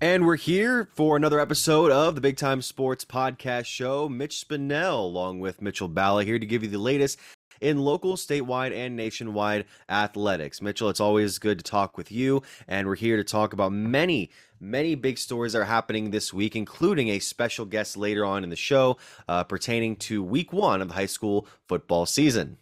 And 0.00 0.24
we're 0.24 0.36
here 0.36 0.88
for 0.94 1.16
another 1.16 1.40
episode 1.40 1.90
of 1.90 2.14
the 2.14 2.20
Big 2.20 2.36
Time 2.36 2.62
Sports 2.62 3.04
Podcast 3.04 3.64
Show. 3.64 4.08
Mitch 4.08 4.38
Spinell, 4.46 5.04
along 5.04 5.40
with 5.40 5.60
Mitchell 5.60 5.88
Balla, 5.88 6.24
here 6.24 6.38
to 6.38 6.46
give 6.46 6.62
you 6.62 6.68
the 6.68 6.78
latest 6.78 7.18
in 7.60 7.78
local, 7.78 8.14
statewide, 8.14 8.72
and 8.72 8.94
nationwide 8.94 9.64
athletics. 9.88 10.62
Mitchell, 10.62 10.88
it's 10.88 11.00
always 11.00 11.40
good 11.40 11.58
to 11.58 11.64
talk 11.64 11.96
with 11.96 12.12
you, 12.12 12.44
and 12.68 12.86
we're 12.86 12.94
here 12.94 13.16
to 13.16 13.24
talk 13.24 13.52
about 13.52 13.72
many, 13.72 14.30
many 14.60 14.94
big 14.94 15.18
stories 15.18 15.54
that 15.54 15.62
are 15.62 15.64
happening 15.64 16.12
this 16.12 16.32
week, 16.32 16.54
including 16.54 17.08
a 17.08 17.18
special 17.18 17.64
guest 17.64 17.96
later 17.96 18.24
on 18.24 18.44
in 18.44 18.50
the 18.50 18.56
show 18.56 18.98
uh, 19.26 19.42
pertaining 19.42 19.96
to 19.96 20.22
week 20.22 20.52
one 20.52 20.80
of 20.80 20.86
the 20.86 20.94
high 20.94 21.06
school 21.06 21.44
football 21.66 22.06
season. 22.06 22.56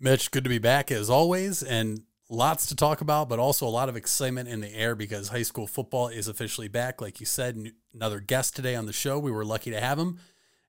Mitch, 0.00 0.30
good 0.30 0.44
to 0.44 0.48
be 0.48 0.58
back 0.58 0.90
as 0.90 1.10
always, 1.10 1.62
and 1.62 2.04
lots 2.28 2.66
to 2.66 2.76
talk 2.76 3.00
about, 3.00 3.28
but 3.28 3.38
also 3.38 3.66
a 3.66 3.70
lot 3.70 3.88
of 3.88 3.96
excitement 3.96 4.48
in 4.48 4.60
the 4.60 4.74
air 4.74 4.94
because 4.94 5.28
high 5.28 5.42
school 5.42 5.66
football 5.66 6.08
is 6.08 6.28
officially 6.28 6.68
back. 6.68 7.00
Like 7.00 7.20
you 7.20 7.26
said, 7.26 7.72
another 7.94 8.20
guest 8.20 8.54
today 8.54 8.74
on 8.74 8.86
the 8.86 8.92
show. 8.92 9.18
We 9.18 9.32
were 9.32 9.44
lucky 9.44 9.70
to 9.70 9.80
have 9.80 9.98
him. 9.98 10.18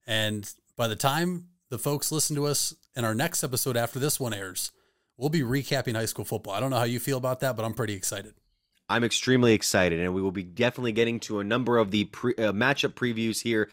And 0.08 0.52
by 0.76 0.88
the 0.88 0.96
time 0.96 1.48
the 1.70 1.80
folks 1.80 2.12
listen 2.12 2.36
to 2.36 2.46
us 2.46 2.74
in 2.96 3.06
our 3.06 3.14
next 3.14 3.44
episode 3.44 3.78
after 3.78 4.00
this 4.00 4.20
one 4.20 4.34
airs, 4.34 4.72
we'll 5.18 5.30
be 5.30 5.42
recapping 5.42 5.96
high 5.96 6.06
school 6.06 6.26
football. 6.26 6.54
I 6.54 6.60
don't 6.60 6.72
know 6.72 6.78
how 6.78 6.84
you 6.84 7.00
feel 7.00 7.18
about 7.18 7.42
that, 7.42 7.56
but 7.56 7.66
I'm 7.66 7.74
pretty 7.74 7.94
excited. 7.94 8.34
I'm 8.92 9.04
extremely 9.04 9.54
excited, 9.54 10.00
and 10.00 10.16
we 10.16 10.22
will 10.22 10.32
be 10.32 10.42
definitely 10.42 10.94
getting 10.94 11.20
to 11.22 11.40
a 11.40 11.44
number 11.44 11.78
of 11.78 11.92
the 11.92 12.06
pre- 12.06 12.34
uh, 12.34 12.52
matchup 12.52 12.94
previews 12.94 13.44
here 13.44 13.70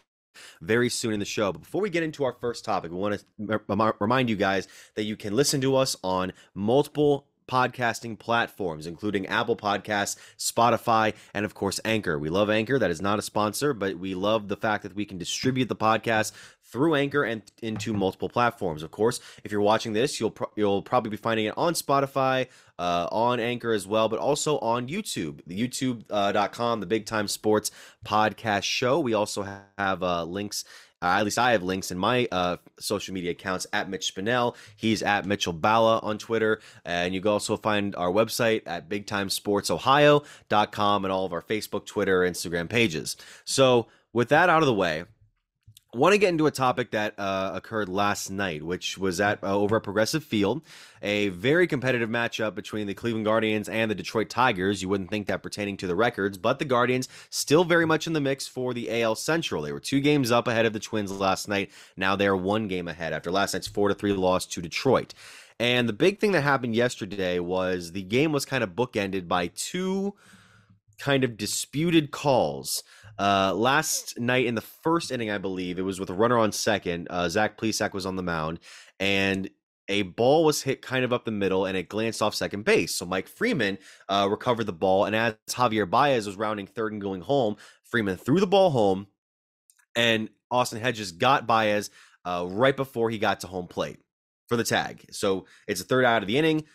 very 0.61 0.89
soon 0.89 1.13
in 1.13 1.19
the 1.19 1.25
show. 1.25 1.51
But 1.51 1.63
before 1.63 1.81
we 1.81 1.89
get 1.89 2.03
into 2.03 2.23
our 2.23 2.33
first 2.33 2.63
topic, 2.63 2.91
we 2.91 2.97
want 2.97 3.23
to 3.39 3.93
remind 3.99 4.29
you 4.29 4.35
guys 4.35 4.67
that 4.93 5.03
you 5.03 5.15
can 5.15 5.35
listen 5.35 5.59
to 5.61 5.75
us 5.75 5.95
on 6.03 6.33
multiple 6.53 7.25
podcasting 7.47 8.19
platforms, 8.19 8.85
including 8.85 9.25
Apple 9.27 9.55
Podcasts, 9.55 10.17
Spotify, 10.37 11.13
and 11.33 11.45
of 11.45 11.53
course 11.53 11.79
Anchor. 11.85 12.19
We 12.19 12.29
love 12.29 12.49
Anchor. 12.49 12.79
That 12.79 12.91
is 12.91 13.01
not 13.01 13.19
a 13.19 13.21
sponsor, 13.21 13.73
but 13.73 13.97
we 13.97 14.15
love 14.15 14.47
the 14.47 14.57
fact 14.57 14.83
that 14.83 14.95
we 14.95 15.05
can 15.05 15.17
distribute 15.17 15.69
the 15.69 15.75
podcast 15.75 16.31
through 16.67 16.95
Anchor 16.95 17.23
and 17.23 17.41
into 17.61 17.93
multiple 17.93 18.27
platforms. 18.27 18.83
Of 18.83 18.91
course, 18.91 19.19
if 19.43 19.51
you're 19.51 19.61
watching 19.61 19.93
this, 19.93 20.19
you'll 20.19 20.31
pro- 20.31 20.51
you'll 20.55 20.81
probably 20.81 21.09
be 21.09 21.17
finding 21.17 21.45
it 21.45 21.53
on 21.57 21.73
Spotify, 21.73 22.47
uh, 22.77 23.07
on 23.11 23.39
Anchor 23.39 23.71
as 23.71 23.87
well, 23.87 24.09
but 24.09 24.19
also 24.19 24.59
on 24.59 24.87
YouTube, 24.87 25.39
the 25.47 25.59
YouTube.com, 25.59 26.79
uh, 26.79 26.81
the 26.81 26.85
Big 26.85 27.05
Time 27.05 27.27
Sports 27.27 27.71
Podcast 28.05 28.63
Show. 28.63 28.99
We 28.99 29.13
also 29.13 29.47
have 29.77 30.03
uh, 30.03 30.25
links 30.25 30.65
uh, 31.01 31.17
at 31.19 31.25
least 31.25 31.37
I 31.37 31.51
have 31.51 31.61
links 31.63 31.91
in 31.91 31.97
my 31.97 32.27
uh, 32.31 32.55
social 32.79 33.13
media 33.13 33.31
accounts 33.31 33.67
at 33.71 33.89
Mitch 33.89 34.13
Spinell. 34.13 34.55
He's 34.75 35.01
at 35.03 35.25
Mitchell 35.25 35.53
Balla 35.53 35.99
on 36.01 36.17
Twitter. 36.17 36.59
And 36.85 37.13
you 37.13 37.21
can 37.21 37.31
also 37.31 37.55
find 37.55 37.95
our 37.95 38.11
website 38.11 38.63
at 38.65 38.89
bigtimesportsohio.com 38.89 41.05
and 41.05 41.11
all 41.11 41.25
of 41.25 41.33
our 41.33 41.43
Facebook, 41.43 41.85
Twitter, 41.85 42.21
Instagram 42.21 42.67
pages. 42.69 43.15
So, 43.45 43.85
with 44.13 44.29
that 44.29 44.49
out 44.49 44.63
of 44.63 44.67
the 44.67 44.73
way, 44.73 45.03
want 45.93 46.13
to 46.13 46.17
get 46.17 46.29
into 46.29 46.47
a 46.47 46.51
topic 46.51 46.91
that 46.91 47.13
uh, 47.17 47.51
occurred 47.53 47.89
last 47.89 48.29
night, 48.29 48.63
which 48.63 48.97
was 48.97 49.21
at 49.21 49.43
uh, 49.43 49.57
over 49.57 49.77
at 49.77 49.83
Progressive 49.83 50.23
Field, 50.23 50.61
a 51.01 51.29
very 51.29 51.67
competitive 51.67 52.09
matchup 52.09 52.55
between 52.55 52.87
the 52.87 52.93
Cleveland 52.93 53.25
Guardians 53.25 53.69
and 53.69 53.89
the 53.89 53.95
Detroit 53.95 54.29
Tigers. 54.29 54.81
You 54.81 54.89
wouldn't 54.89 55.09
think 55.09 55.27
that 55.27 55.41
pertaining 55.41 55.77
to 55.77 55.87
the 55.87 55.95
records, 55.95 56.37
but 56.37 56.59
the 56.59 56.65
Guardians 56.65 57.07
still 57.29 57.63
very 57.63 57.85
much 57.85 58.07
in 58.07 58.13
the 58.13 58.21
mix 58.21 58.47
for 58.47 58.73
the 58.73 59.01
AL 59.01 59.15
Central. 59.15 59.61
They 59.61 59.71
were 59.71 59.79
two 59.79 60.01
games 60.01 60.31
up 60.31 60.47
ahead 60.47 60.65
of 60.65 60.73
the 60.73 60.79
Twins 60.79 61.11
last 61.11 61.47
night. 61.47 61.71
Now 61.95 62.15
they 62.15 62.27
are 62.27 62.37
one 62.37 62.67
game 62.67 62.87
ahead 62.87 63.13
after 63.13 63.31
last 63.31 63.53
night's 63.53 63.67
four 63.67 63.87
to 63.87 63.95
three 63.95 64.13
loss 64.13 64.45
to 64.47 64.61
Detroit. 64.61 65.13
And 65.59 65.89
the 65.89 65.93
big 65.93 66.19
thing 66.19 66.33
that 66.33 66.41
happened 66.41 66.75
yesterday 66.75 67.39
was 67.39 67.91
the 67.91 68.03
game 68.03 68.31
was 68.31 68.45
kind 68.45 68.63
of 68.63 68.71
bookended 68.71 69.27
by 69.27 69.47
two 69.47 70.13
kind 70.99 71.23
of 71.23 71.37
disputed 71.37 72.11
calls. 72.11 72.83
Uh, 73.19 73.53
last 73.55 74.19
night 74.19 74.45
in 74.45 74.55
the 74.55 74.61
first 74.61 75.11
inning, 75.11 75.31
I 75.31 75.37
believe 75.37 75.79
it 75.79 75.83
was 75.83 75.99
with 75.99 76.09
a 76.09 76.13
runner 76.13 76.37
on 76.37 76.51
second. 76.51 77.07
Uh, 77.09 77.29
Zach 77.29 77.57
Plesac 77.57 77.93
was 77.93 78.05
on 78.05 78.15
the 78.15 78.23
mound, 78.23 78.59
and 78.99 79.49
a 79.89 80.01
ball 80.03 80.43
was 80.43 80.61
hit 80.61 80.81
kind 80.81 81.05
of 81.05 81.13
up 81.13 81.25
the 81.25 81.31
middle, 81.31 81.65
and 81.65 81.77
it 81.77 81.89
glanced 81.89 82.21
off 82.21 82.35
second 82.35 82.65
base. 82.65 82.93
So 82.93 83.05
Mike 83.05 83.27
Freeman 83.27 83.77
uh, 84.09 84.27
recovered 84.29 84.65
the 84.65 84.73
ball, 84.73 85.05
and 85.05 85.15
as 85.15 85.35
Javier 85.49 85.89
Baez 85.89 86.27
was 86.27 86.35
rounding 86.35 86.67
third 86.67 86.91
and 86.91 87.01
going 87.01 87.21
home, 87.21 87.55
Freeman 87.83 88.17
threw 88.17 88.39
the 88.39 88.47
ball 88.47 88.69
home, 88.69 89.07
and 89.95 90.29
Austin 90.51 90.79
Hedges 90.79 91.11
got 91.11 91.47
Baez 91.47 91.89
uh, 92.25 92.45
right 92.49 92.75
before 92.75 93.09
he 93.09 93.17
got 93.17 93.39
to 93.41 93.47
home 93.47 93.67
plate 93.67 93.99
for 94.47 94.57
the 94.57 94.63
tag. 94.63 95.05
So 95.11 95.45
it's 95.67 95.81
a 95.81 95.85
third 95.85 96.05
out 96.05 96.21
of 96.21 96.27
the 96.27 96.37
inning, 96.37 96.65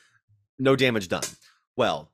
no 0.58 0.76
damage 0.76 1.08
done. 1.08 1.24
Well, 1.76 2.10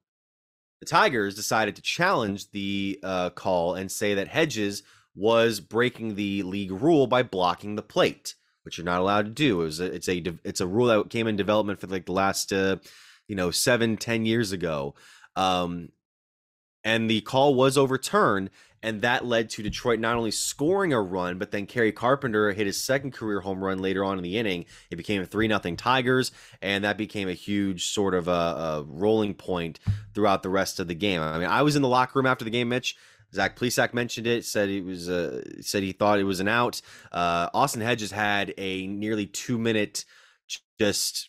the 0.81 0.87
Tigers 0.87 1.35
decided 1.35 1.77
to 1.77 1.83
challenge 1.83 2.51
the 2.51 2.99
uh, 3.03 3.31
call 3.31 3.75
and 3.75 3.91
say 3.91 4.15
that 4.15 4.29
Hedges 4.29 4.83
was 5.15 5.61
breaking 5.61 6.15
the 6.15 6.43
league 6.45 6.71
rule 6.71 7.07
by 7.07 7.23
blocking 7.23 7.75
the 7.75 7.83
plate, 7.83 8.35
which 8.63 8.79
you're 8.79 8.85
not 8.85 9.01
allowed 9.01 9.25
to 9.25 9.31
do. 9.31 9.61
It 9.61 9.65
was 9.65 9.81
a, 9.81 9.87
it's 9.87 10.09
a 10.09 10.23
it's 10.45 10.61
a 10.61 10.67
rule 10.67 10.87
that 10.87 11.11
came 11.11 11.27
in 11.27 11.37
development 11.37 11.81
for 11.81 11.89
like 11.89 12.07
the 12.07 12.13
last 12.13 12.53
uh, 12.53 12.77
you 13.27 13.35
know 13.35 13.51
seven 13.51 13.97
ten 13.97 14.25
years 14.25 14.53
ago, 14.53 14.95
um, 15.35 15.89
and 16.85 17.11
the 17.11 17.21
call 17.23 17.55
was 17.55 17.77
overturned 17.77 18.51
and 18.83 19.03
that 19.03 19.25
led 19.25 19.51
to 19.51 19.63
Detroit 19.63 19.99
not 19.99 20.17
only 20.17 20.31
scoring 20.31 20.93
a 20.93 21.01
run, 21.01 21.39
but 21.39 21.51
then 21.51 21.67
Kerry 21.67 21.93
Carpenter 21.93 22.53
hit 22.53 22.67
his 22.67 22.81
second 22.81 23.13
career 23.13 23.41
home 23.41 23.63
run 23.63 23.79
later 23.79 24.05
on 24.05 24.19
in 24.19 24.25
the 24.25 24.39
inning. 24.39 24.67
It 24.91 24.97
became 24.97 25.23
a 25.23 25.27
three 25.27 25.49
nothing 25.49 25.77
Tigers, 25.77 26.33
and 26.63 26.85
that 26.85 26.97
became 26.97 27.29
a 27.29 27.35
huge 27.35 27.89
sort 27.89 28.15
of 28.15 28.29
a, 28.29 28.31
a, 28.31 28.85
rolling 28.87 29.35
point 29.35 29.81
throughout 30.15 30.43
the 30.43 30.49
rest 30.49 30.81
of 30.81 30.89
the 30.89 30.95
game. 30.95 31.21
I 31.21 31.39
mean, 31.39 31.49
I 31.49 31.63
was 31.63 31.77
in 31.77 31.83
the 31.83 31.89
locker 31.89 32.19
room 32.19 32.27
after 32.27 32.45
the 32.45 32.51
game, 32.51 32.69
Mitch. 32.69 32.97
Zach 33.35 33.59
Plesac 33.59 33.93
mentioned 33.93 34.27
it. 34.27 34.45
Said 34.45 34.69
it 34.69 34.85
was 34.85 35.09
uh, 35.09 35.43
said 35.61 35.83
he 35.83 35.93
thought 35.93 36.19
it 36.19 36.25
was 36.25 36.41
an 36.41 36.49
out. 36.49 36.81
Uh, 37.13 37.51
Austin 37.53 37.83
Hedges 37.83 38.11
had 38.11 38.55
a 38.57 38.87
nearly 38.87 39.27
two 39.27 39.59
minute 39.59 40.05
just 40.79 41.29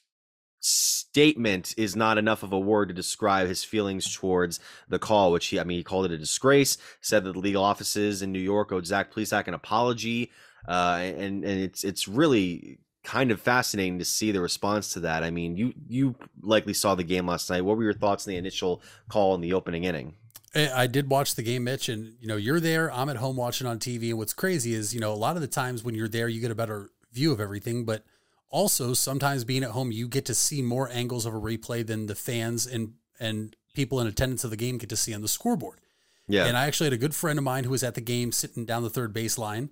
statement 0.59 1.73
is 1.77 1.95
not 1.95 2.17
enough 2.17 2.43
of 2.43 2.51
a 2.51 2.59
word 2.59 2.89
to 2.89 2.93
describe 2.93 3.47
his 3.47 3.63
feelings 3.63 4.13
towards 4.13 4.59
the 4.87 4.99
call, 4.99 5.31
which 5.31 5.47
he, 5.47 5.59
I 5.59 5.63
mean, 5.63 5.77
he 5.77 5.83
called 5.83 6.05
it 6.05 6.11
a 6.11 6.17
disgrace, 6.17 6.77
said 7.01 7.23
that 7.23 7.33
the 7.33 7.39
legal 7.39 7.63
offices 7.63 8.21
in 8.21 8.31
New 8.31 8.39
York 8.39 8.71
owed 8.71 8.85
Zach 8.85 9.13
Plesac 9.13 9.47
an 9.47 9.53
apology. 9.53 10.31
Uh, 10.67 10.99
and, 11.01 11.43
and 11.43 11.61
it's, 11.61 11.83
it's 11.83 12.07
really 12.07 12.79
kind 13.03 13.31
of 13.31 13.41
fascinating 13.41 13.99
to 13.99 14.05
see 14.05 14.31
the 14.31 14.41
response 14.41 14.93
to 14.93 14.99
that. 14.99 15.23
I 15.23 15.31
mean, 15.31 15.55
you, 15.55 15.73
you 15.87 16.15
likely 16.41 16.73
saw 16.73 16.95
the 16.95 17.03
game 17.03 17.27
last 17.27 17.49
night. 17.49 17.61
What 17.61 17.77
were 17.77 17.83
your 17.83 17.93
thoughts 17.93 18.27
on 18.27 18.31
the 18.31 18.37
initial 18.37 18.81
call 19.07 19.35
in 19.35 19.41
the 19.41 19.53
opening 19.53 19.85
inning? 19.85 20.15
I 20.55 20.87
did 20.87 21.09
watch 21.09 21.35
the 21.35 21.43
game, 21.43 21.65
Mitch, 21.65 21.89
and 21.89 22.15
you 22.19 22.27
know, 22.27 22.35
you're 22.35 22.59
there, 22.59 22.91
I'm 22.91 23.07
at 23.09 23.17
home 23.17 23.35
watching 23.35 23.67
on 23.67 23.77
TV. 23.77 24.09
And 24.09 24.17
what's 24.17 24.33
crazy 24.33 24.73
is, 24.73 24.95
you 24.95 24.99
know, 24.99 25.13
a 25.13 25.15
lot 25.15 25.35
of 25.35 25.41
the 25.41 25.47
times 25.47 25.83
when 25.83 25.93
you're 25.93 26.07
there, 26.07 26.27
you 26.27 26.41
get 26.41 26.49
a 26.49 26.55
better 26.55 26.89
view 27.13 27.31
of 27.31 27.39
everything, 27.39 27.85
but 27.85 28.03
also 28.49 28.93
sometimes 28.93 29.43
being 29.43 29.63
at 29.63 29.71
home 29.71 29.91
you 29.91 30.07
get 30.07 30.25
to 30.25 30.35
see 30.35 30.61
more 30.61 30.89
angles 30.89 31.25
of 31.25 31.33
a 31.33 31.39
replay 31.39 31.85
than 31.85 32.07
the 32.07 32.15
fans 32.15 32.65
and 32.65 32.93
and 33.19 33.55
people 33.73 33.99
in 33.99 34.07
attendance 34.07 34.43
of 34.43 34.49
the 34.49 34.57
game 34.57 34.77
get 34.77 34.89
to 34.89 34.95
see 34.95 35.13
on 35.13 35.21
the 35.21 35.27
scoreboard. 35.27 35.79
Yeah. 36.27 36.45
And 36.45 36.57
i 36.57 36.65
actually 36.65 36.87
had 36.87 36.93
a 36.93 36.97
good 36.97 37.15
friend 37.15 37.39
of 37.39 37.43
mine 37.43 37.63
who 37.63 37.71
was 37.71 37.83
at 37.83 37.95
the 37.95 38.01
game 38.01 38.31
sitting 38.31 38.65
down 38.65 38.83
the 38.83 38.89
third 38.89 39.13
baseline 39.13 39.69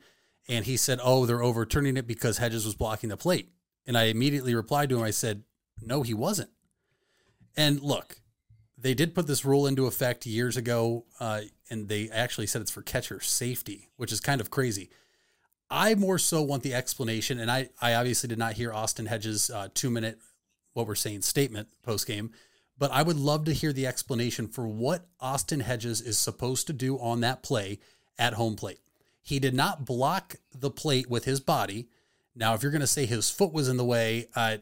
and 0.48 0.66
he 0.66 0.78
said 0.78 1.00
oh 1.04 1.26
they're 1.26 1.44
overturning 1.44 1.98
it 1.98 2.08
because 2.08 2.38
hedges 2.38 2.66
was 2.66 2.76
blocking 2.76 3.10
the 3.10 3.18
plate. 3.18 3.50
And 3.86 3.98
i 3.98 4.04
immediately 4.04 4.56
replied 4.56 4.90
to 4.90 4.98
him 4.98 5.04
i 5.04 5.12
said 5.12 5.44
no 5.82 6.04
he 6.04 6.14
wasn't. 6.14 6.50
And 7.56 7.82
look 7.82 8.22
they 8.78 8.94
did 8.94 9.16
put 9.16 9.26
this 9.26 9.44
rule 9.44 9.66
into 9.66 9.88
effect 9.88 10.26
years 10.28 10.56
ago 10.56 11.06
uh, 11.20 11.42
and 11.70 11.90
they 11.90 12.10
actually 12.10 12.46
said 12.46 12.62
it's 12.62 12.72
for 12.72 12.84
catcher 12.84 13.20
safety 13.20 13.90
which 13.98 14.12
is 14.12 14.20
kind 14.20 14.40
of 14.40 14.52
crazy 14.52 14.90
I 15.70 15.96
more 15.96 16.18
so 16.18 16.42
want 16.42 16.64
the 16.64 16.74
explanation, 16.74 17.40
and 17.40 17.52
I, 17.52 17.70
I 17.82 17.94
obviously 17.96 18.30
did 18.30 18.38
not 18.38 18.54
hear 18.54 18.74
Austin 18.74 19.06
Hedges' 19.06 19.50
uh, 19.50 19.68
two 19.74 19.90
minute, 19.90 20.20
what 20.74 20.88
we're 20.88 20.96
saying, 20.96 21.24
statement 21.24 21.68
post 21.84 22.08
game, 22.08 22.32
but 22.78 22.92
I 22.92 23.02
would 23.02 23.18
love 23.18 23.46
to 23.46 23.54
hear 23.54 23.74
the 23.74 23.88
explanation 23.88 24.48
for 24.48 24.68
what 24.68 25.08
Austin 25.20 25.60
Hedges 25.60 26.02
is 26.02 26.18
supposed 26.18 26.68
to 26.68 26.74
do 26.74 26.98
on 27.00 27.22
that 27.22 27.44
play 27.44 27.80
at 28.18 28.34
home 28.34 28.56
plate. 28.56 28.80
He 29.22 29.40
did 29.40 29.54
not 29.54 29.84
block 29.84 30.36
the 30.56 30.72
plate 30.72 31.10
with 31.10 31.26
his 31.26 31.40
body. 31.40 31.90
Now, 32.36 32.54
if 32.54 32.64
you're 32.64 32.72
going 32.72 32.82
to 32.82 32.88
say 32.88 33.06
his 33.06 33.30
foot 33.30 33.52
was 33.52 33.68
in 33.68 33.78
the 33.78 33.84
way, 33.84 34.28
uh, 34.36 34.58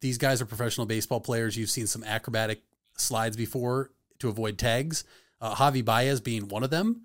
these 0.00 0.16
guys 0.16 0.40
are 0.40 0.46
professional 0.46 0.86
baseball 0.86 1.20
players. 1.20 1.56
You've 1.56 1.70
seen 1.70 1.86
some 1.86 2.04
acrobatic 2.04 2.62
slides 2.96 3.36
before 3.36 3.90
to 4.20 4.28
avoid 4.28 4.56
tags. 4.56 5.04
Uh, 5.40 5.54
Javi 5.54 5.84
Baez 5.84 6.20
being 6.20 6.48
one 6.48 6.62
of 6.62 6.70
them 6.70 7.02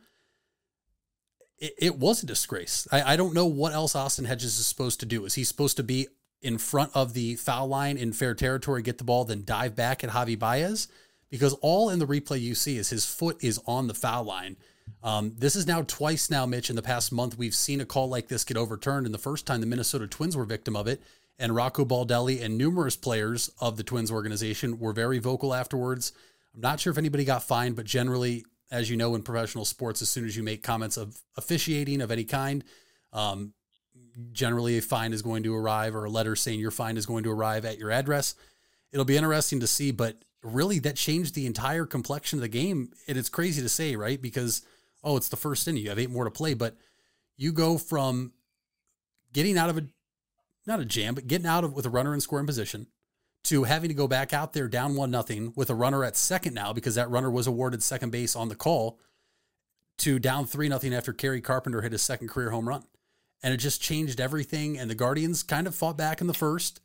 it, 1.60 1.74
it 1.78 1.98
was 1.98 2.24
a 2.24 2.25
disgrace. 2.25 2.88
I, 2.92 3.13
I 3.13 3.16
don't 3.16 3.34
know 3.34 3.46
what 3.46 3.74
else 3.74 3.96
Austin 3.96 4.25
Hedges 4.25 4.60
is 4.60 4.66
supposed 4.66 5.00
to 5.02 5.06
do. 5.06 5.25
Is 5.25 5.36
he 5.36 5.44
supposed 5.44 5.78
to 5.78 5.84
be 5.84 6.07
in 6.42 6.57
front 6.57 6.92
of 6.94 7.13
the 7.13 7.36
foul 7.36 7.68
line 7.68 7.98
in 7.98 8.13
fair 8.13 8.36
territory, 8.36 8.81
get 8.81 8.98
the 8.98 9.04
ball, 9.04 9.25
then 9.25 9.44
dive 9.46 9.75
back 9.75 10.04
at 10.04 10.12
Javi 10.12 10.38
Baez? 10.38 10.88
Because 11.30 11.54
all 11.62 11.90
in 11.90 12.00
the 12.00 12.06
replay 12.07 12.40
you 12.40 12.56
see 12.56 12.78
is 12.78 12.90
his 12.90 13.06
foot 13.06 13.44
is 13.44 13.60
on 13.66 13.88
the 13.88 13.94
foul 13.94 14.24
line. 14.24 14.57
Um, 15.04 15.34
this 15.38 15.56
is 15.56 15.66
now 15.66 15.81
twice 15.81 16.30
now, 16.30 16.46
Mitch. 16.46 16.69
In 16.69 16.75
the 16.75 16.81
past 16.81 17.12
month, 17.12 17.38
we've 17.38 17.56
seen 17.56 17.81
a 17.81 17.86
call 17.86 18.07
like 18.07 18.28
this 18.28 18.44
get 18.44 18.57
overturned. 18.57 19.06
And 19.06 19.13
the 19.13 19.19
first 19.19 19.46
time, 19.48 19.62
the 19.62 19.68
Minnesota 19.68 20.07
Twins 20.07 20.38
were 20.38 20.46
victim 20.46 20.75
of 20.75 20.88
it. 20.88 21.02
And 21.38 21.56
Rocco 21.56 21.84
Baldelli 21.84 22.42
and 22.42 22.57
numerous 22.57 22.96
players 22.96 23.50
of 23.60 23.75
the 23.75 23.84
Twins 23.84 24.12
organization 24.12 24.80
were 24.80 24.94
very 24.94 25.19
vocal 25.19 25.54
afterwards. 25.54 26.13
I'm 26.54 26.62
not 26.62 26.80
sure 26.80 26.92
if 26.92 26.98
anybody 26.98 27.25
got 27.25 27.44
fined, 27.44 27.75
but 27.75 27.86
generally, 27.86 28.46
as 28.75 28.89
you 28.89 28.98
know, 28.98 29.16
in 29.16 29.24
professional 29.24 29.63
sports, 29.63 30.01
as 30.01 30.10
soon 30.10 30.25
as 30.25 30.36
you 30.36 30.44
make 30.44 30.62
comments 30.62 30.98
of 30.98 31.18
officiating 31.38 32.01
of 32.01 32.12
any 32.12 32.25
kind, 32.25 32.63
um, 33.13 33.54
generally 34.33 34.77
a 34.77 34.81
fine 34.81 35.13
is 35.13 35.22
going 35.22 35.44
to 35.44 35.56
arrive 35.56 35.95
or 35.95 36.04
a 36.04 36.10
letter 36.10 36.36
saying 36.36 36.60
your 36.60 36.72
fine 36.72 36.98
is 36.98 37.06
going 37.06 37.24
to 37.24 37.31
arrive 37.31 37.63
at 37.63 37.77
your 37.77 37.89
address. 37.89 38.36
It'll 38.92 39.06
be 39.06 39.16
interesting 39.16 39.62
to 39.62 39.68
see, 39.68 39.92
but 39.92 40.18
really 40.44 40.80
that 40.80 40.98
changed 40.98 41.36
the 41.36 41.45
entire 41.45 41.86
complexion 41.86 42.39
of 42.39 42.42
the 42.42 42.50
game. 42.50 42.92
And 43.07 43.18
it's 43.18 43.30
crazy 43.30 43.62
to 43.62 43.69
say, 43.69 43.95
right? 43.95 44.22
Because, 44.22 44.62
oh, 45.04 45.16
it's 45.16 45.30
the 45.30 45.38
first 45.38 45.68
inning, 45.68 45.83
you 45.83 45.89
have 45.89 46.00
eight 46.00 46.10
more 46.10 46.25
to 46.25 46.31
play, 46.31 46.54
but 46.54 46.75
you 47.38 47.54
go 47.54 47.78
from 47.78 48.33
getting 49.31 49.57
out 49.57 49.69
of 49.69 49.78
a, 49.78 49.88
not 50.68 50.81
a 50.81 50.86
jam, 50.86 51.16
but 51.16 51.28
getting 51.28 51.48
out 51.48 51.63
of 51.63 51.74
with 51.74 51.86
a 51.86 51.89
runner 51.89 52.13
in 52.13 52.19
scoring 52.19 52.45
position 52.45 52.88
to 53.45 53.63
having 53.63 53.89
to 53.89 53.94
go 53.94 54.07
back 54.07 54.33
out 54.33 54.53
there 54.53 54.68
down 54.68 54.95
one 54.95 55.12
nothing 55.12 55.53
with 55.56 55.69
a 55.69 55.75
runner 55.75 56.03
at 56.03 56.15
second 56.15 56.53
now 56.53 56.74
because 56.74 56.95
that 56.95 57.09
runner 57.09 57.30
was 57.30 57.47
awarded 57.47 57.81
second 57.83 58.12
base 58.12 58.36
on 58.36 58.50
the 58.50 58.56
call 58.56 59.00
to 60.00 60.19
down 60.19 60.45
three 60.45 60.68
nothing 60.68 60.94
after 60.94 61.13
Kerry 61.13 61.42
Carpenter 61.42 61.81
hit 61.81 61.92
his 61.92 62.01
second 62.01 62.27
career 62.27 62.50
home 62.50 62.68
run. 62.68 62.83
And 63.44 63.53
it 63.53 63.57
just 63.57 63.81
changed 63.81 64.19
everything. 64.19 64.77
And 64.77 64.89
the 64.89 64.95
Guardians 64.95 65.44
kind 65.44 65.68
of 65.68 65.75
fought 65.75 65.97
back 65.97 66.21
in 66.21 66.27
the 66.27 66.33
first, 66.33 66.81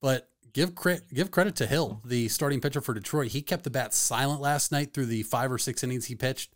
but 0.00 0.28
give 0.52 0.74
credit 0.74 1.04
give 1.14 1.30
credit 1.30 1.54
to 1.56 1.66
Hill, 1.66 2.00
the 2.04 2.28
starting 2.28 2.60
pitcher 2.60 2.80
for 2.80 2.92
Detroit. 2.92 3.28
He 3.28 3.42
kept 3.42 3.62
the 3.64 3.70
bat 3.70 3.94
silent 3.94 4.40
last 4.40 4.72
night 4.72 4.92
through 4.92 5.06
the 5.06 5.22
five 5.22 5.52
or 5.52 5.58
six 5.58 5.84
innings 5.84 6.06
he 6.06 6.16
pitched. 6.16 6.52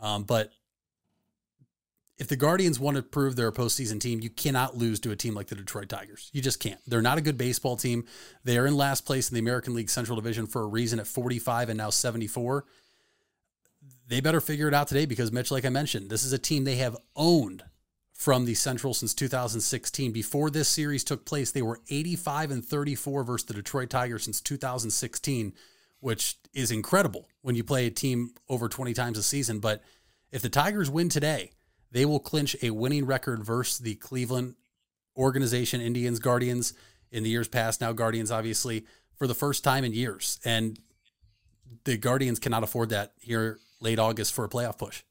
Um, 0.00 0.24
but 0.24 0.52
if 2.16 2.28
the 2.28 2.36
Guardians 2.36 2.78
want 2.78 2.96
to 2.96 3.02
prove 3.02 3.34
they're 3.34 3.48
a 3.48 3.52
postseason 3.52 4.00
team, 4.00 4.20
you 4.20 4.30
cannot 4.30 4.76
lose 4.76 5.00
to 5.00 5.10
a 5.10 5.16
team 5.16 5.34
like 5.34 5.48
the 5.48 5.56
Detroit 5.56 5.88
Tigers. 5.88 6.30
You 6.32 6.40
just 6.40 6.60
can't. 6.60 6.80
They're 6.86 7.02
not 7.02 7.18
a 7.18 7.22
good 7.22 7.36
baseball 7.36 7.76
team. 7.76 8.04
They 8.44 8.56
are 8.56 8.66
in 8.66 8.76
last 8.76 9.04
place 9.04 9.28
in 9.28 9.34
the 9.34 9.40
American 9.40 9.74
League 9.74 9.90
Central 9.90 10.16
Division 10.16 10.46
for 10.46 10.62
a 10.62 10.66
reason 10.66 11.00
at 11.00 11.08
45 11.08 11.70
and 11.70 11.78
now 11.78 11.90
74. 11.90 12.64
They 14.06 14.20
better 14.20 14.40
figure 14.40 14.68
it 14.68 14.74
out 14.74 14.86
today 14.86 15.06
because, 15.06 15.32
Mitch, 15.32 15.50
like 15.50 15.64
I 15.64 15.70
mentioned, 15.70 16.08
this 16.08 16.24
is 16.24 16.32
a 16.32 16.38
team 16.38 16.64
they 16.64 16.76
have 16.76 16.96
owned 17.16 17.64
from 18.12 18.44
the 18.44 18.54
Central 18.54 18.94
since 18.94 19.12
2016. 19.12 20.12
Before 20.12 20.50
this 20.50 20.68
series 20.68 21.02
took 21.02 21.24
place, 21.24 21.50
they 21.50 21.62
were 21.62 21.80
85 21.90 22.52
and 22.52 22.64
34 22.64 23.24
versus 23.24 23.46
the 23.46 23.54
Detroit 23.54 23.90
Tigers 23.90 24.24
since 24.24 24.40
2016, 24.40 25.52
which 25.98 26.36
is 26.52 26.70
incredible 26.70 27.28
when 27.42 27.56
you 27.56 27.64
play 27.64 27.86
a 27.86 27.90
team 27.90 28.30
over 28.48 28.68
20 28.68 28.94
times 28.94 29.18
a 29.18 29.22
season. 29.22 29.58
But 29.58 29.82
if 30.30 30.42
the 30.42 30.48
Tigers 30.48 30.88
win 30.88 31.08
today, 31.08 31.50
they 31.94 32.04
will 32.04 32.20
clinch 32.20 32.56
a 32.60 32.70
winning 32.70 33.06
record 33.06 33.44
versus 33.44 33.78
the 33.78 33.94
Cleveland 33.94 34.56
organization, 35.16 35.80
Indians, 35.80 36.18
Guardians, 36.18 36.74
in 37.12 37.22
the 37.22 37.30
years 37.30 37.46
past. 37.46 37.80
Now, 37.80 37.92
Guardians, 37.92 38.32
obviously, 38.32 38.84
for 39.16 39.28
the 39.28 39.34
first 39.34 39.62
time 39.62 39.84
in 39.84 39.94
years. 39.94 40.40
And 40.44 40.76
the 41.84 41.96
Guardians 41.96 42.40
cannot 42.40 42.64
afford 42.64 42.88
that 42.88 43.12
here 43.20 43.60
late 43.80 44.00
August 44.00 44.34
for 44.34 44.44
a 44.44 44.48
playoff 44.48 44.76
push 44.76 45.02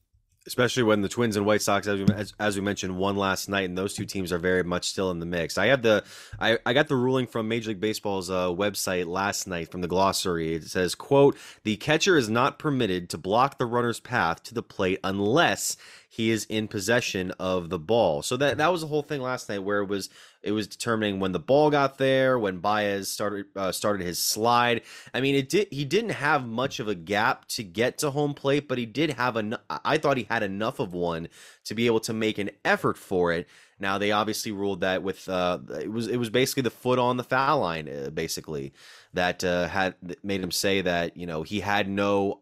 especially 0.46 0.82
when 0.82 1.00
the 1.00 1.08
Twins 1.08 1.36
and 1.36 1.46
White 1.46 1.62
Sox, 1.62 1.86
as 1.86 2.00
we, 2.00 2.06
as, 2.14 2.34
as, 2.38 2.56
we 2.56 2.62
mentioned, 2.62 2.96
won 2.96 3.16
last 3.16 3.48
night, 3.48 3.64
and 3.64 3.76
those 3.76 3.94
two 3.94 4.04
teams 4.04 4.32
are 4.32 4.38
very 4.38 4.62
much 4.62 4.88
still 4.88 5.10
in 5.10 5.18
the 5.18 5.26
mix. 5.26 5.56
I 5.56 5.66
have 5.66 5.82
the 5.82 6.04
I, 6.38 6.58
I 6.66 6.72
got 6.72 6.88
the 6.88 6.96
ruling 6.96 7.26
from 7.26 7.48
Major 7.48 7.70
League 7.70 7.80
Baseball's 7.80 8.30
uh, 8.30 8.48
website 8.48 9.06
last 9.06 9.46
night 9.46 9.70
from 9.70 9.80
the 9.80 9.88
glossary. 9.88 10.54
It 10.54 10.64
says, 10.64 10.94
"quote 10.94 11.36
The 11.62 11.76
catcher 11.76 12.16
is 12.16 12.28
not 12.28 12.58
permitted 12.58 13.08
to 13.10 13.18
block 13.18 13.58
the 13.58 13.66
runner's 13.66 14.00
path 14.00 14.42
to 14.44 14.54
the 14.54 14.62
plate 14.62 15.00
unless." 15.02 15.76
He 16.06 16.30
is 16.30 16.46
in 16.48 16.68
possession 16.68 17.32
of 17.40 17.70
the 17.70 17.78
ball. 17.78 18.22
So 18.22 18.36
that 18.36 18.58
that 18.58 18.70
was 18.70 18.82
the 18.82 18.86
whole 18.86 19.02
thing 19.02 19.20
last 19.20 19.48
night, 19.48 19.64
where 19.64 19.80
it 19.80 19.88
was 19.88 20.10
it 20.44 20.52
was 20.52 20.68
determining 20.68 21.20
when 21.20 21.32
the 21.32 21.38
ball 21.38 21.70
got 21.70 21.98
there, 21.98 22.38
when 22.38 22.58
Baez 22.58 23.10
started 23.10 23.46
uh, 23.56 23.72
started 23.72 24.06
his 24.06 24.18
slide. 24.18 24.82
I 25.12 25.20
mean, 25.20 25.34
it 25.34 25.48
did. 25.48 25.68
He 25.70 25.84
didn't 25.84 26.10
have 26.10 26.46
much 26.46 26.80
of 26.80 26.86
a 26.86 26.94
gap 26.94 27.46
to 27.48 27.64
get 27.64 27.98
to 27.98 28.10
home 28.10 28.34
plate, 28.34 28.68
but 28.68 28.78
he 28.78 28.86
did 28.86 29.10
have 29.14 29.36
a. 29.36 29.60
I 29.84 29.98
thought 29.98 30.18
he 30.18 30.26
had 30.28 30.42
enough 30.42 30.78
of 30.78 30.92
one 30.92 31.28
to 31.64 31.74
be 31.74 31.86
able 31.86 32.00
to 32.00 32.12
make 32.12 32.38
an 32.38 32.50
effort 32.64 32.98
for 32.98 33.32
it. 33.32 33.48
Now 33.80 33.98
they 33.98 34.12
obviously 34.12 34.52
ruled 34.52 34.82
that 34.82 35.02
with 35.02 35.28
uh, 35.28 35.58
it 35.80 35.90
was 35.90 36.06
it 36.08 36.18
was 36.18 36.30
basically 36.30 36.62
the 36.62 36.70
foot 36.70 36.98
on 36.98 37.16
the 37.16 37.24
foul 37.24 37.60
line, 37.60 37.88
uh, 37.88 38.10
basically 38.10 38.72
that 39.14 39.42
uh, 39.42 39.68
had 39.68 39.94
made 40.22 40.42
him 40.42 40.50
say 40.50 40.82
that 40.82 41.16
you 41.16 41.26
know 41.26 41.42
he 41.42 41.60
had 41.60 41.88
no 41.88 42.40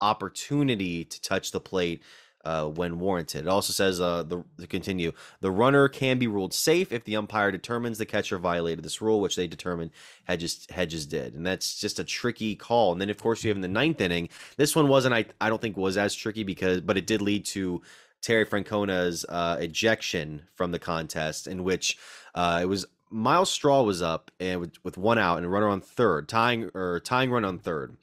opportunity 0.00 1.04
to 1.04 1.22
touch 1.22 1.52
the 1.52 1.60
plate 1.60 2.02
uh, 2.46 2.68
when 2.68 3.00
warranted. 3.00 3.42
It 3.42 3.48
also 3.48 3.72
says 3.72 4.00
uh, 4.00 4.22
the 4.22 4.44
to 4.60 4.66
continue, 4.68 5.12
the 5.40 5.50
runner 5.50 5.88
can 5.88 6.18
be 6.18 6.28
ruled 6.28 6.54
safe 6.54 6.92
if 6.92 7.04
the 7.04 7.16
umpire 7.16 7.50
determines 7.50 7.98
the 7.98 8.06
catcher 8.06 8.38
violated 8.38 8.84
this 8.84 9.02
rule, 9.02 9.20
which 9.20 9.34
they 9.34 9.48
determined 9.48 9.90
Hedges 10.24 10.66
Hedges 10.70 11.06
did, 11.06 11.34
and 11.34 11.44
that's 11.44 11.80
just 11.80 11.98
a 11.98 12.04
tricky 12.04 12.54
call. 12.54 12.92
And 12.92 13.00
then 13.00 13.10
of 13.10 13.18
course 13.18 13.42
you 13.42 13.48
have 13.48 13.56
in 13.56 13.62
the 13.62 13.68
ninth 13.68 14.00
inning, 14.00 14.28
this 14.56 14.76
one 14.76 14.86
wasn't 14.86 15.14
I 15.14 15.26
I 15.40 15.48
don't 15.48 15.60
think 15.60 15.76
was 15.76 15.96
as 15.96 16.14
tricky 16.14 16.44
because 16.44 16.80
but 16.80 16.96
it 16.96 17.06
did 17.06 17.20
lead 17.20 17.44
to 17.46 17.82
Terry 18.22 18.44
Francona's 18.44 19.26
uh, 19.28 19.56
ejection 19.58 20.42
from 20.54 20.70
the 20.70 20.78
contest, 20.78 21.48
in 21.48 21.64
which 21.64 21.98
uh, 22.34 22.60
it 22.62 22.66
was 22.66 22.86
Myles 23.10 23.50
Straw 23.50 23.82
was 23.82 24.02
up 24.02 24.30
and 24.38 24.60
with, 24.60 24.84
with 24.84 24.96
one 24.96 25.18
out 25.18 25.38
and 25.38 25.46
a 25.46 25.48
runner 25.48 25.68
on 25.68 25.80
third, 25.80 26.28
tying 26.28 26.70
or 26.74 27.00
tying 27.00 27.30
run 27.30 27.44
on 27.44 27.58
third 27.58 27.96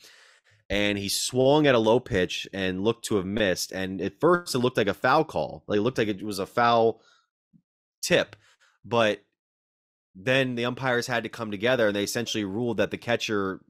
and 0.73 0.97
he 0.97 1.07
swung 1.07 1.67
at 1.67 1.75
a 1.75 1.79
low 1.79 1.99
pitch 1.99 2.47
and 2.51 2.83
looked 2.83 3.05
to 3.05 3.17
have 3.17 3.27
missed. 3.27 3.71
And 3.71 4.01
at 4.01 4.19
first, 4.19 4.55
it 4.55 4.57
looked 4.57 4.77
like 4.77 4.87
a 4.87 4.95
foul 4.95 5.23
call. 5.23 5.63
Like 5.67 5.77
it 5.77 5.81
looked 5.83 5.99
like 5.99 6.07
it 6.07 6.23
was 6.23 6.39
a 6.39 6.47
foul 6.47 6.99
tip, 8.01 8.35
but 8.83 9.21
then 10.15 10.55
the 10.55 10.65
umpires 10.65 11.05
had 11.05 11.21
to 11.23 11.29
come 11.29 11.51
together 11.51 11.85
and 11.85 11.95
they 11.95 12.01
essentially 12.01 12.43
ruled 12.43 12.77
that 12.77 12.89
the 12.89 12.97
catcher 12.97 13.61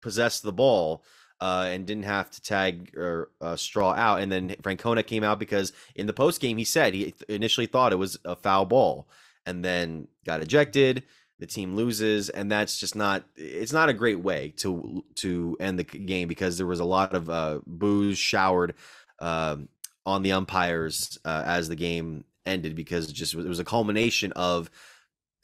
possessed 0.00 0.44
the 0.44 0.52
ball 0.52 1.02
uh, 1.40 1.66
and 1.70 1.88
didn't 1.88 2.04
have 2.04 2.30
to 2.30 2.40
tag 2.40 2.96
or 2.96 3.32
uh, 3.40 3.56
straw 3.56 3.92
out. 3.94 4.20
And 4.20 4.30
then 4.30 4.50
Francona 4.62 5.04
came 5.04 5.24
out 5.24 5.40
because 5.40 5.72
in 5.96 6.06
the 6.06 6.12
post 6.12 6.40
game 6.40 6.56
he 6.56 6.64
said 6.64 6.94
he 6.94 7.14
initially 7.28 7.66
thought 7.66 7.92
it 7.92 7.96
was 7.96 8.16
a 8.24 8.36
foul 8.36 8.64
ball 8.64 9.08
and 9.44 9.64
then 9.64 10.06
got 10.24 10.40
ejected 10.40 11.02
the 11.38 11.46
team 11.46 11.76
loses 11.76 12.30
and 12.30 12.50
that's 12.50 12.78
just 12.78 12.96
not 12.96 13.24
it's 13.36 13.72
not 13.72 13.88
a 13.88 13.94
great 13.94 14.20
way 14.20 14.52
to 14.56 15.04
to 15.14 15.56
end 15.60 15.78
the 15.78 15.84
game 15.84 16.26
because 16.26 16.58
there 16.58 16.66
was 16.66 16.80
a 16.80 16.84
lot 16.84 17.14
of 17.14 17.30
uh 17.30 17.60
boos 17.66 18.18
showered 18.18 18.74
uh, 19.20 19.56
on 20.06 20.22
the 20.22 20.32
umpires 20.32 21.18
uh, 21.24 21.42
as 21.44 21.68
the 21.68 21.76
game 21.76 22.24
ended 22.46 22.74
because 22.74 23.10
it 23.10 23.12
just 23.12 23.34
it 23.34 23.46
was 23.46 23.58
a 23.58 23.64
culmination 23.64 24.32
of 24.32 24.70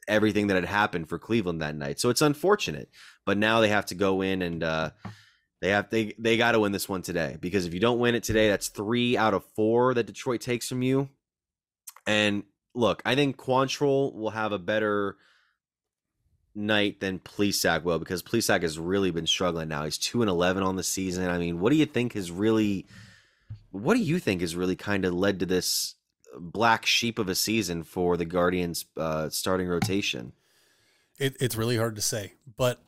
everything 0.08 0.48
that 0.48 0.54
had 0.54 0.64
happened 0.64 1.08
for 1.08 1.18
Cleveland 1.18 1.62
that 1.62 1.76
night. 1.76 1.98
So 2.00 2.10
it's 2.10 2.22
unfortunate, 2.22 2.88
but 3.24 3.38
now 3.38 3.60
they 3.60 3.68
have 3.68 3.86
to 3.86 3.94
go 3.94 4.20
in 4.22 4.42
and 4.42 4.62
uh, 4.62 4.90
they 5.60 5.70
have 5.70 5.90
they 5.90 6.14
they 6.18 6.36
got 6.36 6.52
to 6.52 6.60
win 6.60 6.72
this 6.72 6.88
one 6.88 7.02
today 7.02 7.36
because 7.40 7.66
if 7.66 7.74
you 7.74 7.80
don't 7.80 7.98
win 7.98 8.14
it 8.14 8.22
today, 8.22 8.48
that's 8.48 8.68
three 8.68 9.16
out 9.16 9.34
of 9.34 9.44
four 9.56 9.94
that 9.94 10.06
Detroit 10.06 10.40
takes 10.40 10.68
from 10.68 10.82
you. 10.82 11.08
And 12.06 12.44
look, 12.74 13.02
I 13.04 13.14
think 13.14 13.36
Quantrill 13.36 14.14
will 14.14 14.30
have 14.30 14.52
a 14.52 14.58
better 14.58 15.16
night 16.54 17.00
than 17.00 17.18
Plesac 17.18 17.82
will 17.82 17.98
because 17.98 18.22
Plesac 18.22 18.62
has 18.62 18.78
really 18.78 19.10
been 19.10 19.26
struggling 19.26 19.68
now. 19.68 19.84
He's 19.84 19.98
two 19.98 20.22
and 20.22 20.30
eleven 20.30 20.62
on 20.62 20.76
the 20.76 20.82
season. 20.82 21.28
I 21.28 21.38
mean, 21.38 21.60
what 21.60 21.70
do 21.70 21.76
you 21.76 21.86
think 21.86 22.14
has 22.14 22.30
really 22.30 22.86
what 23.70 23.94
do 23.94 24.00
you 24.00 24.18
think 24.18 24.40
has 24.40 24.54
really 24.54 24.76
kind 24.76 25.04
of 25.04 25.12
led 25.12 25.40
to 25.40 25.46
this 25.46 25.96
black 26.38 26.86
sheep 26.86 27.18
of 27.18 27.28
a 27.28 27.34
season 27.34 27.82
for 27.82 28.16
the 28.16 28.24
Guardians 28.24 28.84
uh, 28.96 29.28
starting 29.30 29.66
rotation? 29.66 30.32
It, 31.18 31.36
it's 31.40 31.56
really 31.56 31.76
hard 31.76 31.96
to 31.96 32.02
say, 32.02 32.34
but 32.56 32.82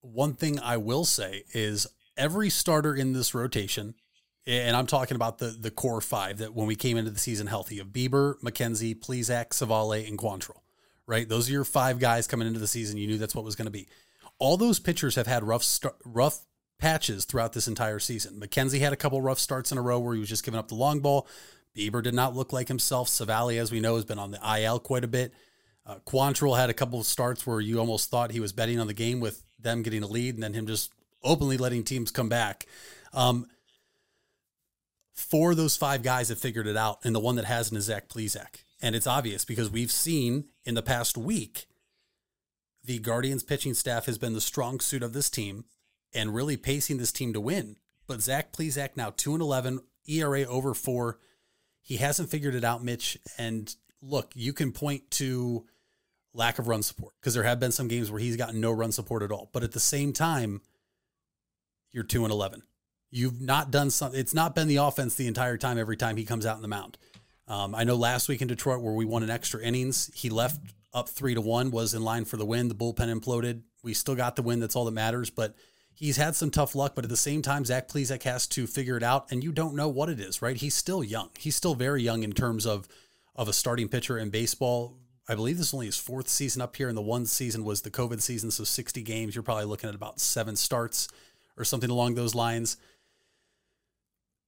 one 0.00 0.34
thing 0.34 0.58
I 0.58 0.76
will 0.76 1.04
say 1.04 1.44
is 1.52 1.86
every 2.16 2.50
starter 2.50 2.94
in 2.94 3.12
this 3.12 3.34
rotation, 3.34 3.94
and 4.46 4.76
I'm 4.76 4.86
talking 4.86 5.14
about 5.14 5.38
the 5.38 5.48
the 5.48 5.70
core 5.70 6.00
five 6.00 6.38
that 6.38 6.54
when 6.54 6.66
we 6.66 6.76
came 6.76 6.96
into 6.96 7.10
the 7.10 7.18
season 7.18 7.46
healthy 7.46 7.78
of 7.78 7.88
Bieber, 7.88 8.34
McKenzie, 8.40 8.98
Plesac, 8.98 9.50
Civale, 9.50 10.06
and 10.06 10.18
Quantrill 10.18 10.62
right? 11.06 11.28
Those 11.28 11.48
are 11.48 11.52
your 11.52 11.64
five 11.64 11.98
guys 11.98 12.26
coming 12.26 12.46
into 12.48 12.60
the 12.60 12.66
season. 12.66 12.98
You 12.98 13.06
knew 13.06 13.18
that's 13.18 13.34
what 13.34 13.44
was 13.44 13.56
going 13.56 13.66
to 13.66 13.72
be. 13.72 13.88
All 14.38 14.56
those 14.56 14.78
pitchers 14.78 15.14
have 15.16 15.26
had 15.26 15.44
rough 15.44 15.62
start, 15.62 15.96
rough 16.04 16.40
patches 16.78 17.24
throughout 17.24 17.52
this 17.52 17.68
entire 17.68 17.98
season. 17.98 18.40
McKenzie 18.40 18.80
had 18.80 18.92
a 18.92 18.96
couple 18.96 19.20
rough 19.22 19.38
starts 19.38 19.70
in 19.70 19.78
a 19.78 19.82
row 19.82 19.98
where 20.00 20.14
he 20.14 20.20
was 20.20 20.28
just 20.28 20.44
giving 20.44 20.58
up 20.58 20.68
the 20.68 20.74
long 20.74 21.00
ball. 21.00 21.28
Bieber 21.76 22.02
did 22.02 22.14
not 22.14 22.34
look 22.34 22.52
like 22.52 22.68
himself. 22.68 23.08
Civale, 23.08 23.58
as 23.58 23.70
we 23.70 23.80
know, 23.80 23.94
has 23.94 24.04
been 24.04 24.18
on 24.18 24.30
the 24.30 24.60
IL 24.60 24.78
quite 24.78 25.04
a 25.04 25.08
bit. 25.08 25.32
Uh, 25.86 25.96
Quantrill 26.06 26.56
had 26.56 26.70
a 26.70 26.74
couple 26.74 27.00
of 27.00 27.06
starts 27.06 27.46
where 27.46 27.60
you 27.60 27.78
almost 27.78 28.10
thought 28.10 28.30
he 28.30 28.40
was 28.40 28.52
betting 28.52 28.78
on 28.78 28.86
the 28.86 28.94
game 28.94 29.20
with 29.20 29.42
them 29.58 29.82
getting 29.82 30.02
a 30.02 30.06
lead 30.06 30.34
and 30.34 30.42
then 30.42 30.54
him 30.54 30.66
just 30.66 30.92
openly 31.22 31.56
letting 31.56 31.84
teams 31.84 32.10
come 32.10 32.28
back. 32.28 32.66
Um, 33.12 33.46
four 35.14 35.52
of 35.52 35.56
those 35.56 35.76
five 35.76 36.02
guys 36.02 36.28
have 36.28 36.38
figured 36.38 36.66
it 36.66 36.76
out, 36.76 36.98
and 37.04 37.14
the 37.14 37.20
one 37.20 37.36
that 37.36 37.44
hasn't 37.44 37.78
is 37.78 37.84
Zach 37.84 38.08
Plesac. 38.08 38.62
And 38.82 38.96
it's 38.96 39.06
obvious 39.06 39.44
because 39.44 39.70
we've 39.70 39.92
seen 39.92 40.46
in 40.64 40.74
the 40.74 40.82
past 40.82 41.16
week 41.16 41.66
the 42.84 42.98
Guardians 42.98 43.44
pitching 43.44 43.74
staff 43.74 44.06
has 44.06 44.18
been 44.18 44.32
the 44.32 44.40
strong 44.40 44.80
suit 44.80 45.04
of 45.04 45.12
this 45.12 45.30
team 45.30 45.64
and 46.12 46.34
really 46.34 46.56
pacing 46.56 46.98
this 46.98 47.12
team 47.12 47.32
to 47.32 47.40
win. 47.40 47.76
But 48.08 48.20
Zach 48.20 48.52
Plesac 48.52 48.90
now 48.96 49.10
2 49.16 49.34
and 49.34 49.42
11, 49.42 49.80
ERA 50.08 50.42
over 50.44 50.74
4. 50.74 51.18
He 51.80 51.98
hasn't 51.98 52.28
figured 52.28 52.56
it 52.56 52.64
out, 52.64 52.82
Mitch. 52.82 53.16
And 53.38 53.74
look, 54.02 54.32
you 54.34 54.52
can 54.52 54.72
point 54.72 55.10
to 55.12 55.64
lack 56.34 56.58
of 56.58 56.66
run 56.66 56.82
support 56.82 57.14
because 57.20 57.34
there 57.34 57.44
have 57.44 57.60
been 57.60 57.72
some 57.72 57.88
games 57.88 58.10
where 58.10 58.20
he's 58.20 58.36
gotten 58.36 58.60
no 58.60 58.72
run 58.72 58.90
support 58.90 59.22
at 59.22 59.30
all. 59.30 59.48
But 59.52 59.62
at 59.62 59.72
the 59.72 59.80
same 59.80 60.12
time, 60.12 60.60
you're 61.92 62.04
2 62.04 62.24
and 62.24 62.32
11. 62.32 62.62
You've 63.10 63.40
not 63.40 63.70
done 63.70 63.90
something. 63.90 64.18
It's 64.18 64.34
not 64.34 64.54
been 64.54 64.68
the 64.68 64.76
offense 64.76 65.14
the 65.14 65.28
entire 65.28 65.58
time. 65.58 65.78
Every 65.78 65.96
time 65.96 66.16
he 66.16 66.24
comes 66.24 66.46
out 66.46 66.56
in 66.56 66.62
the 66.62 66.68
mound. 66.68 66.98
Um, 67.52 67.74
I 67.74 67.84
know 67.84 67.96
last 67.96 68.30
week 68.30 68.40
in 68.40 68.48
Detroit 68.48 68.80
where 68.80 68.94
we 68.94 69.04
won 69.04 69.22
an 69.22 69.28
extra 69.28 69.62
innings, 69.62 70.10
he 70.14 70.30
left 70.30 70.58
up 70.94 71.10
three 71.10 71.34
to 71.34 71.40
one, 71.42 71.70
was 71.70 71.92
in 71.92 72.02
line 72.02 72.24
for 72.24 72.38
the 72.38 72.46
win. 72.46 72.68
The 72.68 72.74
bullpen 72.74 73.14
imploded. 73.14 73.60
We 73.82 73.92
still 73.92 74.14
got 74.14 74.36
the 74.36 74.42
win. 74.42 74.58
That's 74.58 74.74
all 74.74 74.86
that 74.86 74.92
matters. 74.92 75.28
But 75.28 75.54
he's 75.92 76.16
had 76.16 76.34
some 76.34 76.50
tough 76.50 76.74
luck. 76.74 76.94
But 76.94 77.04
at 77.04 77.10
the 77.10 77.16
same 77.16 77.42
time, 77.42 77.66
Zach 77.66 77.88
Plesac 77.88 78.22
has 78.22 78.46
to 78.48 78.66
figure 78.66 78.96
it 78.96 79.02
out, 79.02 79.30
and 79.30 79.44
you 79.44 79.52
don't 79.52 79.74
know 79.74 79.88
what 79.88 80.08
it 80.08 80.18
is, 80.18 80.40
right? 80.40 80.56
He's 80.56 80.74
still 80.74 81.04
young. 81.04 81.28
He's 81.38 81.54
still 81.54 81.74
very 81.74 82.02
young 82.02 82.22
in 82.22 82.32
terms 82.32 82.64
of 82.64 82.88
of 83.36 83.48
a 83.48 83.52
starting 83.52 83.88
pitcher 83.88 84.16
in 84.16 84.30
baseball. 84.30 84.96
I 85.28 85.34
believe 85.34 85.58
this 85.58 85.68
is 85.68 85.74
only 85.74 85.86
his 85.86 85.98
fourth 85.98 86.28
season 86.28 86.62
up 86.62 86.74
here, 86.74 86.88
and 86.88 86.96
the 86.96 87.02
one 87.02 87.26
season 87.26 87.64
was 87.64 87.82
the 87.82 87.90
COVID 87.90 88.22
season, 88.22 88.50
so 88.50 88.64
60 88.64 89.02
games. 89.02 89.34
You're 89.34 89.42
probably 89.42 89.66
looking 89.66 89.90
at 89.90 89.94
about 89.94 90.20
seven 90.20 90.56
starts 90.56 91.06
or 91.58 91.64
something 91.64 91.90
along 91.90 92.14
those 92.14 92.34
lines. 92.34 92.78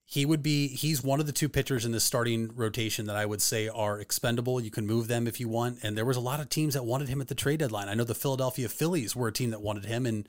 He 0.07 0.27
would 0.27 0.43
be, 0.43 0.69
he's 0.69 1.03
one 1.03 1.19
of 1.19 1.27
the 1.27 1.33
two 1.33 1.49
pitchers 1.49 1.85
in 1.85 1.93
the 1.93 2.01
starting 2.01 2.51
rotation 2.55 3.07
that 3.07 3.17
I 3.17 3.25
would 3.25 3.41
say 3.41 3.69
are 3.69 3.99
expendable. 3.99 4.61
You 4.61 4.71
can 4.71 4.87
move 4.87 5.09
them 5.09 5.27
if 5.27 5.41
you 5.41 5.49
want. 5.49 5.79
And 5.83 5.97
there 5.97 6.05
was 6.05 6.17
a 6.17 6.21
lot 6.21 6.41
of 6.41 6.51
teams 6.51 6.75
that 6.75 6.85
wanted 6.85 7.09
him 7.09 7.21
at 7.21 7.29
the 7.29 7.35
trade 7.35 7.61
deadline. 7.61 7.89
I 7.89 7.95
know 7.95 8.05
the 8.05 8.15
Philadelphia 8.15 8.69
Phillies 8.69 9.17
were 9.17 9.29
a 9.29 9.33
team 9.33 9.51
that 9.51 9.63
wanted 9.63 9.87
him, 9.87 10.05
and 10.05 10.29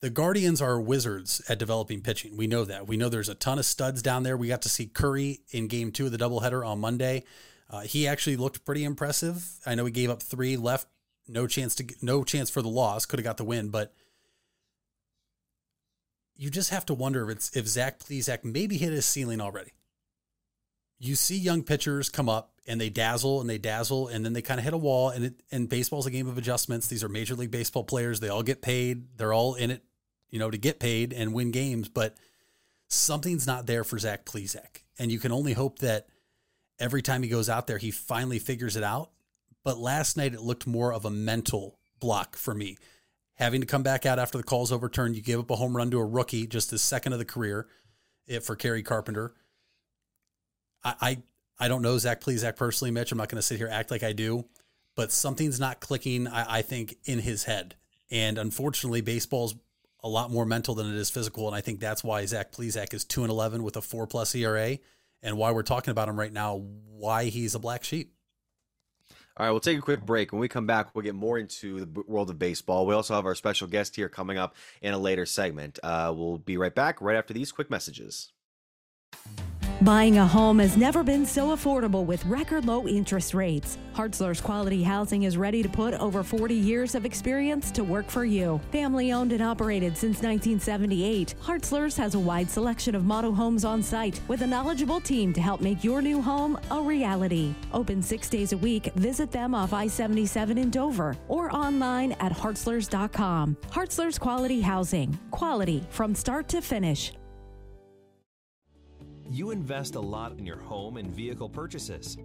the 0.00 0.10
Guardians 0.10 0.60
are 0.60 0.80
wizards 0.80 1.40
at 1.48 1.58
developing 1.58 2.02
pitching. 2.02 2.36
We 2.36 2.46
know 2.46 2.64
that. 2.64 2.88
We 2.88 2.96
know 2.96 3.08
there's 3.08 3.28
a 3.28 3.34
ton 3.34 3.58
of 3.58 3.64
studs 3.64 4.02
down 4.02 4.24
there. 4.24 4.36
We 4.36 4.48
got 4.48 4.62
to 4.62 4.68
see 4.68 4.86
Curry 4.86 5.40
in 5.50 5.68
game 5.68 5.92
two 5.92 6.06
of 6.06 6.12
the 6.12 6.18
doubleheader 6.18 6.66
on 6.66 6.80
Monday. 6.80 7.24
Uh, 7.70 7.80
he 7.80 8.06
actually 8.06 8.36
looked 8.36 8.64
pretty 8.64 8.84
impressive. 8.84 9.48
I 9.64 9.74
know 9.74 9.84
he 9.84 9.92
gave 9.92 10.10
up 10.10 10.22
three, 10.22 10.56
left 10.56 10.88
no 11.26 11.46
chance 11.46 11.74
to 11.76 11.86
no 12.02 12.24
chance 12.24 12.50
for 12.50 12.62
the 12.62 12.68
loss. 12.68 13.06
Could 13.06 13.18
have 13.18 13.24
got 13.24 13.36
the 13.38 13.44
win, 13.44 13.70
but 13.70 13.94
you 16.36 16.50
just 16.50 16.70
have 16.70 16.86
to 16.86 16.94
wonder 16.94 17.30
if 17.30 17.36
it's 17.36 17.56
if 17.56 17.66
Zach 17.66 17.98
Plesac 18.00 18.44
maybe 18.44 18.76
hit 18.76 18.92
his 18.92 19.06
ceiling 19.06 19.40
already. 19.40 19.70
You 20.98 21.14
see 21.14 21.36
young 21.36 21.62
pitchers 21.62 22.08
come 22.08 22.28
up 22.28 22.52
and 22.66 22.80
they 22.80 22.88
dazzle 22.88 23.40
and 23.40 23.50
they 23.50 23.58
dazzle 23.58 24.08
and 24.08 24.24
then 24.24 24.32
they 24.32 24.42
kind 24.42 24.58
of 24.58 24.64
hit 24.64 24.74
a 24.74 24.78
wall. 24.78 25.10
And 25.10 25.26
it, 25.26 25.42
and 25.50 25.68
baseball's 25.68 26.06
a 26.06 26.10
game 26.10 26.28
of 26.28 26.38
adjustments. 26.38 26.86
These 26.86 27.04
are 27.04 27.08
major 27.08 27.34
league 27.34 27.50
baseball 27.50 27.84
players. 27.84 28.20
They 28.20 28.28
all 28.28 28.42
get 28.42 28.62
paid. 28.62 29.18
They're 29.18 29.32
all 29.32 29.54
in 29.54 29.70
it, 29.70 29.82
you 30.30 30.38
know, 30.38 30.50
to 30.50 30.58
get 30.58 30.80
paid 30.80 31.12
and 31.12 31.34
win 31.34 31.50
games. 31.50 31.88
But 31.88 32.16
something's 32.88 33.46
not 33.46 33.66
there 33.66 33.84
for 33.84 33.98
Zach 33.98 34.24
Plesac, 34.24 34.82
and 34.98 35.10
you 35.10 35.18
can 35.18 35.32
only 35.32 35.52
hope 35.52 35.80
that 35.80 36.06
every 36.78 37.02
time 37.02 37.22
he 37.22 37.28
goes 37.28 37.48
out 37.48 37.66
there, 37.66 37.78
he 37.78 37.90
finally 37.90 38.38
figures 38.38 38.76
it 38.76 38.84
out. 38.84 39.10
But 39.62 39.78
last 39.78 40.16
night, 40.16 40.34
it 40.34 40.42
looked 40.42 40.66
more 40.66 40.92
of 40.92 41.04
a 41.04 41.10
mental 41.10 41.78
block 42.00 42.36
for 42.36 42.54
me. 42.54 42.76
Having 43.36 43.62
to 43.62 43.66
come 43.66 43.82
back 43.82 44.06
out 44.06 44.18
after 44.18 44.38
the 44.38 44.44
call's 44.44 44.70
overturned, 44.70 45.16
you 45.16 45.22
give 45.22 45.40
up 45.40 45.50
a 45.50 45.56
home 45.56 45.76
run 45.76 45.90
to 45.90 45.98
a 45.98 46.04
rookie, 46.04 46.46
just 46.46 46.70
his 46.70 46.82
second 46.82 47.12
of 47.12 47.18
the 47.18 47.24
career 47.24 47.66
eh, 48.28 48.38
for 48.38 48.54
Kerry 48.54 48.82
Carpenter. 48.82 49.34
I, 50.84 50.94
I, 51.00 51.22
I 51.58 51.68
don't 51.68 51.82
know 51.82 51.98
Zach 51.98 52.20
Plesac 52.20 52.56
personally, 52.56 52.90
Mitch. 52.90 53.10
I'm 53.10 53.18
not 53.18 53.28
going 53.28 53.38
to 53.38 53.42
sit 53.42 53.58
here 53.58 53.68
act 53.70 53.90
like 53.90 54.02
I 54.02 54.12
do, 54.12 54.44
but 54.94 55.10
something's 55.10 55.58
not 55.58 55.80
clicking. 55.80 56.28
I, 56.28 56.58
I 56.58 56.62
think 56.62 56.96
in 57.04 57.18
his 57.18 57.44
head, 57.44 57.74
and 58.10 58.38
unfortunately, 58.38 59.00
baseball's 59.00 59.56
a 60.04 60.08
lot 60.08 60.30
more 60.30 60.44
mental 60.44 60.74
than 60.74 60.86
it 60.86 60.96
is 60.96 61.10
physical, 61.10 61.48
and 61.48 61.56
I 61.56 61.60
think 61.60 61.80
that's 61.80 62.04
why 62.04 62.24
Zach 62.26 62.52
Plesac 62.52 62.94
is 62.94 63.04
two 63.04 63.22
and 63.22 63.30
eleven 63.30 63.62
with 63.62 63.76
a 63.76 63.82
four 63.82 64.06
plus 64.06 64.34
ERA 64.34 64.78
and 65.24 65.38
why 65.38 65.50
we're 65.50 65.62
talking 65.62 65.90
about 65.90 66.08
him 66.08 66.18
right 66.18 66.32
now, 66.32 66.62
why 66.86 67.24
he's 67.24 67.54
a 67.54 67.58
black 67.58 67.82
sheep. 67.82 68.13
All 69.36 69.44
right, 69.44 69.50
we'll 69.50 69.60
take 69.60 69.78
a 69.78 69.82
quick 69.82 70.06
break. 70.06 70.32
When 70.32 70.40
we 70.40 70.48
come 70.48 70.66
back, 70.66 70.94
we'll 70.94 71.02
get 71.02 71.16
more 71.16 71.38
into 71.38 71.84
the 71.84 72.02
world 72.06 72.30
of 72.30 72.38
baseball. 72.38 72.86
We 72.86 72.94
also 72.94 73.14
have 73.14 73.26
our 73.26 73.34
special 73.34 73.66
guest 73.66 73.96
here 73.96 74.08
coming 74.08 74.38
up 74.38 74.54
in 74.80 74.94
a 74.94 74.98
later 74.98 75.26
segment. 75.26 75.80
Uh, 75.82 76.12
we'll 76.14 76.38
be 76.38 76.56
right 76.56 76.74
back 76.74 77.00
right 77.00 77.16
after 77.16 77.34
these 77.34 77.50
quick 77.50 77.68
messages. 77.68 78.32
Buying 79.84 80.16
a 80.16 80.26
home 80.26 80.60
has 80.60 80.78
never 80.78 81.04
been 81.04 81.26
so 81.26 81.48
affordable 81.54 82.06
with 82.06 82.24
record 82.24 82.64
low 82.64 82.88
interest 82.88 83.34
rates. 83.34 83.76
Hartzler's 83.94 84.40
Quality 84.40 84.82
Housing 84.82 85.24
is 85.24 85.36
ready 85.36 85.62
to 85.62 85.68
put 85.68 85.92
over 85.92 86.22
40 86.22 86.54
years 86.54 86.94
of 86.94 87.04
experience 87.04 87.70
to 87.72 87.84
work 87.84 88.08
for 88.08 88.24
you. 88.24 88.58
Family 88.72 89.12
owned 89.12 89.32
and 89.32 89.42
operated 89.42 89.94
since 89.94 90.22
1978, 90.22 91.34
Hartzler's 91.42 91.98
has 91.98 92.14
a 92.14 92.18
wide 92.18 92.48
selection 92.48 92.94
of 92.94 93.04
model 93.04 93.34
homes 93.34 93.62
on 93.62 93.82
site 93.82 94.22
with 94.26 94.40
a 94.40 94.46
knowledgeable 94.46 95.02
team 95.02 95.34
to 95.34 95.42
help 95.42 95.60
make 95.60 95.84
your 95.84 96.00
new 96.00 96.22
home 96.22 96.58
a 96.70 96.80
reality. 96.80 97.52
Open 97.74 98.00
six 98.00 98.30
days 98.30 98.54
a 98.54 98.56
week, 98.56 98.86
visit 98.94 99.30
them 99.30 99.54
off 99.54 99.74
I 99.74 99.86
77 99.86 100.56
in 100.56 100.70
Dover 100.70 101.14
or 101.28 101.54
online 101.54 102.12
at 102.20 102.32
hartzlers.com. 102.32 103.58
Hartzler's 103.68 104.18
Quality 104.18 104.62
Housing. 104.62 105.18
Quality 105.30 105.86
from 105.90 106.14
start 106.14 106.48
to 106.48 106.62
finish. 106.62 107.12
You 109.30 109.50
invest 109.50 109.94
a 109.94 110.00
lot 110.00 110.38
in 110.38 110.44
your 110.44 110.58
home 110.58 110.98
and 110.98 111.10
vehicle 111.10 111.48
purchases. 111.48 112.18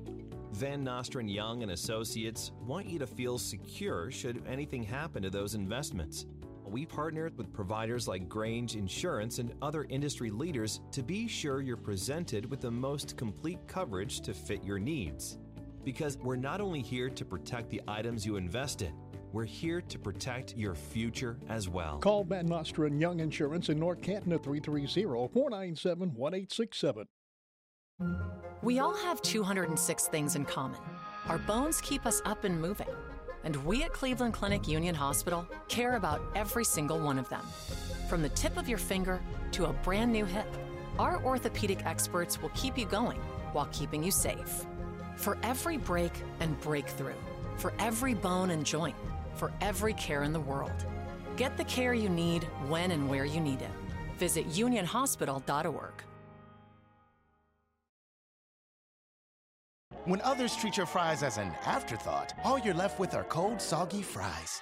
Van 0.52 0.84
Nostrand 0.84 1.32
Young 1.32 1.64
and 1.64 1.72
Associates 1.72 2.52
want 2.66 2.88
you 2.88 3.00
to 3.00 3.08
feel 3.08 3.38
secure 3.38 4.12
should 4.12 4.44
anything 4.48 4.84
happen 4.84 5.24
to 5.24 5.30
those 5.30 5.56
investments. 5.56 6.26
We 6.66 6.86
partner 6.86 7.32
with 7.36 7.54
providers 7.54 8.08
like 8.08 8.28
Grange 8.28 8.76
Insurance 8.76 9.40
and 9.40 9.54
other 9.62 9.86
industry 9.90 10.30
leaders 10.30 10.82
to 10.92 11.02
be 11.02 11.28
sure 11.28 11.62
you're 11.62 11.78
presented 11.78 12.50
with 12.50 12.62
the 12.62 12.72
most 12.72 13.16
complete 13.18 13.60
coverage 13.68 14.22
to 14.22 14.34
fit 14.34 14.64
your 14.64 14.78
needs. 14.78 15.38
Because 15.84 16.18
we're 16.18 16.36
not 16.36 16.62
only 16.62 16.82
here 16.82 17.10
to 17.10 17.26
protect 17.26 17.70
the 17.70 17.82
items 17.88 18.26
you 18.26 18.36
invest 18.36 18.82
in, 18.82 18.94
we're 19.32 19.46
here 19.46 19.82
to 19.82 20.00
protect 20.00 20.58
your 20.58 20.76
future 20.76 21.38
as 21.50 21.70
well. 21.70 22.00
Call 22.00 22.24
Van 22.24 22.46
Nostrand 22.46 23.00
Young 23.00 23.20
Insurance 23.20 23.70
in 23.70 23.80
North 23.80 24.02
Canton 24.02 24.34
at 24.34 24.44
330-497-1867. 24.44 27.06
We 28.62 28.80
all 28.80 28.96
have 28.96 29.22
206 29.22 30.08
things 30.08 30.36
in 30.36 30.46
common. 30.46 30.80
Our 31.28 31.38
bones 31.38 31.82
keep 31.82 32.06
us 32.06 32.22
up 32.26 32.44
and 32.44 32.62
moving. 32.62 32.88
And 33.44 33.56
we 33.66 33.84
at 33.84 33.94
Cleveland 33.94 34.34
Clinic 34.34 34.68
Union 34.68 34.96
Hospital 34.96 35.48
care 35.68 35.96
about 35.96 36.22
every 36.36 36.66
single 36.66 37.00
one 37.00 37.18
of 37.18 37.30
them. 37.30 37.44
From 38.10 38.22
the 38.22 38.30
tip 38.30 38.58
of 38.58 38.68
your 38.68 38.78
finger 38.78 39.22
to 39.52 39.66
a 39.66 39.74
brand 39.74 40.12
new 40.12 40.26
hip, 40.26 40.48
our 40.98 41.24
orthopedic 41.24 41.86
experts 41.86 42.42
will 42.42 42.50
keep 42.50 42.78
you 42.78 42.86
going 42.86 43.20
while 43.54 43.70
keeping 43.72 44.04
you 44.04 44.12
safe. 44.12 44.66
For 45.16 45.38
every 45.44 45.78
break 45.78 46.12
and 46.40 46.60
breakthrough, 46.60 47.16
for 47.58 47.74
every 47.80 48.14
bone 48.14 48.50
and 48.50 48.66
joint, 48.66 48.96
for 49.40 49.52
every 49.62 49.94
care 49.94 50.24
in 50.24 50.34
the 50.34 50.40
world. 50.40 50.86
Get 51.38 51.56
the 51.56 51.64
care 51.64 51.94
you 51.94 52.10
need 52.10 52.44
when 52.68 52.92
and 52.92 53.10
where 53.10 53.26
you 53.26 53.40
need 53.40 53.62
it. 53.62 53.72
Visit 54.18 54.50
unionhospital.org. 54.50 56.04
When 60.06 60.22
others 60.22 60.56
treat 60.56 60.76
your 60.76 60.86
fries 60.86 61.24
as 61.24 61.38
an 61.38 61.52
afterthought, 61.66 62.34
all 62.44 62.60
you're 62.60 62.74
left 62.74 63.00
with 63.00 63.14
are 63.14 63.26
cold, 63.26 63.62
soggy 63.62 64.02
fries. 64.02 64.62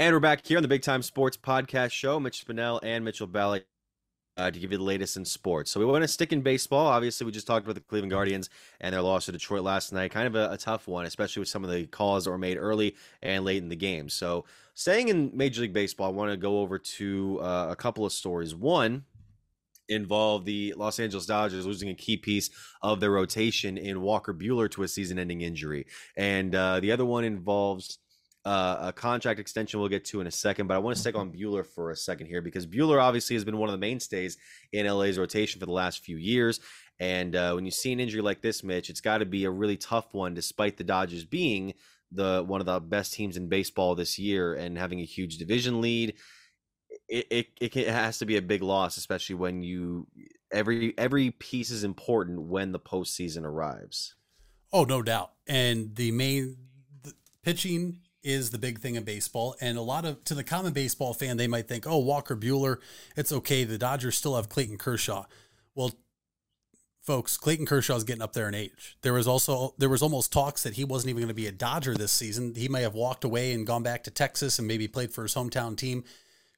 And 0.00 0.14
we're 0.14 0.20
back 0.20 0.46
here 0.46 0.58
on 0.58 0.62
the 0.62 0.68
Big 0.68 0.82
Time 0.82 1.02
Sports 1.02 1.36
Podcast 1.36 1.90
Show. 1.90 2.20
Mitch 2.20 2.46
Spinell 2.46 2.78
and 2.84 3.04
Mitchell 3.04 3.26
Balla 3.26 3.62
uh, 4.36 4.48
to 4.48 4.56
give 4.56 4.70
you 4.70 4.78
the 4.78 4.84
latest 4.84 5.16
in 5.16 5.24
sports. 5.24 5.72
So 5.72 5.80
we 5.80 5.86
want 5.86 6.02
to 6.02 6.08
stick 6.08 6.32
in 6.32 6.40
baseball. 6.40 6.86
Obviously, 6.86 7.24
we 7.24 7.32
just 7.32 7.48
talked 7.48 7.66
about 7.66 7.74
the 7.74 7.80
Cleveland 7.80 8.12
Guardians 8.12 8.48
and 8.80 8.94
their 8.94 9.02
loss 9.02 9.24
to 9.24 9.32
Detroit 9.32 9.64
last 9.64 9.92
night. 9.92 10.12
Kind 10.12 10.28
of 10.28 10.36
a, 10.36 10.52
a, 10.52 10.56
tough 10.56 10.86
one, 10.86 11.04
especially 11.04 11.40
with 11.40 11.48
some 11.48 11.64
of 11.64 11.70
the 11.70 11.84
calls 11.88 12.26
that 12.26 12.30
were 12.30 12.38
made 12.38 12.58
early 12.58 12.94
and 13.22 13.44
late 13.44 13.60
in 13.60 13.70
the 13.70 13.74
game. 13.74 14.08
So 14.08 14.44
staying 14.74 15.08
in 15.08 15.32
Major 15.34 15.62
League 15.62 15.72
Baseball, 15.72 16.06
I 16.06 16.12
want 16.12 16.30
to 16.30 16.36
go 16.36 16.60
over 16.60 16.78
to 16.78 17.40
uh, 17.42 17.66
a 17.68 17.74
couple 17.74 18.06
of 18.06 18.12
stories. 18.12 18.54
One 18.54 19.04
involved 19.88 20.46
the 20.46 20.74
Los 20.76 21.00
Angeles 21.00 21.26
Dodgers 21.26 21.66
losing 21.66 21.88
a 21.88 21.94
key 21.94 22.16
piece 22.18 22.50
of 22.82 23.00
their 23.00 23.10
rotation 23.10 23.76
in 23.76 24.00
Walker 24.00 24.32
Buehler 24.32 24.70
to 24.70 24.84
a 24.84 24.88
season-ending 24.88 25.40
injury, 25.40 25.86
and 26.16 26.54
uh, 26.54 26.78
the 26.78 26.92
other 26.92 27.04
one 27.04 27.24
involves 27.24 27.98
uh, 28.48 28.78
a 28.80 28.92
contract 28.94 29.38
extension 29.38 29.78
we'll 29.78 29.90
get 29.90 30.06
to 30.06 30.22
in 30.22 30.26
a 30.26 30.30
second, 30.30 30.68
but 30.68 30.74
I 30.74 30.78
want 30.78 30.96
to 30.96 31.00
stick 31.00 31.14
on 31.14 31.30
Buehler 31.30 31.66
for 31.66 31.90
a 31.90 31.96
second 31.96 32.28
here 32.28 32.40
because 32.40 32.66
Buehler 32.66 32.98
obviously 32.98 33.36
has 33.36 33.44
been 33.44 33.58
one 33.58 33.68
of 33.68 33.74
the 33.74 33.78
mainstays 33.78 34.38
in 34.72 34.86
LA's 34.86 35.18
rotation 35.18 35.60
for 35.60 35.66
the 35.66 35.72
last 35.72 36.02
few 36.02 36.16
years. 36.16 36.58
And 36.98 37.36
uh, 37.36 37.52
when 37.52 37.66
you 37.66 37.70
see 37.70 37.92
an 37.92 38.00
injury 38.00 38.22
like 38.22 38.40
this, 38.40 38.64
Mitch, 38.64 38.88
it's 38.88 39.02
got 39.02 39.18
to 39.18 39.26
be 39.26 39.44
a 39.44 39.50
really 39.50 39.76
tough 39.76 40.14
one, 40.14 40.32
despite 40.32 40.78
the 40.78 40.84
Dodgers 40.84 41.26
being 41.26 41.74
the 42.10 42.42
one 42.46 42.60
of 42.60 42.66
the 42.66 42.80
best 42.80 43.12
teams 43.12 43.36
in 43.36 43.50
baseball 43.50 43.94
this 43.94 44.18
year 44.18 44.54
and 44.54 44.78
having 44.78 45.00
a 45.00 45.04
huge 45.04 45.36
division 45.36 45.82
lead. 45.82 46.14
it, 47.06 47.26
it, 47.60 47.76
it, 47.76 47.88
has 47.88 48.16
to 48.16 48.24
be 48.24 48.38
a 48.38 48.42
big 48.42 48.62
loss, 48.62 48.96
especially 48.96 49.34
when 49.34 49.62
you 49.62 50.06
every 50.50 50.94
every 50.96 51.32
piece 51.32 51.70
is 51.70 51.84
important 51.84 52.40
when 52.40 52.72
the 52.72 52.80
postseason 52.80 53.44
arrives. 53.44 54.14
Oh, 54.72 54.84
no 54.84 55.02
doubt. 55.02 55.32
And 55.46 55.94
the 55.96 56.12
main 56.12 56.56
the 57.02 57.12
pitching 57.42 58.00
is 58.28 58.50
the 58.50 58.58
big 58.58 58.78
thing 58.80 58.94
in 58.94 59.04
baseball. 59.04 59.56
And 59.60 59.78
a 59.78 59.82
lot 59.82 60.04
of 60.04 60.22
to 60.24 60.34
the 60.34 60.44
common 60.44 60.72
baseball 60.72 61.14
fan, 61.14 61.36
they 61.36 61.48
might 61.48 61.66
think, 61.66 61.86
"Oh, 61.86 61.98
Walker 61.98 62.36
Buehler, 62.36 62.78
it's 63.16 63.32
okay. 63.32 63.64
The 63.64 63.78
Dodgers 63.78 64.16
still 64.16 64.36
have 64.36 64.48
Clayton 64.48 64.78
Kershaw." 64.78 65.24
Well, 65.74 65.94
folks, 67.00 67.38
Clayton 67.38 67.64
Kershaw 67.64 67.96
is 67.96 68.04
getting 68.04 68.22
up 68.22 68.34
there 68.34 68.48
in 68.48 68.54
age. 68.54 68.98
There 69.00 69.14
was 69.14 69.26
also 69.26 69.74
there 69.78 69.88
was 69.88 70.02
almost 70.02 70.30
talks 70.30 70.62
that 70.62 70.74
he 70.74 70.84
wasn't 70.84 71.10
even 71.10 71.22
going 71.22 71.28
to 71.28 71.34
be 71.34 71.46
a 71.46 71.52
Dodger 71.52 71.94
this 71.94 72.12
season. 72.12 72.54
He 72.54 72.68
may 72.68 72.82
have 72.82 72.94
walked 72.94 73.24
away 73.24 73.52
and 73.52 73.66
gone 73.66 73.82
back 73.82 74.04
to 74.04 74.10
Texas 74.10 74.58
and 74.58 74.68
maybe 74.68 74.86
played 74.88 75.12
for 75.12 75.22
his 75.22 75.34
hometown 75.34 75.76
team. 75.76 76.04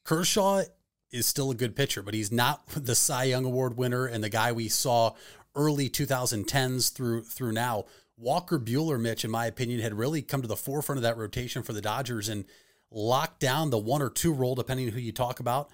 Kershaw 0.03 0.65
is 1.13 1.27
still 1.27 1.51
a 1.51 1.55
good 1.55 1.77
pitcher, 1.77 2.03
but 2.03 2.15
he's 2.15 2.33
not 2.33 2.67
the 2.69 2.95
Cy 2.95 3.25
Young 3.25 3.45
Award 3.45 3.77
winner 3.77 4.07
and 4.07 4.25
the 4.25 4.29
guy 4.29 4.51
we 4.51 4.69
saw 4.69 5.15
early 5.55 5.89
2010s 5.89 6.93
through 6.93 7.23
through 7.23 7.53
now. 7.53 7.85
Walker 8.21 8.59
Buehler, 8.59 9.01
Mitch, 9.01 9.25
in 9.25 9.31
my 9.31 9.47
opinion, 9.47 9.81
had 9.81 9.97
really 9.97 10.21
come 10.21 10.43
to 10.43 10.49
the 10.49 10.57
forefront 10.57 10.99
of 10.99 11.03
that 11.05 11.17
rotation 11.17 11.63
for 11.63 11.73
the 11.73 11.81
Dodgers 11.81 12.29
and 12.29 12.45
locked 12.91 13.41
down 13.41 13.71
the 13.71 13.79
one 13.79 14.03
or 14.03 14.11
two 14.11 14.33
role, 14.33 14.55
depending 14.55 14.87
on 14.87 14.93
who 14.93 15.01
you 15.01 15.13
talk 15.13 15.41
about. 15.41 15.71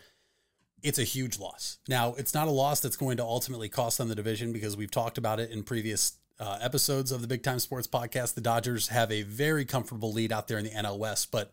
It's 0.80 0.98
a 0.98 1.04
huge 1.04 1.40
loss. 1.40 1.78
Now, 1.88 2.14
it's 2.14 2.34
not 2.34 2.46
a 2.46 2.52
loss 2.52 2.78
that's 2.78 2.96
going 2.96 3.16
to 3.16 3.24
ultimately 3.24 3.68
cost 3.68 3.98
them 3.98 4.08
the 4.08 4.14
division 4.14 4.52
because 4.52 4.76
we've 4.76 4.90
talked 4.90 5.18
about 5.18 5.40
it 5.40 5.50
in 5.50 5.64
previous 5.64 6.18
uh, 6.38 6.58
episodes 6.60 7.10
of 7.10 7.20
the 7.20 7.26
Big 7.26 7.42
Time 7.42 7.58
Sports 7.58 7.88
Podcast. 7.88 8.34
The 8.34 8.40
Dodgers 8.40 8.88
have 8.88 9.10
a 9.10 9.22
very 9.22 9.64
comfortable 9.64 10.12
lead 10.12 10.30
out 10.30 10.46
there 10.46 10.58
in 10.58 10.64
the 10.64 10.70
NL 10.70 10.98
West. 10.98 11.32
But 11.32 11.52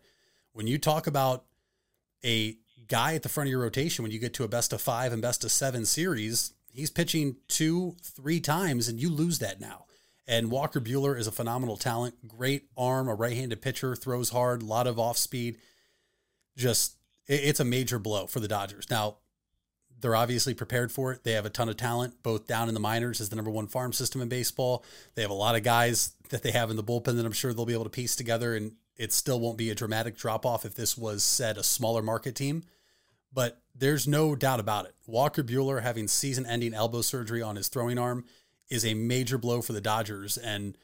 when 0.52 0.68
you 0.68 0.78
talk 0.78 1.08
about 1.08 1.44
a 2.24 2.56
guy 2.86 3.14
at 3.14 3.24
the 3.24 3.28
front 3.28 3.48
of 3.48 3.50
your 3.50 3.62
rotation, 3.62 4.04
when 4.04 4.12
you 4.12 4.20
get 4.20 4.34
to 4.34 4.44
a 4.44 4.48
best 4.48 4.72
of 4.72 4.80
five 4.80 5.12
and 5.12 5.20
best 5.20 5.42
of 5.42 5.50
seven 5.50 5.86
series, 5.86 6.52
he's 6.70 6.90
pitching 6.90 7.36
two, 7.48 7.96
three 8.00 8.38
times, 8.38 8.86
and 8.86 9.00
you 9.00 9.10
lose 9.10 9.40
that 9.40 9.60
now. 9.60 9.86
And 10.26 10.50
Walker 10.50 10.80
Buehler 10.80 11.18
is 11.18 11.26
a 11.26 11.32
phenomenal 11.32 11.76
talent, 11.76 12.26
great 12.26 12.64
arm, 12.76 13.08
a 13.08 13.14
right 13.14 13.36
handed 13.36 13.60
pitcher, 13.60 13.94
throws 13.94 14.30
hard, 14.30 14.62
a 14.62 14.64
lot 14.64 14.86
of 14.86 14.98
off 14.98 15.18
speed. 15.18 15.58
Just, 16.56 16.96
it's 17.26 17.60
a 17.60 17.64
major 17.64 17.98
blow 17.98 18.26
for 18.26 18.40
the 18.40 18.48
Dodgers. 18.48 18.88
Now, 18.90 19.18
they're 20.00 20.16
obviously 20.16 20.54
prepared 20.54 20.92
for 20.92 21.12
it. 21.12 21.24
They 21.24 21.32
have 21.32 21.46
a 21.46 21.50
ton 21.50 21.68
of 21.68 21.76
talent, 21.76 22.22
both 22.22 22.46
down 22.46 22.68
in 22.68 22.74
the 22.74 22.80
minors 22.80 23.20
as 23.20 23.28
the 23.28 23.36
number 23.36 23.50
one 23.50 23.66
farm 23.66 23.92
system 23.92 24.20
in 24.20 24.28
baseball. 24.28 24.84
They 25.14 25.22
have 25.22 25.30
a 25.30 25.34
lot 25.34 25.56
of 25.56 25.62
guys 25.62 26.12
that 26.30 26.42
they 26.42 26.50
have 26.50 26.70
in 26.70 26.76
the 26.76 26.84
bullpen 26.84 27.16
that 27.16 27.26
I'm 27.26 27.32
sure 27.32 27.52
they'll 27.52 27.66
be 27.66 27.72
able 27.74 27.84
to 27.84 27.90
piece 27.90 28.16
together, 28.16 28.54
and 28.54 28.72
it 28.96 29.12
still 29.12 29.40
won't 29.40 29.58
be 29.58 29.70
a 29.70 29.74
dramatic 29.74 30.16
drop 30.16 30.44
off 30.44 30.64
if 30.64 30.74
this 30.74 30.96
was 30.96 31.22
said 31.22 31.56
a 31.56 31.62
smaller 31.62 32.02
market 32.02 32.34
team. 32.34 32.64
But 33.32 33.60
there's 33.74 34.06
no 34.06 34.36
doubt 34.36 34.60
about 34.60 34.86
it. 34.86 34.94
Walker 35.06 35.42
Buehler 35.42 35.82
having 35.82 36.06
season 36.06 36.46
ending 36.46 36.74
elbow 36.74 37.00
surgery 37.00 37.42
on 37.42 37.56
his 37.56 37.68
throwing 37.68 37.98
arm 37.98 38.24
is 38.68 38.84
a 38.84 38.94
major 38.94 39.38
blow 39.38 39.62
for 39.62 39.72
the 39.72 39.80
Dodgers 39.80 40.36
and 40.36 40.76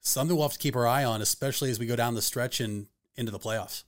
something 0.00 0.36
we'll 0.36 0.46
have 0.46 0.52
to 0.52 0.58
keep 0.58 0.76
our 0.76 0.86
eye 0.86 1.04
on, 1.04 1.22
especially 1.22 1.70
as 1.70 1.78
we 1.78 1.86
go 1.86 1.96
down 1.96 2.14
the 2.14 2.22
stretch 2.22 2.60
and 2.60 2.86
into 3.16 3.32
the 3.32 3.38
playoffs. 3.38 3.84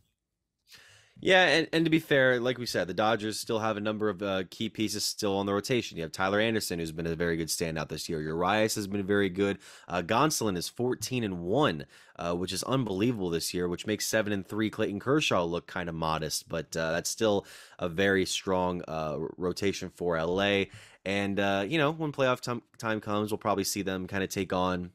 Yeah, 1.19 1.47
and, 1.47 1.69
and 1.73 1.85
to 1.87 1.91
be 1.91 1.99
fair, 1.99 2.39
like 2.41 2.59
we 2.59 2.67
said, 2.67 2.89
the 2.89 2.95
Dodgers 2.95 3.41
still 3.41 3.59
have 3.61 3.79
a 3.79 3.81
number 3.81 4.11
of 4.11 4.23
uh, 4.23 4.43
key 4.51 4.69
pieces 4.69 5.03
still 5.03 5.35
on 5.39 5.47
the 5.47 5.55
rotation. 5.55 5.97
You 5.97 6.03
have 6.03 6.13
Tyler 6.13 6.39
Anderson, 6.39 6.79
who's 6.79 6.93
been 6.93 7.07
a 7.07 7.17
very 7.17 7.39
good 7.39 7.49
standout 7.49 7.89
this 7.89 8.07
year. 8.07 8.21
Urias 8.21 8.75
has 8.75 8.87
been 8.87 9.05
very 9.07 9.31
good. 9.31 9.59
Uh, 9.89 10.03
Gonsolin 10.03 10.59
is 10.59 10.69
14 10.69 11.25
and 11.25 11.41
one, 11.41 11.87
uh, 12.17 12.35
which 12.35 12.53
is 12.53 12.63
unbelievable 12.65 13.31
this 13.31 13.55
year, 13.55 13.67
which 13.67 13.87
makes 13.87 14.07
seven 14.07 14.31
and 14.31 14.47
three 14.47 14.69
Clayton 14.69 15.01
Kershaw 15.01 15.43
look 15.45 15.67
kind 15.67 15.89
of 15.89 15.95
modest, 15.95 16.51
but 16.51 16.77
uh, 16.77 16.93
that's 16.93 17.09
still 17.09 17.47
a 17.79 17.89
very 17.89 18.27
strong 18.27 18.83
uh, 18.87 19.17
rotation 19.39 19.89
for 19.89 20.23
LA. 20.23 20.65
And 21.07 21.41
uh, 21.41 21.65
you 21.67 21.79
know, 21.79 21.93
when 21.93 22.13
playoff 22.13 22.41
time, 22.41 22.61
time 22.77 23.01
comes, 23.01 23.31
we'll 23.31 23.39
probably 23.39 23.65
see 23.65 23.81
them 23.81 24.07
kind 24.07 24.23
of 24.23 24.29
take 24.29 24.53
on 24.53 24.91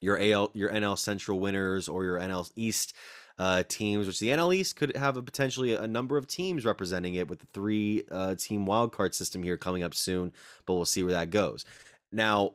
your 0.00 0.20
AL, 0.20 0.50
your 0.54 0.70
NL 0.70 0.98
Central 0.98 1.38
winners 1.38 1.88
or 1.88 2.04
your 2.04 2.18
NL 2.18 2.50
East 2.56 2.94
uh, 3.38 3.62
teams, 3.68 4.06
which 4.06 4.18
the 4.18 4.28
NL 4.28 4.54
East 4.54 4.76
could 4.76 4.96
have 4.96 5.16
a 5.16 5.22
potentially 5.22 5.74
a 5.74 5.86
number 5.86 6.16
of 6.16 6.26
teams 6.26 6.64
representing 6.64 7.14
it 7.14 7.28
with 7.28 7.40
the 7.40 7.46
three 7.52 8.04
uh, 8.10 8.34
team 8.34 8.66
wildcard 8.66 9.14
system 9.14 9.42
here 9.42 9.56
coming 9.56 9.82
up 9.82 9.94
soon. 9.94 10.32
But 10.64 10.74
we'll 10.74 10.84
see 10.84 11.02
where 11.02 11.12
that 11.12 11.30
goes. 11.30 11.64
Now, 12.12 12.52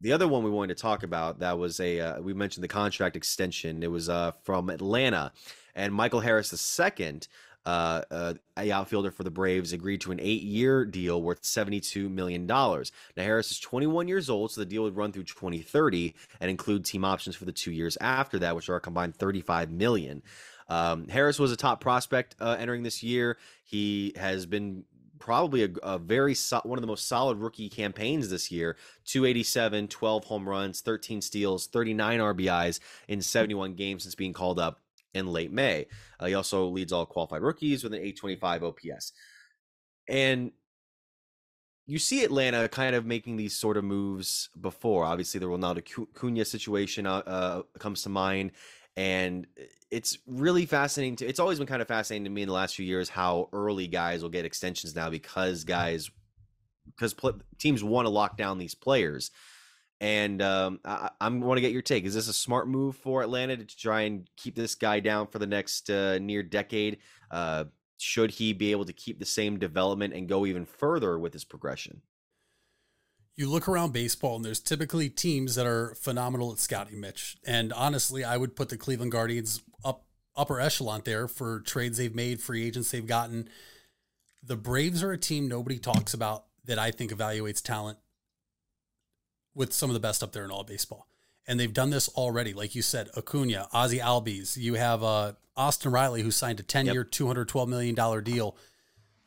the 0.00 0.12
other 0.12 0.28
one 0.28 0.42
we 0.42 0.50
wanted 0.50 0.76
to 0.76 0.82
talk 0.82 1.02
about 1.02 1.38
that 1.38 1.58
was 1.58 1.80
a 1.80 2.00
uh, 2.00 2.20
we 2.20 2.34
mentioned 2.34 2.62
the 2.62 2.68
contract 2.68 3.16
extension. 3.16 3.82
It 3.82 3.90
was 3.90 4.08
uh, 4.08 4.32
from 4.42 4.68
Atlanta, 4.68 5.32
and 5.74 5.94
Michael 5.94 6.20
Harris 6.20 6.52
II 6.78 7.20
uh, 7.66 8.02
uh, 8.10 8.34
a 8.58 8.70
outfielder 8.70 9.10
for 9.10 9.24
the 9.24 9.30
Braves, 9.30 9.72
agreed 9.72 10.00
to 10.02 10.12
an 10.12 10.20
eight-year 10.20 10.84
deal 10.84 11.22
worth 11.22 11.42
$72 11.42 12.10
million. 12.10 12.46
Now, 12.46 12.84
Harris 13.16 13.50
is 13.50 13.60
21 13.60 14.08
years 14.08 14.28
old, 14.28 14.52
so 14.52 14.60
the 14.60 14.66
deal 14.66 14.82
would 14.82 14.96
run 14.96 15.12
through 15.12 15.24
2030 15.24 16.14
and 16.40 16.50
include 16.50 16.84
team 16.84 17.04
options 17.04 17.36
for 17.36 17.44
the 17.44 17.52
two 17.52 17.72
years 17.72 17.96
after 18.00 18.38
that, 18.40 18.54
which 18.54 18.68
are 18.68 18.76
a 18.76 18.80
combined 18.80 19.16
35 19.16 19.70
million. 19.70 20.22
Um, 20.68 21.08
Harris 21.08 21.38
was 21.38 21.52
a 21.52 21.56
top 21.56 21.80
prospect 21.80 22.36
uh, 22.40 22.56
entering 22.58 22.82
this 22.82 23.02
year. 23.02 23.38
He 23.64 24.12
has 24.16 24.46
been 24.46 24.84
probably 25.18 25.64
a, 25.64 25.70
a 25.82 25.98
very 25.98 26.34
so, 26.34 26.60
one 26.64 26.78
of 26.78 26.82
the 26.82 26.86
most 26.86 27.08
solid 27.08 27.38
rookie 27.38 27.70
campaigns 27.70 28.28
this 28.28 28.50
year 28.50 28.76
287 29.06 29.88
12 29.88 30.24
home 30.24 30.46
runs 30.46 30.82
13 30.82 31.22
steals 31.22 31.66
39 31.66 32.20
rbis 32.20 32.78
in 33.08 33.22
71 33.22 33.72
games 33.72 34.02
since 34.02 34.14
being 34.14 34.34
called 34.34 34.58
up 34.58 34.80
in 35.14 35.26
late 35.28 35.52
May. 35.52 35.86
Uh, 36.20 36.26
he 36.26 36.34
also 36.34 36.66
leads 36.66 36.92
all 36.92 37.06
qualified 37.06 37.42
rookies 37.42 37.82
with 37.82 37.92
an 37.92 38.00
825 38.00 38.64
OPS. 38.64 39.12
And 40.08 40.52
you 41.86 41.98
see 41.98 42.24
Atlanta 42.24 42.68
kind 42.68 42.96
of 42.96 43.04
making 43.04 43.36
these 43.36 43.56
sort 43.56 43.76
of 43.76 43.84
moves 43.84 44.48
before. 44.60 45.04
Obviously, 45.04 45.38
the 45.38 45.48
Ronald 45.48 45.78
Acuna 45.78 46.44
situation 46.44 47.06
uh, 47.06 47.22
uh, 47.26 47.62
comes 47.78 48.02
to 48.02 48.08
mind. 48.08 48.52
And 48.96 49.46
it's 49.90 50.18
really 50.26 50.66
fascinating. 50.66 51.16
To, 51.16 51.26
it's 51.26 51.40
always 51.40 51.58
been 51.58 51.66
kind 51.66 51.82
of 51.82 51.88
fascinating 51.88 52.24
to 52.24 52.30
me 52.30 52.42
in 52.42 52.48
the 52.48 52.54
last 52.54 52.76
few 52.76 52.86
years 52.86 53.08
how 53.08 53.48
early 53.52 53.86
guys 53.86 54.22
will 54.22 54.30
get 54.30 54.44
extensions 54.44 54.94
now 54.94 55.10
because 55.10 55.64
guys, 55.64 56.10
because 56.86 57.12
pl- 57.12 57.40
teams 57.58 57.84
want 57.84 58.06
to 58.06 58.10
lock 58.10 58.36
down 58.36 58.58
these 58.58 58.74
players. 58.74 59.30
And 60.04 60.42
um, 60.42 60.80
I, 60.84 61.08
I 61.18 61.28
want 61.30 61.56
to 61.56 61.62
get 61.62 61.72
your 61.72 61.80
take. 61.80 62.04
Is 62.04 62.12
this 62.12 62.28
a 62.28 62.34
smart 62.34 62.68
move 62.68 62.94
for 62.94 63.22
Atlanta 63.22 63.56
to 63.56 63.64
try 63.64 64.02
and 64.02 64.28
keep 64.36 64.54
this 64.54 64.74
guy 64.74 65.00
down 65.00 65.28
for 65.28 65.38
the 65.38 65.46
next 65.46 65.88
uh, 65.88 66.18
near 66.18 66.42
decade? 66.42 66.98
Uh, 67.30 67.64
should 67.96 68.32
he 68.32 68.52
be 68.52 68.70
able 68.70 68.84
to 68.84 68.92
keep 68.92 69.18
the 69.18 69.24
same 69.24 69.58
development 69.58 70.12
and 70.12 70.28
go 70.28 70.44
even 70.44 70.66
further 70.66 71.18
with 71.18 71.32
his 71.32 71.44
progression? 71.44 72.02
You 73.34 73.48
look 73.48 73.66
around 73.66 73.94
baseball, 73.94 74.36
and 74.36 74.44
there's 74.44 74.60
typically 74.60 75.08
teams 75.08 75.54
that 75.54 75.64
are 75.64 75.94
phenomenal 75.94 76.52
at 76.52 76.58
scouting, 76.58 77.00
Mitch. 77.00 77.38
And 77.46 77.72
honestly, 77.72 78.22
I 78.24 78.36
would 78.36 78.56
put 78.56 78.68
the 78.68 78.76
Cleveland 78.76 79.10
Guardians 79.10 79.62
up 79.86 80.04
upper 80.36 80.60
echelon 80.60 81.00
there 81.06 81.26
for 81.28 81.60
trades 81.60 81.96
they've 81.96 82.14
made, 82.14 82.42
free 82.42 82.66
agents 82.66 82.90
they've 82.90 83.06
gotten. 83.06 83.48
The 84.42 84.56
Braves 84.56 85.02
are 85.02 85.12
a 85.12 85.18
team 85.18 85.48
nobody 85.48 85.78
talks 85.78 86.12
about 86.12 86.44
that 86.66 86.78
I 86.78 86.90
think 86.90 87.10
evaluates 87.10 87.62
talent 87.62 87.96
with 89.54 89.72
some 89.72 89.90
of 89.90 89.94
the 89.94 90.00
best 90.00 90.22
up 90.22 90.32
there 90.32 90.44
in 90.44 90.50
all 90.50 90.64
baseball. 90.64 91.06
And 91.46 91.60
they've 91.60 91.72
done 91.72 91.90
this 91.90 92.08
already. 92.08 92.52
Like 92.52 92.74
you 92.74 92.82
said, 92.82 93.08
Acuna, 93.16 93.68
Ozzie 93.72 93.98
Albies. 93.98 94.56
You 94.56 94.74
have 94.74 95.02
uh, 95.02 95.32
Austin 95.56 95.92
Riley, 95.92 96.22
who 96.22 96.30
signed 96.30 96.60
a 96.60 96.62
10 96.62 96.86
year, 96.86 97.02
yep. 97.02 97.10
$212 97.10 97.68
million 97.68 98.24
deal. 98.24 98.56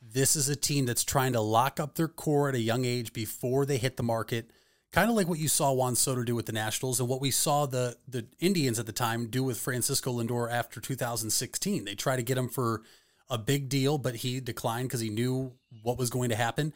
This 0.02 0.36
is 0.36 0.50
a 0.50 0.56
team 0.56 0.86
that's 0.86 1.04
trying 1.04 1.34
to 1.34 1.42
lock 1.42 1.80
up 1.80 1.96
their 1.96 2.08
core 2.08 2.50
at 2.50 2.56
a 2.56 2.60
young 2.60 2.86
age 2.86 3.14
before 3.14 3.66
they 3.66 3.78
hit 3.78 3.98
the 3.98 4.04
market. 4.04 4.50
Kind 4.92 5.10
of 5.10 5.16
like 5.16 5.28
what 5.28 5.38
you 5.38 5.50
saw 5.50 5.74
Juan 5.74 5.96
Soto 5.96 6.24
do 6.24 6.34
with 6.34 6.46
the 6.46 6.54
Nationals 6.54 7.00
and 7.00 7.10
what 7.10 7.22
we 7.22 7.30
saw 7.30 7.66
the, 7.66 7.98
the 8.08 8.26
Indians 8.40 8.80
at 8.80 8.86
the 8.86 8.94
time 8.94 9.28
do 9.28 9.44
with 9.44 9.60
Francisco 9.60 10.14
Lindor 10.14 10.50
after 10.52 10.80
2016. 10.80 11.86
They 11.86 11.94
tried 11.94 12.16
to 12.16 12.24
get 12.24 12.38
him 12.38 12.48
for 12.48 12.82
a 13.30 13.38
big 13.38 13.68
deal, 13.68 13.98
but 13.98 14.16
he 14.16 14.40
declined 14.40 14.88
because 14.88 15.02
he 15.02 15.10
knew 15.10 15.54
what 15.84 15.98
was 15.98 16.10
going 16.10 16.30
to 16.30 16.36
happen. 16.36 16.74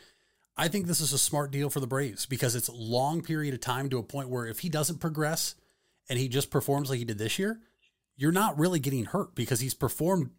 I 0.57 0.67
think 0.67 0.85
this 0.85 1.01
is 1.01 1.13
a 1.13 1.17
smart 1.17 1.51
deal 1.51 1.69
for 1.69 1.79
the 1.79 1.87
Braves 1.87 2.25
because 2.25 2.55
it's 2.55 2.67
a 2.67 2.73
long 2.73 3.21
period 3.21 3.53
of 3.53 3.61
time 3.61 3.89
to 3.89 3.97
a 3.97 4.03
point 4.03 4.29
where 4.29 4.45
if 4.45 4.59
he 4.59 4.69
doesn't 4.69 4.99
progress 4.99 5.55
and 6.09 6.19
he 6.19 6.27
just 6.27 6.51
performs 6.51 6.89
like 6.89 6.99
he 6.99 7.05
did 7.05 7.17
this 7.17 7.39
year, 7.39 7.59
you're 8.17 8.31
not 8.31 8.59
really 8.59 8.79
getting 8.79 9.05
hurt 9.05 9.33
because 9.33 9.61
he's 9.61 9.73
performed 9.73 10.31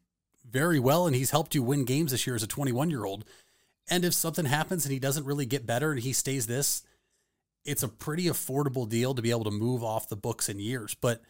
very 0.48 0.79
well 0.79 1.07
and 1.07 1.16
he's 1.16 1.31
helped 1.31 1.55
you 1.55 1.62
win 1.62 1.85
games 1.85 2.12
this 2.12 2.27
year 2.27 2.37
as 2.37 2.42
a 2.42 2.46
21 2.48 2.90
year 2.90 3.05
old. 3.05 3.25
And 3.88 4.05
if 4.05 4.14
something 4.14 4.44
happens 4.44 4.85
and 4.85 4.92
he 4.92 4.98
doesn't 4.98 5.27
really 5.27 5.46
get 5.46 5.66
better 5.66 5.90
and 5.90 6.01
he 6.01 6.12
stays 6.12 6.46
this, 6.46 6.83
it's 7.64 7.83
a 7.83 7.88
pretty 7.88 8.25
affordable 8.25 8.88
deal 8.88 9.14
to 9.14 9.22
be 9.22 9.31
able 9.31 9.44
to 9.44 9.51
move 9.51 9.83
off 9.83 10.09
the 10.09 10.16
books 10.16 10.48
in 10.48 10.59
years. 10.59 10.94
But 10.94 11.22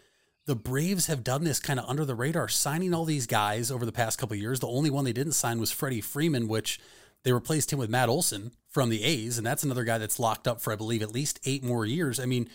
the 0.46 0.56
Braves 0.56 1.06
have 1.06 1.22
done 1.22 1.44
this 1.44 1.60
kind 1.60 1.78
of 1.78 1.88
under 1.88 2.04
the 2.04 2.14
radar, 2.14 2.48
signing 2.48 2.92
all 2.92 3.04
these 3.04 3.26
guys 3.26 3.70
over 3.70 3.86
the 3.86 3.92
past 3.92 4.18
couple 4.18 4.36
years. 4.36 4.60
The 4.60 4.66
only 4.66 4.90
one 4.90 5.04
they 5.04 5.12
didn't 5.12 5.32
sign 5.32 5.60
was 5.60 5.70
Freddie 5.70 6.00
Freeman, 6.00 6.48
which 6.48 6.80
they 7.24 7.32
replaced 7.32 7.72
him 7.72 7.78
with 7.78 7.90
Matt 7.90 8.08
Olson 8.08 8.52
from 8.68 8.88
the 8.88 9.04
A's, 9.04 9.38
and 9.38 9.46
that's 9.46 9.62
another 9.62 9.84
guy 9.84 9.98
that's 9.98 10.18
locked 10.18 10.48
up 10.48 10.60
for, 10.60 10.72
I 10.72 10.76
believe, 10.76 11.02
at 11.02 11.12
least 11.12 11.40
eight 11.44 11.62
more 11.62 11.84
years. 11.84 12.18
I 12.18 12.26
mean, 12.26 12.48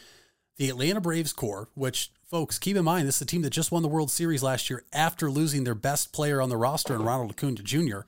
the 0.57 0.69
Atlanta 0.69 0.99
Braves 0.99 1.33
core, 1.33 1.69
which 1.75 2.11
folks, 2.23 2.59
keep 2.59 2.75
in 2.75 2.83
mind 2.83 3.07
this 3.07 3.17
is 3.17 3.21
a 3.21 3.25
team 3.25 3.43
that 3.43 3.51
just 3.51 3.71
won 3.71 3.83
the 3.83 3.87
World 3.87 4.11
Series 4.11 4.43
last 4.43 4.69
year 4.69 4.83
after 4.91 5.29
losing 5.31 5.63
their 5.63 5.75
best 5.75 6.11
player 6.11 6.41
on 6.41 6.49
the 6.49 6.57
roster, 6.57 6.95
in 6.95 7.03
Ronald 7.03 7.31
Acuna 7.31 7.61
Jr. 7.61 7.99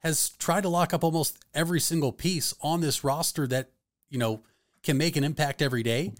has 0.00 0.30
tried 0.30 0.62
to 0.62 0.68
lock 0.68 0.92
up 0.92 1.04
almost 1.04 1.38
every 1.54 1.80
single 1.80 2.12
piece 2.12 2.54
on 2.60 2.80
this 2.80 3.04
roster 3.04 3.46
that 3.46 3.70
you 4.10 4.18
know 4.18 4.42
can 4.82 4.98
make 4.98 5.16
an 5.16 5.24
impact 5.24 5.62
every 5.62 5.82
day. 5.82 6.12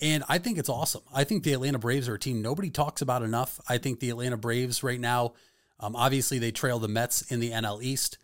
And 0.00 0.22
I 0.28 0.38
think 0.38 0.58
it's 0.58 0.68
awesome. 0.68 1.02
I 1.12 1.24
think 1.24 1.42
the 1.42 1.52
Atlanta 1.52 1.78
Braves 1.78 2.08
are 2.08 2.14
a 2.14 2.18
team 2.18 2.40
nobody 2.42 2.70
talks 2.70 3.02
about 3.02 3.22
enough. 3.22 3.60
I 3.68 3.78
think 3.78 3.98
the 3.98 4.10
Atlanta 4.10 4.36
Braves 4.36 4.82
right 4.82 5.00
now, 5.00 5.34
um, 5.80 5.96
obviously, 5.96 6.38
they 6.38 6.52
trail 6.52 6.78
the 6.78 6.88
Mets 6.88 7.22
in 7.22 7.40
the 7.40 7.50
NL 7.50 7.82
East. 7.82 8.18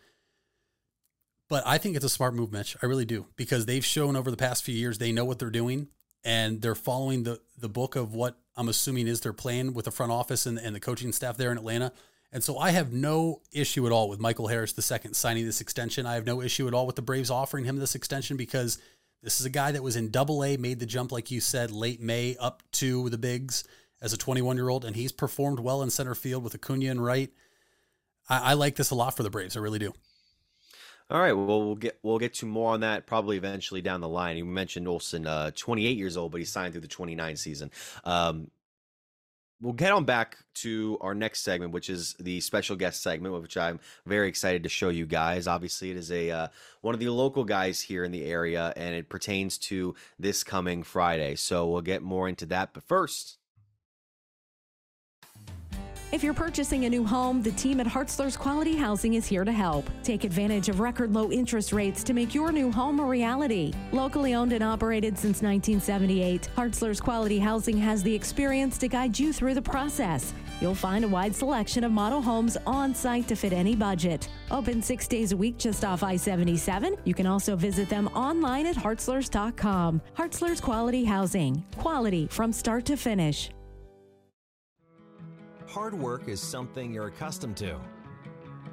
But 1.49 1.63
I 1.67 1.79
think 1.79 1.97
it's 1.97 2.05
a 2.05 2.11
smart 2.11 2.35
move, 2.35 2.53
Mitch. 2.53 2.77
I 2.83 2.87
really 2.87 3.05
do 3.05 3.27
because 3.37 3.67
they've 3.67 3.85
shown 3.85 4.17
over 4.17 4.31
the 4.31 4.37
past 4.37 4.65
few 4.65 4.75
years 4.75 4.99
they 4.99 5.13
know 5.13 5.25
what 5.25 5.39
they're 5.39 5.51
doing 5.51 5.89
and 6.25 6.63
they're 6.63 6.75
following 6.75 7.25
the 7.25 7.41
the 7.59 7.69
book 7.69 7.97
of 7.97 8.15
what 8.15 8.39
I'm 8.57 8.69
assuming 8.69 9.09
is 9.09 9.21
their 9.21 9.33
plan 9.33 9.75
with 9.75 9.85
the 9.85 9.91
front 9.91 10.13
office 10.13 10.47
and, 10.47 10.59
and 10.59 10.75
the 10.75 10.81
coaching 10.81 11.13
staff 11.13 11.37
there 11.37 11.53
in 11.53 11.59
Atlanta. 11.59 11.93
And 12.33 12.43
so 12.43 12.59
I 12.59 12.71
have 12.71 12.93
no 12.93 13.43
issue 13.53 13.87
at 13.87 13.93
all 13.93 14.09
with 14.09 14.19
Michael 14.19 14.49
Harris 14.49 14.75
II 14.77 15.13
signing 15.13 15.45
this 15.45 15.61
extension. 15.61 16.05
I 16.05 16.15
have 16.15 16.27
no 16.27 16.43
issue 16.43 16.67
at 16.67 16.75
all 16.75 16.87
with 16.87 16.97
the 16.97 17.03
Braves 17.03 17.31
offering 17.31 17.65
him 17.65 17.77
this 17.77 17.95
extension 17.95 18.37
because 18.37 18.79
this 19.23 19.39
is 19.41 19.47
a 19.47 19.51
guy 19.51 19.73
that 19.73 19.83
was 19.83 19.97
in 19.97 20.11
double 20.11 20.45
A, 20.45 20.57
made 20.57 20.81
the 20.81 20.87
jump, 20.87 21.13
like 21.13 21.31
you 21.31 21.41
said, 21.41 21.71
late 21.71 22.01
May 22.01 22.37
up 22.41 22.63
to 22.73 23.09
the 23.09 23.19
bigs 23.19 23.65
as 24.03 24.13
a 24.13 24.19
21 24.19 24.57
year 24.57 24.69
old, 24.69 24.85
and 24.85 24.97
he's 24.97 25.13
performed 25.13 25.61
well 25.61 25.83
in 25.83 25.91
center 25.91 26.15
field 26.15 26.43
with 26.43 26.55
Acuna 26.55 26.91
and 26.91 27.03
right. 27.03 27.31
I, 28.29 28.51
I 28.51 28.53
like 28.55 28.77
this 28.77 28.91
a 28.91 28.95
lot 28.95 29.17
for 29.17 29.23
the 29.23 29.31
Braves. 29.31 29.57
I 29.57 29.61
really 29.61 29.79
do. 29.79 29.95
All 31.11 31.21
right. 31.21 31.33
Well, 31.33 31.65
we'll 31.65 31.75
get 31.75 31.99
we'll 32.03 32.19
get 32.19 32.35
to 32.35 32.47
more 32.47 32.73
on 32.73 32.81
that 32.81 33.07
probably 33.07 33.37
eventually 33.37 33.83
down 33.83 34.01
the 34.01 34.09
line. 34.09 34.37
You 34.37 34.45
mentioned 34.45 34.89
Olson, 34.89 35.27
uh, 35.27 35.51
28 35.55 35.99
years 35.99 36.17
old, 36.17 36.33
but 36.33 36.41
he 36.41 36.47
signed 36.47 36.73
through 36.73 36.81
the 36.81 36.89
29 36.89 37.37
season. 37.37 37.71
Um, 38.05 38.51
we'll 39.61 39.75
get 39.75 39.93
on 39.93 40.05
back 40.05 40.39
to 40.55 40.97
our 41.03 41.15
next 41.15 41.43
segment, 41.43 41.73
which 41.73 41.91
is 41.91 42.15
the 42.21 42.41
special 42.41 42.75
guest 42.75 43.03
segment, 43.03 43.41
which 43.41 43.57
I'm 43.57 43.81
very 44.07 44.29
excited 44.29 44.63
to 44.63 44.69
show 44.71 44.89
you 44.89 45.05
guys. 45.05 45.47
Obviously, 45.47 45.91
it 45.91 45.97
is 45.99 46.11
a 46.11 46.31
uh, 46.31 46.49
one 46.81 46.95
of 46.95 47.01
the 47.01 47.11
local 47.11 47.45
guys 47.45 47.83
here 47.83 48.05
in 48.05 48.11
the 48.11 48.25
area, 48.25 48.73
and 48.75 48.95
it 48.95 49.11
pertains 49.11 49.59
to 49.59 49.95
this 50.19 50.43
coming 50.43 50.83
Friday. 50.83 51.35
So 51.35 51.69
we'll 51.69 51.83
get 51.83 52.03
more 52.03 52.29
into 52.29 52.47
that. 52.47 52.73
But 52.73 52.85
first, 52.85 53.37
If 56.15 56.23
you're 56.23 56.33
purchasing 56.33 56.85
a 56.85 56.89
new 56.89 57.05
home, 57.05 57.43
the 57.43 57.51
team 57.51 57.81
at 57.81 57.89
Hartzler's 57.89 58.37
Quality 58.37 58.77
Housing 58.77 59.15
is 59.15 59.27
here 59.27 59.45
to 59.45 59.51
help. 59.51 59.91
Take 60.05 60.23
advantage 60.23 60.69
of 60.69 60.79
record 60.79 61.13
low 61.13 61.33
interest 61.33 61.73
rates 61.73 62.05
to 62.05 62.13
make 62.13 62.33
your 62.33 62.53
new 62.53 62.71
home 62.71 63.01
a 63.01 63.05
reality. 63.05 63.73
Locally 63.91 64.33
owned 64.33 64.53
and 64.53 64.63
operated 64.63 65.19
since 65.19 65.43
1978, 65.43 66.51
Hartzler's 66.57 67.01
Quality 67.01 67.41
Housing 67.41 67.77
has 67.79 68.01
the 68.05 68.15
experience 68.15 68.79
to 68.79 68.87
guide 68.87 69.19
you 69.19 69.33
through 69.33 69.55
the 69.55 69.63
process. 69.63 70.33
You'll 70.61 70.77
find 70.77 71.05
a 71.05 71.09
wide 71.09 71.35
selection 71.35 71.83
of 71.83 71.91
model 71.91 72.23
homes 72.23 72.57
on 72.65 72.95
site 72.95 73.27
to 73.27 73.35
fit 73.35 73.53
any 73.53 73.75
budget. 73.75 74.29
Open 74.53 74.81
six 74.81 75.09
days 75.09 75.33
a 75.33 75.37
week 75.37 75.59
just 75.59 75.85
off 75.85 76.05
I 76.05 76.15
77. 76.15 76.95
You 77.03 77.15
can 77.15 77.27
also 77.27 77.57
visit 77.57 77.89
them 77.89 78.07
online 78.15 78.67
at 78.67 78.77
hartzlers.com. 78.77 80.01
Hartzler's 80.17 80.61
Quality 80.61 81.03
Housing. 81.03 81.65
Quality 81.77 82.29
from 82.31 82.53
start 82.53 82.85
to 82.85 82.97
finish. 82.97 83.51
Hard 85.75 85.93
work 85.93 86.29
is 86.29 86.41
something 86.41 86.95
you're 86.95 87.09
accustomed 87.09 87.57
to. 87.57 87.81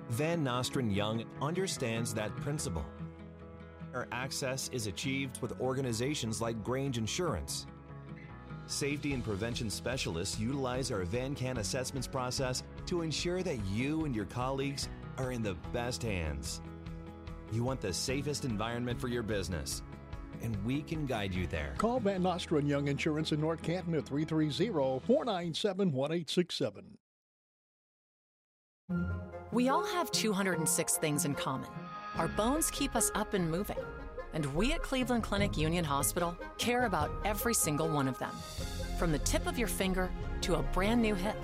Van 0.09 0.43
Nostrand 0.43 0.93
Young 0.93 1.25
understands 1.41 2.13
that 2.13 2.35
principle. 2.35 2.85
Our 3.95 4.07
access 4.11 4.69
is 4.71 4.85
achieved 4.85 5.41
with 5.41 5.59
organizations 5.59 6.41
like 6.41 6.63
Grange 6.63 6.99
Insurance. 6.99 7.65
Safety 8.67 9.13
and 9.13 9.23
prevention 9.23 9.67
specialists 9.71 10.39
utilize 10.39 10.91
our 10.91 11.03
VanCan 11.03 11.57
assessments 11.57 12.05
process 12.05 12.61
to 12.85 13.01
ensure 13.01 13.41
that 13.41 13.57
you 13.65 14.05
and 14.05 14.15
your 14.15 14.25
colleagues 14.25 14.87
are 15.17 15.31
in 15.31 15.41
the 15.41 15.55
best 15.73 16.03
hands. 16.03 16.61
You 17.51 17.63
want 17.63 17.81
the 17.81 17.93
safest 17.93 18.45
environment 18.45 19.01
for 19.01 19.07
your 19.07 19.23
business, 19.23 19.81
and 20.43 20.58
we 20.65 20.82
can 20.82 21.06
guide 21.06 21.34
you 21.34 21.47
there. 21.47 21.73
Call 21.77 21.99
Van 21.99 22.23
Nostrand 22.23 22.67
Young 22.67 22.88
Insurance 22.88 23.32
in 23.32 23.39
North 23.39 23.62
Canton 23.62 23.93
at 23.95 24.06
330-497-1867. 24.06 26.82
We 29.51 29.69
all 29.69 29.86
have 29.86 30.12
206 30.12 30.97
things 30.97 31.25
in 31.25 31.36
common. 31.36 31.69
Our 32.17 32.27
bones 32.30 32.71
keep 32.71 32.95
us 32.95 33.12
up 33.15 33.34
and 33.34 33.49
moving. 33.49 33.77
And 34.34 34.45
we 34.56 34.71
at 34.71 34.82
Cleveland 34.82 35.23
Clinic 35.23 35.58
Union 35.58 35.84
Hospital 35.84 36.38
care 36.58 36.86
about 36.86 37.12
every 37.25 37.54
single 37.54 37.89
one 37.89 38.08
of 38.08 38.17
them. 38.19 38.32
From 38.97 39.12
the 39.12 39.19
tip 39.19 39.45
of 39.47 39.58
your 39.58 39.67
finger 39.67 40.10
to 40.41 40.56
a 40.56 40.63
brand 40.63 41.01
new 41.01 41.15
hip, 41.15 41.36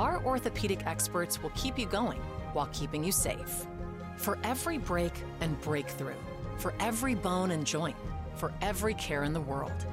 our 0.00 0.24
orthopedic 0.24 0.84
experts 0.86 1.40
will 1.42 1.50
keep 1.50 1.78
you 1.78 1.86
going 1.86 2.20
while 2.52 2.68
keeping 2.72 3.04
you 3.04 3.12
safe. 3.12 3.66
For 4.16 4.38
every 4.42 4.78
break 4.78 5.12
and 5.40 5.60
breakthrough, 5.60 6.16
for 6.58 6.74
every 6.80 7.14
bone 7.14 7.52
and 7.52 7.66
joint, 7.66 7.96
for 8.42 8.52
every 8.60 8.94
care 8.94 9.22
in 9.22 9.32
the 9.32 9.40
world. 9.40 9.86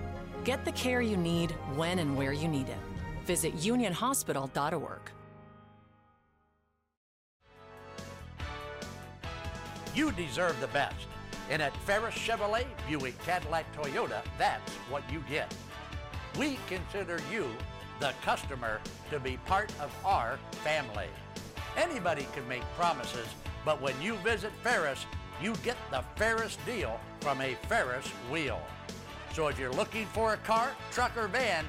Get 0.44 0.66
the 0.66 0.72
care 0.72 1.02
you 1.02 1.16
need 1.16 1.52
when 1.76 2.00
and 2.00 2.18
where 2.18 2.34
you 2.34 2.48
need 2.48 2.68
it. 2.68 2.80
Visit 3.28 3.56
unionhospital.org. 3.58 5.02
You 9.94 10.12
deserve 10.14 10.60
the 10.60 10.68
best. 10.70 11.06
And 11.52 11.62
at 11.62 11.78
Ferris 11.86 12.16
Chevrolet, 12.16 12.66
Buick, 12.88 13.24
Cadillac, 13.24 13.66
Toyota, 13.76 14.24
that's 14.40 14.72
what 14.90 15.04
you 15.14 15.24
get. 15.30 15.54
We 16.40 16.58
consider 16.68 17.20
you, 17.32 17.46
the 18.00 18.14
customer, 18.24 18.82
to 19.12 19.20
be 19.20 19.38
part 19.46 19.72
of 19.80 19.96
our 20.04 20.40
family. 20.64 21.10
Anybody 21.78 22.26
can 22.34 22.48
make 22.48 22.64
promises, 22.76 23.28
but 23.64 23.80
when 23.80 23.94
you 24.02 24.16
visit 24.16 24.52
Ferris, 24.64 25.06
you 25.42 25.54
get 25.64 25.78
the 25.92 26.04
Ferris 26.16 26.58
deal 26.66 27.00
from 27.22 27.42
a 27.42 27.56
Ferris 27.68 28.08
wheel. 28.32 28.62
So 29.34 29.48
if 29.48 29.60
you're 29.60 29.72
looking 29.72 30.06
for 30.08 30.34
a 30.34 30.38
car, 30.38 30.72
truck, 30.92 31.16
or 31.18 31.28
van, 31.28 31.66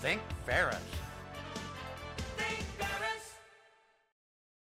think 0.00 0.20
Ferris. 0.46 0.76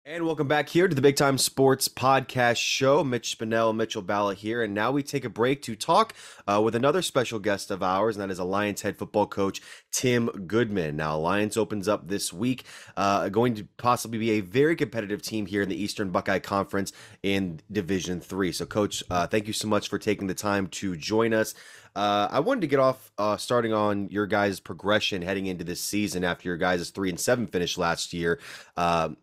And 0.09 0.25
welcome 0.25 0.47
back 0.47 0.69
here 0.69 0.87
to 0.87 0.95
the 0.95 1.03
Big 1.03 1.17
Time 1.17 1.37
Sports 1.37 1.89
Podcast 1.89 2.59
Show. 2.59 3.03
Mitch 3.03 3.37
Spinell, 3.37 3.75
Mitchell 3.75 4.03
Balla 4.03 4.37
here. 4.37 4.63
And 4.63 4.73
now 4.73 4.93
we 4.93 5.03
take 5.03 5.25
a 5.25 5.29
break 5.29 5.63
to 5.63 5.75
talk 5.75 6.15
uh, 6.47 6.63
with 6.63 6.77
another 6.77 7.03
special 7.03 7.41
guest 7.41 7.73
of 7.73 7.83
ours, 7.83 8.15
and 8.15 8.23
that 8.23 8.31
is 8.31 8.39
Alliance 8.39 8.83
head 8.83 8.97
football 8.97 9.27
coach 9.27 9.61
Tim 9.91 10.27
Goodman. 10.47 10.95
Now, 10.95 11.17
Alliance 11.17 11.57
opens 11.57 11.89
up 11.89 12.07
this 12.07 12.33
week, 12.33 12.63
uh, 12.97 13.31
going 13.31 13.57
to 13.57 13.67
possibly 13.79 14.19
be 14.19 14.31
a 14.31 14.43
very 14.43 14.77
competitive 14.77 15.23
team 15.23 15.45
here 15.45 15.63
in 15.63 15.69
the 15.69 15.83
Eastern 15.83 16.11
Buckeye 16.11 16.39
Conference 16.39 16.93
in 17.25 17.59
Division 17.73 18.21
Three. 18.21 18.53
So, 18.53 18.65
Coach, 18.65 19.03
uh, 19.11 19.27
thank 19.27 19.49
you 19.49 19.53
so 19.53 19.67
much 19.67 19.89
for 19.89 19.99
taking 19.99 20.29
the 20.29 20.35
time 20.35 20.69
to 20.69 20.95
join 20.95 21.35
us. 21.35 21.53
Uh, 21.97 22.29
I 22.31 22.39
wanted 22.39 22.61
to 22.61 22.67
get 22.69 22.79
off 22.79 23.11
uh, 23.19 23.39
starting 23.39 23.73
on 23.73 24.09
your 24.11 24.29
guys' 24.29 24.61
progression 24.61 25.23
heading 25.23 25.47
into 25.47 25.65
this 25.65 25.81
season 25.81 26.23
after 26.23 26.49
your 26.49 26.59
guys' 26.59 26.91
three 26.91 27.09
and 27.09 27.19
seven 27.19 27.49
finish 27.49 27.77
last 27.77 28.13
year. 28.13 28.39
Um, 28.77 29.17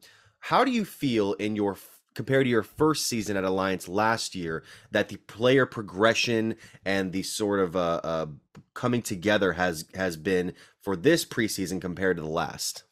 how 0.43 0.65
do 0.65 0.71
you 0.71 0.83
feel 0.83 1.33
in 1.33 1.55
your 1.55 1.77
compared 2.15 2.43
to 2.45 2.49
your 2.49 2.63
first 2.63 3.07
season 3.07 3.37
at 3.37 3.45
Alliance 3.45 3.87
last 3.87 4.35
year 4.35 4.61
that 4.91 5.07
the 5.07 5.15
player 5.15 5.65
progression 5.65 6.55
and 6.85 7.13
the 7.13 7.23
sort 7.23 7.61
of 7.61 7.77
uh, 7.77 8.01
uh, 8.03 8.25
coming 8.73 9.01
together 9.01 9.53
has 9.53 9.85
has 9.95 10.17
been 10.17 10.53
for 10.81 10.97
this 10.97 11.23
preseason 11.23 11.79
compared 11.79 12.17
to 12.17 12.23
the 12.23 12.29
last? 12.29 12.83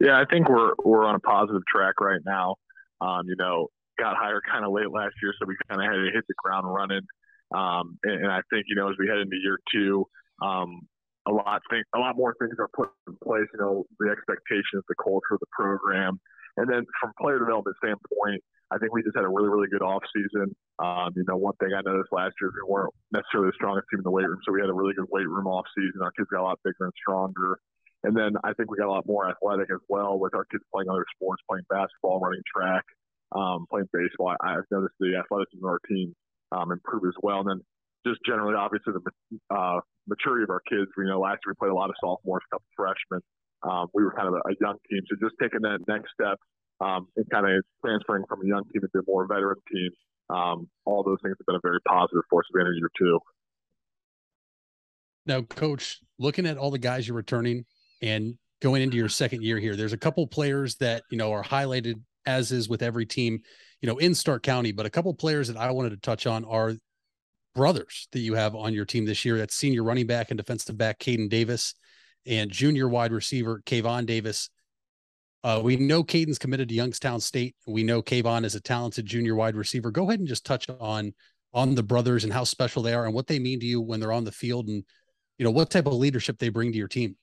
Yeah, 0.00 0.20
I 0.20 0.24
think 0.24 0.48
we're 0.48 0.72
we're 0.84 1.04
on 1.04 1.14
a 1.14 1.20
positive 1.20 1.62
track 1.72 2.00
right 2.00 2.20
now. 2.26 2.56
Um, 3.00 3.22
you 3.26 3.36
know, 3.36 3.68
got 3.96 4.16
hired 4.16 4.42
kind 4.50 4.64
of 4.64 4.72
late 4.72 4.90
last 4.90 5.14
year, 5.22 5.32
so 5.38 5.46
we 5.46 5.54
kind 5.68 5.80
of 5.80 5.86
had 5.86 5.96
to 5.96 6.10
hit 6.12 6.24
the 6.26 6.34
ground 6.42 6.66
running. 6.66 7.06
Um, 7.54 8.00
and, 8.02 8.24
and, 8.24 8.32
I 8.32 8.40
think 8.50 8.64
you 8.66 8.74
know 8.74 8.90
as 8.90 8.96
we 8.98 9.06
head 9.06 9.18
into 9.18 9.36
year 9.36 9.60
two, 9.72 10.04
um, 10.42 10.80
a 11.26 11.32
lot 11.32 11.60
think 11.70 11.84
a 11.94 11.98
lot 11.98 12.16
more 12.16 12.34
things 12.40 12.54
are 12.58 12.70
put 12.74 12.90
in 13.06 13.16
place. 13.22 13.46
You 13.52 13.60
know, 13.60 13.84
the 13.98 14.10
expectations, 14.10 14.86
the 14.88 14.94
culture 15.02 15.38
the 15.38 15.50
program, 15.52 16.20
and 16.56 16.70
then 16.70 16.86
from 17.00 17.12
player 17.20 17.38
development 17.38 17.76
standpoint, 17.82 18.42
I 18.70 18.78
think 18.78 18.94
we 18.94 19.02
just 19.02 19.16
had 19.16 19.24
a 19.24 19.28
really 19.28 19.48
really 19.48 19.68
good 19.68 19.82
off 19.82 20.02
season. 20.14 20.54
Um, 20.78 21.12
you 21.16 21.24
know, 21.26 21.36
one 21.36 21.54
thing 21.58 21.70
I 21.74 21.82
noticed 21.82 22.12
last 22.12 22.34
year 22.40 22.50
we 22.54 22.62
weren't 22.66 22.94
necessarily 23.12 23.50
the 23.50 23.58
strongest 23.58 23.86
team 23.90 24.00
in 24.00 24.06
the 24.06 24.14
weight 24.14 24.28
room, 24.28 24.38
so 24.46 24.52
we 24.52 24.60
had 24.60 24.70
a 24.70 24.76
really 24.76 24.94
good 24.94 25.10
weight 25.10 25.28
room 25.28 25.46
off 25.46 25.66
season. 25.74 26.02
Our 26.02 26.12
kids 26.12 26.28
got 26.30 26.42
a 26.42 26.48
lot 26.48 26.60
bigger 26.64 26.86
and 26.86 26.94
stronger. 26.96 27.58
And 28.04 28.14
then 28.16 28.36
I 28.44 28.52
think 28.52 28.70
we 28.70 28.78
got 28.78 28.86
a 28.86 28.94
lot 28.94 29.06
more 29.06 29.28
athletic 29.28 29.66
as 29.72 29.82
well 29.88 30.18
with 30.18 30.34
our 30.34 30.44
kids 30.44 30.62
playing 30.72 30.88
other 30.88 31.04
sports, 31.16 31.42
playing 31.50 31.64
basketball, 31.68 32.20
running 32.20 32.42
track, 32.46 32.84
um, 33.34 33.66
playing 33.68 33.88
baseball. 33.92 34.36
I, 34.40 34.62
have 34.62 34.68
noticed 34.70 34.94
the 35.00 35.16
athleticism 35.18 35.64
of 35.64 35.68
our 35.68 35.80
team 35.88 36.14
um, 36.52 36.70
improve 36.70 37.02
as 37.08 37.18
well. 37.22 37.40
And 37.40 37.48
then 37.48 37.60
just 38.06 38.20
generally, 38.24 38.54
obviously, 38.54 38.92
the 38.94 39.02
uh, 39.50 39.80
maturity 40.06 40.44
of 40.44 40.50
our 40.50 40.62
kids. 40.68 40.90
We 40.96 41.04
know 41.04 41.20
last 41.20 41.40
year 41.44 41.54
we 41.54 41.58
played 41.58 41.72
a 41.72 41.74
lot 41.74 41.90
of 41.90 41.96
sophomores, 42.00 42.42
a 42.50 42.56
couple 42.56 42.66
freshmen. 42.76 43.20
Um, 43.62 43.86
we 43.94 44.04
were 44.04 44.12
kind 44.12 44.28
of 44.28 44.34
a, 44.34 44.48
a, 44.48 44.54
young 44.60 44.76
team, 44.88 45.00
so 45.08 45.16
just 45.20 45.34
taking 45.40 45.60
that 45.62 45.80
next 45.88 46.12
step 46.12 46.38
um, 46.80 47.08
and 47.16 47.24
kind 47.30 47.46
of 47.46 47.64
transferring 47.84 48.24
from 48.28 48.44
a 48.44 48.46
young 48.46 48.64
team 48.72 48.82
into 48.82 48.98
a 48.98 49.02
more 49.06 49.26
veteran 49.26 49.56
team. 49.72 49.90
Um, 50.28 50.68
all 50.84 51.02
those 51.02 51.18
things 51.22 51.36
have 51.38 51.46
been 51.46 51.56
a 51.56 51.60
very 51.62 51.80
positive 51.88 52.22
force 52.28 52.46
of 52.54 52.60
year 52.60 52.90
two. 52.98 53.18
Now, 55.24 55.42
coach, 55.42 56.00
looking 56.18 56.46
at 56.46 56.58
all 56.58 56.70
the 56.70 56.78
guys 56.78 57.08
you're 57.08 57.16
returning 57.16 57.64
and 58.02 58.34
going 58.60 58.82
into 58.82 58.96
your 58.96 59.08
second 59.08 59.42
year 59.42 59.58
here, 59.58 59.74
there's 59.74 59.92
a 59.92 59.98
couple 59.98 60.26
players 60.26 60.76
that 60.76 61.02
you 61.10 61.18
know 61.18 61.32
are 61.32 61.42
highlighted 61.42 62.00
as 62.26 62.52
is 62.52 62.68
with 62.68 62.82
every 62.82 63.06
team, 63.06 63.40
you 63.80 63.88
know, 63.88 63.98
in 63.98 64.14
Stark 64.14 64.42
County. 64.42 64.72
But 64.72 64.86
a 64.86 64.90
couple 64.90 65.12
players 65.14 65.48
that 65.48 65.56
I 65.56 65.70
wanted 65.70 65.90
to 65.90 65.96
touch 65.96 66.26
on 66.26 66.44
are 66.44 66.74
brothers 67.56 68.06
that 68.12 68.20
you 68.20 68.34
have 68.34 68.54
on 68.54 68.72
your 68.72 68.84
team 68.84 69.06
this 69.06 69.24
year. 69.24 69.38
That's 69.38 69.56
senior 69.56 69.82
running 69.82 70.06
back 70.06 70.30
and 70.30 70.38
defensive 70.38 70.78
back 70.78 71.00
Caden 71.00 71.28
Davis 71.28 71.74
and 72.26 72.50
junior 72.50 72.88
wide 72.88 73.12
receiver 73.12 73.62
Kayvon 73.66 74.06
Davis. 74.06 74.50
Uh, 75.42 75.60
we 75.62 75.76
know 75.76 76.04
Caden's 76.04 76.38
committed 76.38 76.68
to 76.68 76.74
Youngstown 76.74 77.20
State. 77.20 77.56
We 77.66 77.82
know 77.82 78.02
Kayvon 78.02 78.44
is 78.44 78.54
a 78.54 78.60
talented 78.60 79.06
junior 79.06 79.34
wide 79.34 79.56
receiver. 79.56 79.90
Go 79.90 80.08
ahead 80.08 80.20
and 80.20 80.28
just 80.28 80.44
touch 80.44 80.68
on 80.68 81.14
on 81.54 81.74
the 81.74 81.82
brothers 81.82 82.24
and 82.24 82.32
how 82.32 82.44
special 82.44 82.82
they 82.82 82.92
are 82.92 83.06
and 83.06 83.14
what 83.14 83.26
they 83.26 83.38
mean 83.38 83.58
to 83.60 83.66
you 83.66 83.80
when 83.80 83.98
they're 83.98 84.12
on 84.12 84.24
the 84.24 84.32
field 84.32 84.68
and 84.68 84.84
you 85.38 85.44
know 85.44 85.50
what 85.50 85.70
type 85.70 85.86
of 85.86 85.94
leadership 85.94 86.38
they 86.38 86.50
bring 86.50 86.70
to 86.70 86.78
your 86.78 86.88
team. 86.88 87.16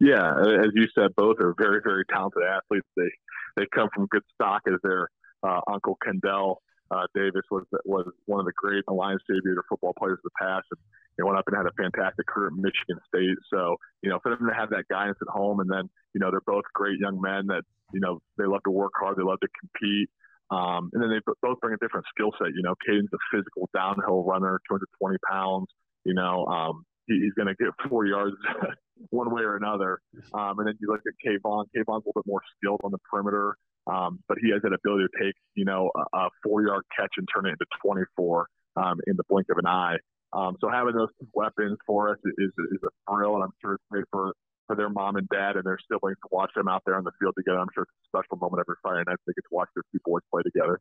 Yeah, 0.00 0.32
as 0.40 0.70
you 0.74 0.86
said, 0.94 1.10
both 1.16 1.40
are 1.40 1.54
very, 1.58 1.80
very 1.82 2.04
talented 2.12 2.44
athletes. 2.44 2.86
They 2.96 3.10
they 3.56 3.66
come 3.74 3.88
from 3.92 4.06
good 4.06 4.22
stock 4.34 4.62
as 4.68 4.78
their 4.84 5.08
uh, 5.42 5.60
uncle 5.66 5.98
Kendall 6.04 6.62
uh, 6.90 7.06
Davis 7.14 7.44
was 7.50 7.64
was 7.84 8.06
one 8.26 8.40
of 8.40 8.46
the 8.46 8.52
great 8.56 8.84
Alliance 8.88 9.22
Aviator 9.30 9.64
football 9.68 9.92
players 9.98 10.18
of 10.24 10.30
the 10.30 10.38
past, 10.40 10.66
and 10.70 10.80
he 11.16 11.22
went 11.22 11.38
up 11.38 11.44
and 11.46 11.56
had 11.56 11.66
a 11.66 11.76
fantastic 11.76 12.26
career 12.26 12.48
at 12.48 12.54
Michigan 12.54 12.98
State. 13.08 13.36
So 13.52 13.76
you 14.02 14.10
know, 14.10 14.18
for 14.22 14.34
them 14.34 14.48
to 14.48 14.54
have 14.54 14.70
that 14.70 14.88
guidance 14.88 15.18
at 15.20 15.28
home, 15.28 15.60
and 15.60 15.70
then 15.70 15.90
you 16.14 16.20
know 16.20 16.30
they're 16.30 16.46
both 16.46 16.64
great 16.74 16.98
young 16.98 17.20
men 17.20 17.46
that 17.48 17.62
you 17.92 18.00
know 18.00 18.20
they 18.38 18.44
love 18.44 18.62
to 18.64 18.70
work 18.70 18.92
hard, 18.98 19.16
they 19.16 19.22
love 19.22 19.40
to 19.40 19.48
compete. 19.60 20.08
Um, 20.50 20.88
and 20.94 21.02
then 21.02 21.10
they 21.10 21.20
both 21.42 21.60
bring 21.60 21.74
a 21.74 21.76
different 21.76 22.06
skill 22.14 22.32
set. 22.38 22.48
You 22.56 22.62
know, 22.62 22.74
Caden's 22.86 23.12
a 23.12 23.20
physical 23.30 23.68
downhill 23.74 24.24
runner, 24.24 24.60
220 24.68 25.18
pounds. 25.28 25.66
You 26.04 26.14
know, 26.14 26.46
um, 26.46 26.86
he, 27.06 27.20
he's 27.20 27.34
going 27.34 27.48
to 27.48 27.54
get 27.54 27.68
four 27.88 28.06
yards 28.06 28.36
one 29.10 29.34
way 29.34 29.42
or 29.42 29.56
another. 29.56 30.00
Um, 30.32 30.58
and 30.58 30.68
then 30.68 30.78
you 30.80 30.88
look 30.88 31.02
at 31.06 31.12
Kayvon. 31.20 31.66
Kayvon's 31.76 32.04
a 32.04 32.08
little 32.08 32.12
bit 32.16 32.26
more 32.26 32.40
skilled 32.56 32.80
on 32.82 32.92
the 32.92 32.98
perimeter, 33.10 33.56
um, 33.88 34.20
but 34.28 34.38
he 34.40 34.50
has 34.52 34.62
that 34.62 34.72
ability 34.72 35.06
to 35.10 35.24
take, 35.24 35.34
you 35.54 35.64
know, 35.64 35.90
a, 35.96 36.16
a 36.16 36.28
four-yard 36.42 36.84
catch 36.96 37.12
and 37.16 37.26
turn 37.34 37.46
it 37.46 37.50
into 37.50 37.66
24 37.82 38.46
um, 38.76 39.00
in 39.06 39.16
the 39.16 39.24
blink 39.28 39.46
of 39.50 39.58
an 39.58 39.66
eye. 39.66 39.96
Um, 40.32 40.56
so 40.60 40.68
having 40.68 40.94
those 40.94 41.08
weapons 41.32 41.78
for 41.86 42.10
us 42.10 42.18
is, 42.24 42.50
is 42.72 42.80
a 42.84 42.92
thrill, 43.10 43.34
and 43.36 43.44
I'm 43.44 43.52
sure 43.60 43.74
it's 43.74 43.84
great 43.90 44.04
for 44.10 44.32
for 44.68 44.76
their 44.76 44.90
mom 44.90 45.16
and 45.16 45.26
dad 45.30 45.56
and 45.56 45.64
their 45.64 45.78
siblings 45.90 46.18
to 46.20 46.28
watch 46.30 46.50
them 46.54 46.68
out 46.68 46.82
there 46.84 46.96
on 46.96 47.02
the 47.02 47.10
field 47.18 47.32
together. 47.36 47.58
I'm 47.58 47.72
sure 47.74 47.84
it's 47.84 47.92
a 48.04 48.18
special 48.20 48.36
moment 48.36 48.60
every 48.60 48.76
Friday 48.82 49.02
night 49.08 49.16
they 49.26 49.32
get 49.32 49.48
to 49.48 49.56
watch 49.56 49.68
their 49.74 49.82
two 49.90 49.98
boys 50.04 50.20
play 50.30 50.42
together. 50.44 50.78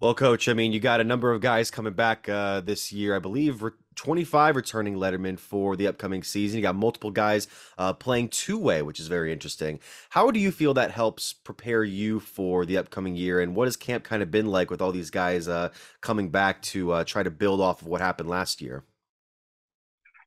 Well, 0.00 0.14
coach, 0.14 0.48
I 0.48 0.52
mean, 0.52 0.72
you 0.72 0.78
got 0.78 1.00
a 1.00 1.04
number 1.04 1.32
of 1.32 1.40
guys 1.40 1.72
coming 1.72 1.92
back 1.92 2.28
uh, 2.28 2.60
this 2.60 2.92
year. 2.92 3.16
I 3.16 3.18
believe 3.18 3.64
25 3.96 4.54
returning 4.54 4.94
Letterman 4.94 5.40
for 5.40 5.74
the 5.74 5.88
upcoming 5.88 6.22
season. 6.22 6.58
You 6.58 6.62
got 6.62 6.76
multiple 6.76 7.10
guys 7.10 7.48
uh, 7.78 7.94
playing 7.94 8.28
two 8.28 8.58
way, 8.58 8.80
which 8.80 9.00
is 9.00 9.08
very 9.08 9.32
interesting. 9.32 9.80
How 10.10 10.30
do 10.30 10.38
you 10.38 10.52
feel 10.52 10.72
that 10.74 10.92
helps 10.92 11.32
prepare 11.32 11.82
you 11.82 12.20
for 12.20 12.64
the 12.64 12.76
upcoming 12.76 13.16
year? 13.16 13.40
And 13.40 13.56
what 13.56 13.66
has 13.66 13.76
camp 13.76 14.04
kind 14.04 14.22
of 14.22 14.30
been 14.30 14.46
like 14.46 14.70
with 14.70 14.80
all 14.80 14.92
these 14.92 15.10
guys 15.10 15.48
uh, 15.48 15.70
coming 16.00 16.28
back 16.28 16.62
to 16.62 16.92
uh, 16.92 17.02
try 17.02 17.24
to 17.24 17.30
build 17.30 17.60
off 17.60 17.82
of 17.82 17.88
what 17.88 18.00
happened 18.00 18.28
last 18.28 18.62
year? 18.62 18.84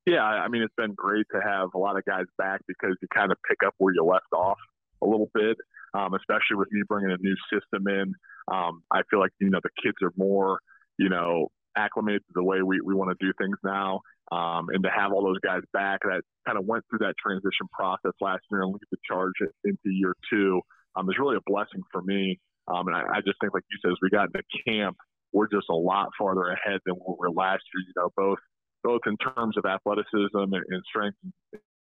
Yeah, 0.06 0.24
I 0.24 0.50
mean, 0.50 0.64
it's 0.64 0.76
been 0.76 0.96
great 0.96 1.28
to 1.32 1.40
have 1.40 1.70
a 1.76 1.78
lot 1.78 1.96
of 1.96 2.04
guys 2.04 2.26
back 2.38 2.60
because 2.68 2.98
you 3.02 3.08
kind 3.14 3.32
of 3.32 3.38
pick 3.48 3.60
up 3.66 3.76
where 3.78 3.94
you 3.94 4.04
left 4.04 4.34
off 4.34 4.58
a 5.04 5.06
little 5.06 5.30
bit, 5.34 5.58
um, 5.94 6.14
especially 6.14 6.58
with 6.58 6.72
me 6.72 6.82
bringing 6.88 7.12
a 7.12 7.18
new 7.18 7.36
system 7.52 7.88
in. 7.88 8.14
Um, 8.52 8.84
I 8.92 9.02
feel 9.10 9.20
like, 9.20 9.32
you 9.40 9.50
know, 9.50 9.60
the 9.64 9.70
kids 9.82 9.98
are 10.02 10.14
more, 10.16 10.60
you 10.98 11.10
know, 11.10 11.50
acclimated 11.78 12.22
to 12.22 12.34
the 12.36 12.44
way 12.44 12.62
we, 12.62 12.82
we 12.82 12.94
want 12.94 13.18
to 13.18 13.26
do 13.26 13.32
things 13.38 13.58
now. 13.64 14.02
Um, 14.32 14.68
and 14.70 14.84
to 14.84 14.90
have 14.90 15.12
all 15.12 15.24
those 15.24 15.40
guys 15.44 15.62
back 15.74 16.00
that 16.04 16.22
kind 16.46 16.58
of 16.58 16.66
went 16.66 16.86
through 16.90 17.00
that 17.00 17.16
transition 17.20 17.68
process 17.74 18.14
last 18.22 18.44
year 18.50 18.64
and 18.64 18.72
lead 18.72 18.82
the 18.90 18.98
charge 19.06 19.34
into 19.66 19.78
year 19.86 20.16
two 20.30 20.62
um, 20.96 21.10
is 21.10 21.16
really 21.20 21.36
a 21.36 21.52
blessing 21.52 21.82
for 21.92 22.02
me. 22.02 22.40
Um, 22.68 22.88
and 22.88 22.96
I, 22.96 23.02
I, 23.02 23.22
just 23.26 23.38
think, 23.42 23.54
like 23.54 23.64
you 23.70 23.78
said, 23.82 23.92
as 23.92 23.98
we 24.02 24.10
got 24.10 24.28
into 24.28 24.44
camp, 24.66 24.96
we're 25.34 25.48
just 25.48 25.68
a 25.70 25.76
lot 25.76 26.10
farther 26.18 26.48
ahead 26.48 26.80
than 26.86 26.96
we 26.96 27.16
were 27.18 27.32
last 27.32 27.64
year. 27.74 27.84
You 27.88 27.94
know, 27.96 28.10
both 28.16 28.40
both 28.84 29.02
in 29.06 29.18
terms 29.18 29.58
of 29.58 29.66
athleticism 29.66 30.34
and, 30.34 30.54
and 30.54 30.84
strength 30.88 31.18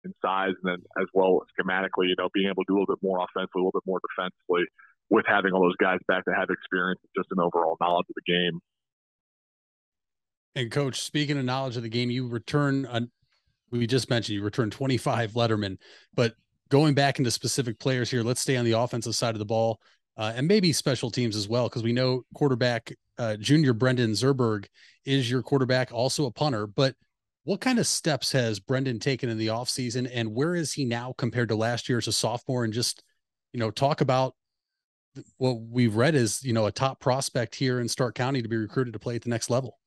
and 0.05 0.15
size, 0.23 0.53
and 0.63 0.73
then 0.73 0.83
as 1.01 1.07
well 1.15 1.43
schematically, 1.59 2.09
you 2.09 2.15
know, 2.19 2.29
being 2.33 2.49
able 2.49 2.65
to 2.65 2.69
do 2.69 2.75
a 2.75 2.79
little 2.81 2.95
bit 2.95 3.03
more 3.03 3.19
offensively, 3.19 3.63
a 3.63 3.65
little 3.65 3.81
bit 3.81 3.87
more 3.87 4.01
defensively, 4.17 4.65
with 5.09 5.25
having 5.29 5.53
all 5.53 5.63
those 5.63 5.77
guys 5.77 5.99
back 6.09 6.25
that 6.27 6.35
have 6.37 6.49
experience, 6.51 7.01
just 7.17 7.29
an 7.31 7.41
overall 7.41 7.77
knowledge 7.81 8.07
of 8.09 8.15
the 8.15 8.33
game. 8.33 8.61
And 10.55 10.71
coach, 10.71 11.01
speaking 11.01 11.39
of 11.39 11.45
knowledge 11.45 11.77
of 11.77 11.83
the 11.83 11.89
game, 11.89 12.11
you 12.11 12.27
return 12.27 13.11
we 13.71 13.87
just 13.87 14.11
mentioned 14.11 14.35
you 14.35 14.43
return 14.43 14.71
25 14.71 15.33
Letterman, 15.33 15.79
but 16.15 16.35
going 16.71 16.95
back 16.95 17.19
into 17.19 17.31
specific 17.31 17.79
players 17.79 18.11
here, 18.11 18.23
let's 18.23 18.41
stay 18.41 18.57
on 18.57 18.65
the 18.65 18.73
offensive 18.73 19.15
side 19.15 19.35
of 19.35 19.39
the 19.39 19.45
ball. 19.45 19.81
Uh, 20.17 20.33
and 20.35 20.47
maybe 20.47 20.73
special 20.73 21.11
teams 21.11 21.37
as 21.37 21.49
well, 21.49 21.69
because 21.69 21.83
we 21.83 21.93
know 21.93 22.23
quarterback 22.35 22.93
uh, 23.19 23.37
junior 23.37 23.73
Brendan 23.73 24.11
Zerberg 24.11 24.67
is 25.05 25.31
your 25.31 25.43
quarterback, 25.43 25.93
also 25.93 26.27
a 26.27 26.31
punter. 26.31 26.67
But 26.67 26.95
what 27.45 27.61
kind 27.61 27.79
of 27.79 27.87
steps 27.87 28.33
has 28.33 28.61
Brendan 28.61 28.99
taken 28.99 29.29
in 29.29 29.39
the 29.39 29.49
offseason 29.49 30.11
and 30.13 30.35
where 30.35 30.55
is 30.55 30.73
he 30.73 30.85
now 30.85 31.15
compared 31.17 31.49
to 31.49 31.57
last 31.57 31.89
year 31.89 31.99
as 31.99 32.07
a 32.07 32.13
sophomore? 32.13 32.65
And 32.65 32.73
just, 32.73 33.03
you 33.53 33.61
know, 33.61 33.71
talk 33.71 34.01
about 34.01 34.35
what 35.39 35.61
we've 35.61 35.97
read 35.97 36.15
is, 36.15 36.43
you 36.45 36.53
know, 36.53 36.67
a 36.67 36.73
top 36.73 37.01
prospect 37.01 37.55
here 37.55 37.81
in 37.81 37.89
Stark 37.89 38.15
County 38.15 38.43
to 38.43 38.49
be 38.49 38.57
recruited 38.57 38.93
to 38.93 38.99
play 38.99 39.17
at 39.17 39.23
the 39.23 39.31
next 39.31 39.51
level. 39.51 39.79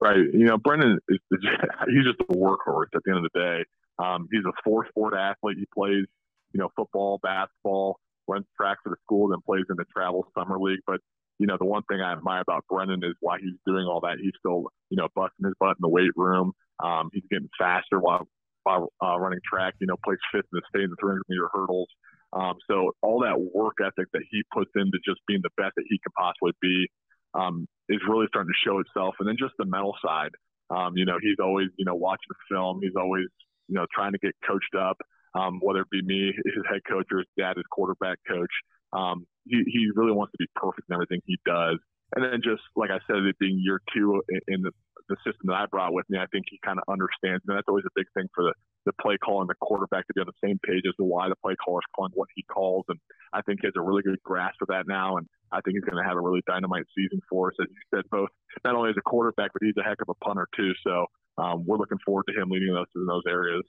Right. 0.00 0.16
You 0.16 0.44
know, 0.44 0.58
Brendan 0.58 0.98
is 1.08 1.18
he's 1.30 2.04
just 2.04 2.20
a 2.28 2.32
workhorse 2.34 2.88
at 2.94 3.02
the 3.04 3.10
end 3.10 3.24
of 3.24 3.30
the 3.32 3.40
day. 3.40 3.64
Um, 3.98 4.28
he's 4.30 4.44
a 4.44 4.52
four 4.62 4.86
sport 4.88 5.14
athlete. 5.14 5.56
He 5.58 5.66
plays, 5.74 6.04
you 6.52 6.60
know, 6.60 6.68
football, 6.76 7.18
basketball, 7.22 7.98
runs 8.28 8.44
track 8.56 8.78
for 8.82 8.90
the 8.90 8.96
school, 9.04 9.28
then 9.28 9.38
plays 9.46 9.64
in 9.70 9.76
the 9.76 9.84
travel 9.84 10.26
summer 10.36 10.58
league. 10.58 10.80
But 10.86 11.00
you 11.38 11.46
know, 11.46 11.56
the 11.58 11.66
one 11.66 11.82
thing 11.90 12.00
I 12.00 12.12
admire 12.12 12.42
about 12.42 12.64
Brendan 12.68 13.02
is 13.04 13.14
why 13.20 13.38
he's 13.40 13.58
doing 13.66 13.86
all 13.86 14.00
that. 14.00 14.18
He's 14.20 14.32
still, 14.38 14.68
you 14.90 14.96
know, 14.96 15.08
busting 15.14 15.44
his 15.44 15.54
butt 15.58 15.76
in 15.76 15.82
the 15.82 15.88
weight 15.88 16.14
room. 16.16 16.52
Um, 16.82 17.10
he's 17.12 17.24
getting 17.30 17.48
faster 17.58 17.98
while 17.98 18.26
while 18.62 18.92
uh, 19.02 19.18
running 19.18 19.40
track. 19.44 19.74
You 19.80 19.86
know, 19.86 19.96
plays 20.04 20.18
fifth 20.32 20.46
in 20.52 20.60
the 20.60 20.62
state 20.68 20.84
in 20.84 20.90
the 20.90 20.96
300 21.00 21.22
meter 21.28 21.48
hurdles. 21.52 21.88
Um, 22.32 22.54
so 22.68 22.92
all 23.02 23.20
that 23.20 23.38
work 23.38 23.74
ethic 23.80 24.08
that 24.12 24.22
he 24.30 24.42
puts 24.52 24.70
into 24.74 24.98
just 25.04 25.20
being 25.26 25.40
the 25.42 25.54
best 25.56 25.74
that 25.76 25.84
he 25.88 25.98
could 26.02 26.12
possibly 26.14 26.52
be 26.60 26.88
um, 27.34 27.66
is 27.88 28.00
really 28.08 28.26
starting 28.28 28.50
to 28.50 28.68
show 28.68 28.78
itself. 28.80 29.14
And 29.20 29.28
then 29.28 29.36
just 29.38 29.54
the 29.58 29.66
mental 29.66 29.94
side, 30.04 30.30
um, 30.70 30.96
you 30.96 31.04
know, 31.04 31.18
he's 31.20 31.38
always, 31.40 31.68
you 31.76 31.84
know, 31.84 31.94
watching 31.94 32.30
the 32.30 32.34
film. 32.50 32.80
He's 32.82 32.96
always, 32.96 33.26
you 33.68 33.74
know, 33.74 33.86
trying 33.94 34.12
to 34.12 34.18
get 34.18 34.34
coached 34.46 34.74
up, 34.74 34.98
um, 35.34 35.60
whether 35.62 35.80
it 35.80 35.90
be 35.90 36.02
me, 36.02 36.32
his 36.44 36.64
head 36.68 36.80
coach, 36.88 37.06
or 37.12 37.18
his 37.18 37.28
dad, 37.38 37.54
his 37.56 37.66
quarterback 37.70 38.18
coach. 38.26 38.50
Um, 38.92 39.26
he, 39.44 39.62
he 39.66 39.88
really 39.94 40.12
wants 40.12 40.32
to 40.32 40.38
be 40.38 40.48
perfect 40.54 40.88
in 40.88 40.94
everything 40.94 41.20
he 41.26 41.38
does. 41.44 41.78
And 42.14 42.24
then 42.24 42.40
just 42.44 42.62
like 42.76 42.90
I 42.90 43.00
said, 43.06 43.24
it 43.24 43.38
being 43.38 43.58
year 43.58 43.80
two 43.92 44.22
in, 44.28 44.40
in 44.48 44.62
the 44.62 44.72
the 45.08 45.16
system 45.20 45.52
that 45.52 45.54
I 45.54 45.66
brought 45.66 45.92
with 45.92 46.08
me, 46.08 46.18
I 46.18 46.26
think 46.32 46.46
he 46.48 46.58
kind 46.64 46.78
of 46.78 46.84
understands. 46.88 47.44
And 47.46 47.56
that's 47.56 47.68
always 47.68 47.84
a 47.84 47.92
big 47.94 48.06
thing 48.14 48.28
for 48.34 48.44
the, 48.44 48.54
the 48.86 48.92
play 49.00 49.18
call 49.18 49.40
and 49.40 49.50
the 49.50 49.58
quarterback 49.60 50.06
to 50.06 50.14
be 50.14 50.20
on 50.20 50.28
the 50.28 50.40
same 50.46 50.58
page 50.64 50.84
as 50.88 50.96
to 50.96 51.04
why 51.04 51.28
the 51.28 51.36
play 51.36 51.54
caller 51.56 51.80
is 51.80 51.90
calling 51.94 52.12
what 52.14 52.28
he 52.34 52.42
calls. 52.44 52.84
And 52.88 52.98
I 53.32 53.42
think 53.42 53.60
he 53.60 53.66
has 53.66 53.76
a 53.76 53.84
really 53.84 54.02
good 54.02 54.22
grasp 54.24 54.60
of 54.62 54.68
that 54.68 54.88
now. 54.88 55.16
And 55.16 55.26
I 55.52 55.60
think 55.60 55.76
he's 55.76 55.84
going 55.84 56.00
to 56.00 56.08
have 56.08 56.16
a 56.16 56.24
really 56.24 56.42
dynamite 56.46 56.88
season 56.96 57.20
for 57.28 57.48
us. 57.48 57.56
As 57.60 57.68
you 57.68 57.82
said, 57.92 58.04
both 58.10 58.30
not 58.64 58.74
only 58.74 58.90
as 58.90 58.96
a 58.98 59.04
quarterback, 59.04 59.52
but 59.52 59.62
he's 59.62 59.76
a 59.76 59.84
heck 59.84 60.00
of 60.00 60.08
a 60.08 60.18
punter 60.24 60.48
too. 60.56 60.72
So 60.86 61.06
um, 61.36 61.64
we're 61.66 61.78
looking 61.78 62.00
forward 62.04 62.24
to 62.28 62.34
him 62.40 62.48
leading 62.48 62.76
us 62.76 62.88
in 62.96 63.06
those 63.06 63.24
areas. 63.28 63.62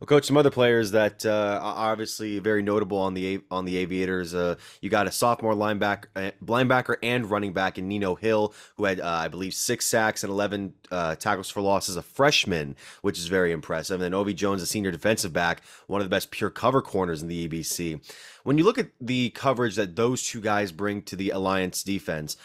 Well, 0.00 0.06
coach, 0.06 0.26
some 0.26 0.36
other 0.36 0.50
players 0.50 0.90
that 0.90 1.24
uh, 1.24 1.58
are 1.62 1.92
obviously 1.92 2.38
very 2.38 2.62
notable 2.62 2.98
on 2.98 3.14
the 3.14 3.40
on 3.50 3.64
the 3.64 3.78
Aviators. 3.78 4.34
Uh, 4.34 4.56
you 4.82 4.90
got 4.90 5.06
a 5.06 5.10
sophomore 5.10 5.54
linebacker, 5.54 6.04
uh, 6.14 6.32
linebacker 6.44 6.96
and 7.02 7.30
running 7.30 7.54
back 7.54 7.78
in 7.78 7.88
Nino 7.88 8.14
Hill, 8.14 8.52
who 8.76 8.84
had, 8.84 9.00
uh, 9.00 9.06
I 9.06 9.28
believe, 9.28 9.54
six 9.54 9.86
sacks 9.86 10.22
and 10.22 10.30
eleven 10.30 10.74
uh, 10.90 11.14
tackles 11.14 11.48
for 11.48 11.62
loss 11.62 11.88
as 11.88 11.96
a 11.96 12.02
freshman, 12.02 12.76
which 13.00 13.18
is 13.18 13.26
very 13.26 13.52
impressive. 13.52 14.02
And 14.02 14.14
then 14.14 14.20
Ovi 14.20 14.34
Jones, 14.34 14.60
a 14.60 14.66
senior 14.66 14.90
defensive 14.90 15.32
back, 15.32 15.62
one 15.86 16.02
of 16.02 16.04
the 16.04 16.14
best 16.14 16.30
pure 16.30 16.50
cover 16.50 16.82
corners 16.82 17.22
in 17.22 17.28
the 17.28 17.48
EBC. 17.48 18.00
When 18.44 18.58
you 18.58 18.64
look 18.64 18.78
at 18.78 18.90
the 19.00 19.30
coverage 19.30 19.76
that 19.76 19.96
those 19.96 20.22
two 20.22 20.42
guys 20.42 20.72
bring 20.72 21.02
to 21.02 21.16
the 21.16 21.30
Alliance 21.30 21.82
defense, 21.82 22.36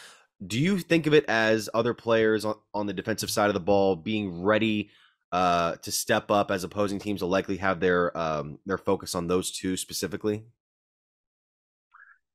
do 0.45 0.57
you 0.57 0.79
think 0.79 1.05
of 1.05 1.13
it 1.13 1.25
as 1.27 1.69
other 1.73 1.93
players 1.93 2.45
on, 2.45 2.55
on 2.73 2.87
the 2.87 2.93
defensive 2.93 3.29
side 3.29 3.49
of 3.49 3.53
the 3.53 3.59
ball 3.59 3.97
being 3.97 4.41
ready? 4.41 4.89
Uh, 5.31 5.75
to 5.77 5.91
step 5.91 6.29
up 6.29 6.51
as 6.51 6.63
opposing 6.63 6.99
teams 6.99 7.21
will 7.21 7.29
likely 7.29 7.57
have 7.57 7.79
their 7.79 8.15
um, 8.17 8.59
their 8.65 8.77
focus 8.77 9.15
on 9.15 9.27
those 9.27 9.51
two 9.51 9.77
specifically? 9.77 10.43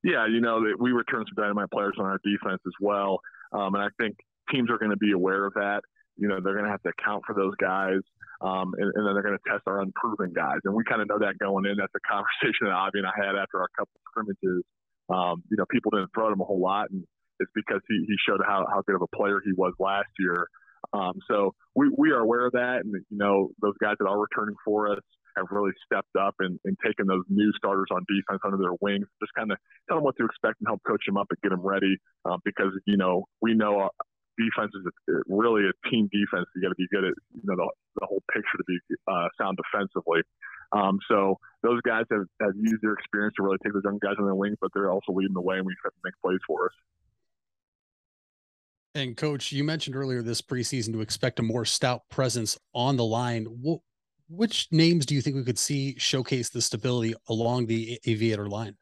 Yeah, 0.03 0.27
you 0.29 0.41
know, 0.41 0.63
we 0.79 0.93
return 0.93 1.25
some 1.27 1.43
dynamite 1.43 1.71
players 1.71 1.95
on 1.99 2.05
our 2.07 2.21
defense 2.23 2.61
as 2.67 2.73
well, 2.81 3.21
um, 3.53 3.75
and 3.75 3.83
I 3.83 3.89
think 3.99 4.17
teams 4.53 4.71
are 4.71 4.79
going 4.79 4.93
to 4.93 4.97
be 4.97 5.13
aware 5.13 5.47
of 5.47 5.55
that. 5.55 5.81
You 6.17 6.29
know, 6.29 6.41
they're 6.41 6.55
going 6.55 6.65
to 6.65 6.71
have 6.71 6.83
to 6.83 6.93
account 6.97 7.25
for 7.27 7.35
those 7.35 7.55
guys, 7.61 8.01
um, 8.41 8.73
and, 8.79 8.93
and, 8.95 9.07
then 9.07 9.13
they're 9.13 9.23
going 9.23 9.37
to 9.37 9.51
test 9.51 9.65
our 9.67 9.83
unproven 9.83 10.33
guys, 10.33 10.61
and 10.65 10.75
we 10.75 10.85
kind 10.85 11.03
of 11.03 11.09
know 11.09 11.19
that 11.19 11.39
going 11.39 11.67
in. 11.67 11.77
That's 11.77 11.93
a 11.97 12.05
conversation 12.09 12.71
that 12.71 12.73
Avi 12.73 13.03
and 13.03 13.07
I 13.07 13.13
had 13.17 13.37
after 13.37 13.61
our 13.61 13.69
couple 13.77 13.99
scrimmages. 14.09 14.65
Um, 15.09 15.43
you 15.51 15.57
know, 15.57 15.67
people 15.71 15.91
didn't 15.91 16.11
throw 16.15 16.33
him 16.33 16.41
a 16.41 16.45
whole 16.45 16.61
lot, 16.61 16.91
and 16.91 17.05
it's 17.41 17.51
because 17.55 17.81
he, 17.89 18.05
he 18.07 18.15
showed 18.27 18.41
how, 18.47 18.67
how 18.71 18.83
good 18.87 18.97
of 18.97 19.03
a 19.03 19.17
player 19.17 19.41
he 19.45 19.53
was 19.53 19.75
last 19.79 20.09
year. 20.19 20.49
Um, 20.93 21.15
so 21.29 21.55
we, 21.75 21.91
we 21.97 22.11
are 22.11 22.21
aware 22.21 22.47
of 22.47 22.53
that, 22.53 22.81
and 22.85 22.95
you 22.95 23.19
know 23.19 23.51
those 23.61 23.75
guys 23.81 23.97
that 23.99 24.07
are 24.07 24.19
returning 24.19 24.57
for 24.65 24.93
us 24.93 25.03
have 25.37 25.47
really 25.51 25.73
stepped 25.85 26.17
up 26.19 26.35
and, 26.41 26.59
and 26.65 26.77
taken 26.85 27.07
those 27.07 27.25
new 27.29 27.53
starters 27.57 27.89
on 27.91 28.05
defense 28.09 28.41
under 28.45 28.57
their 28.57 28.77
wings. 28.81 29.07
Just 29.21 29.35
kind 29.37 29.53
of 29.53 29.59
tell 29.89 29.99
them 29.99 30.05
what 30.05 30.17
to 30.17 30.25
expect 30.25 30.61
and 30.61 30.69
help 30.69 30.81
coach 30.87 31.05
them 31.07 31.17
up 31.17 31.27
and 31.31 31.39
get 31.43 31.51
them 31.51 31.61
ready 31.61 31.97
uh, 32.25 32.39
because 32.45 32.73
you 32.87 32.97
know 32.97 33.25
we 33.43 33.55
know 33.55 33.81
uh, 33.81 33.89
defense 34.39 34.73
is 34.73 34.85
a, 34.87 35.21
really 35.29 35.69
a 35.69 35.75
team 35.89 36.09
defense. 36.13 36.47
You 36.55 36.63
got 36.63 36.73
to 36.73 36.81
be 36.81 36.89
good 36.91 37.05
at 37.05 37.15
you 37.35 37.45
know 37.45 37.57
the, 37.57 37.69
the 38.01 38.07
whole 38.07 38.23
picture 38.33 38.57
to 38.57 38.65
be 38.67 38.79
uh, 39.09 39.29
sound 39.39 39.59
defensively. 39.61 40.23
Um, 40.73 40.99
so 41.09 41.39
those 41.63 41.81
guys 41.83 42.05
have, 42.11 42.27
have 42.43 42.53
used 42.59 42.83
their 42.83 42.95
experience 42.95 43.35
to 43.37 43.45
really 43.45 43.59
take 43.63 43.73
those 43.73 43.85
young 43.85 43.99
guys 44.03 44.19
on 44.19 44.25
their 44.25 44.35
wings, 44.35 44.57
but 44.61 44.71
they're 44.75 44.91
also 44.91 45.13
leading 45.13 45.35
the 45.35 45.41
way, 45.41 45.59
and 45.59 45.67
we 45.67 45.75
have 45.85 45.93
to 45.93 46.03
make 46.03 46.15
plays 46.23 46.41
for 46.47 46.67
us. 46.67 46.75
And 48.97 49.15
coach, 49.15 49.53
you 49.53 49.63
mentioned 49.63 49.95
earlier 49.95 50.23
this 50.23 50.41
preseason 50.41 50.95
to 50.95 51.03
expect 51.03 51.39
a 51.39 51.43
more 51.43 51.67
stout 51.67 52.09
presence 52.09 52.59
on 52.75 52.97
the 52.97 53.05
line. 53.05 53.45
What, 53.45 53.81
which 54.31 54.69
names 54.71 55.05
do 55.05 55.15
you 55.15 55.21
think 55.21 55.37
we 55.37 55.45
could 55.45 55.59
see 55.59 55.97
showcase 55.99 56.49
the 56.49 56.63
stability 56.63 57.13
along 57.29 57.67
the 57.67 58.01
aviator 58.07 58.49
line? 58.49 58.75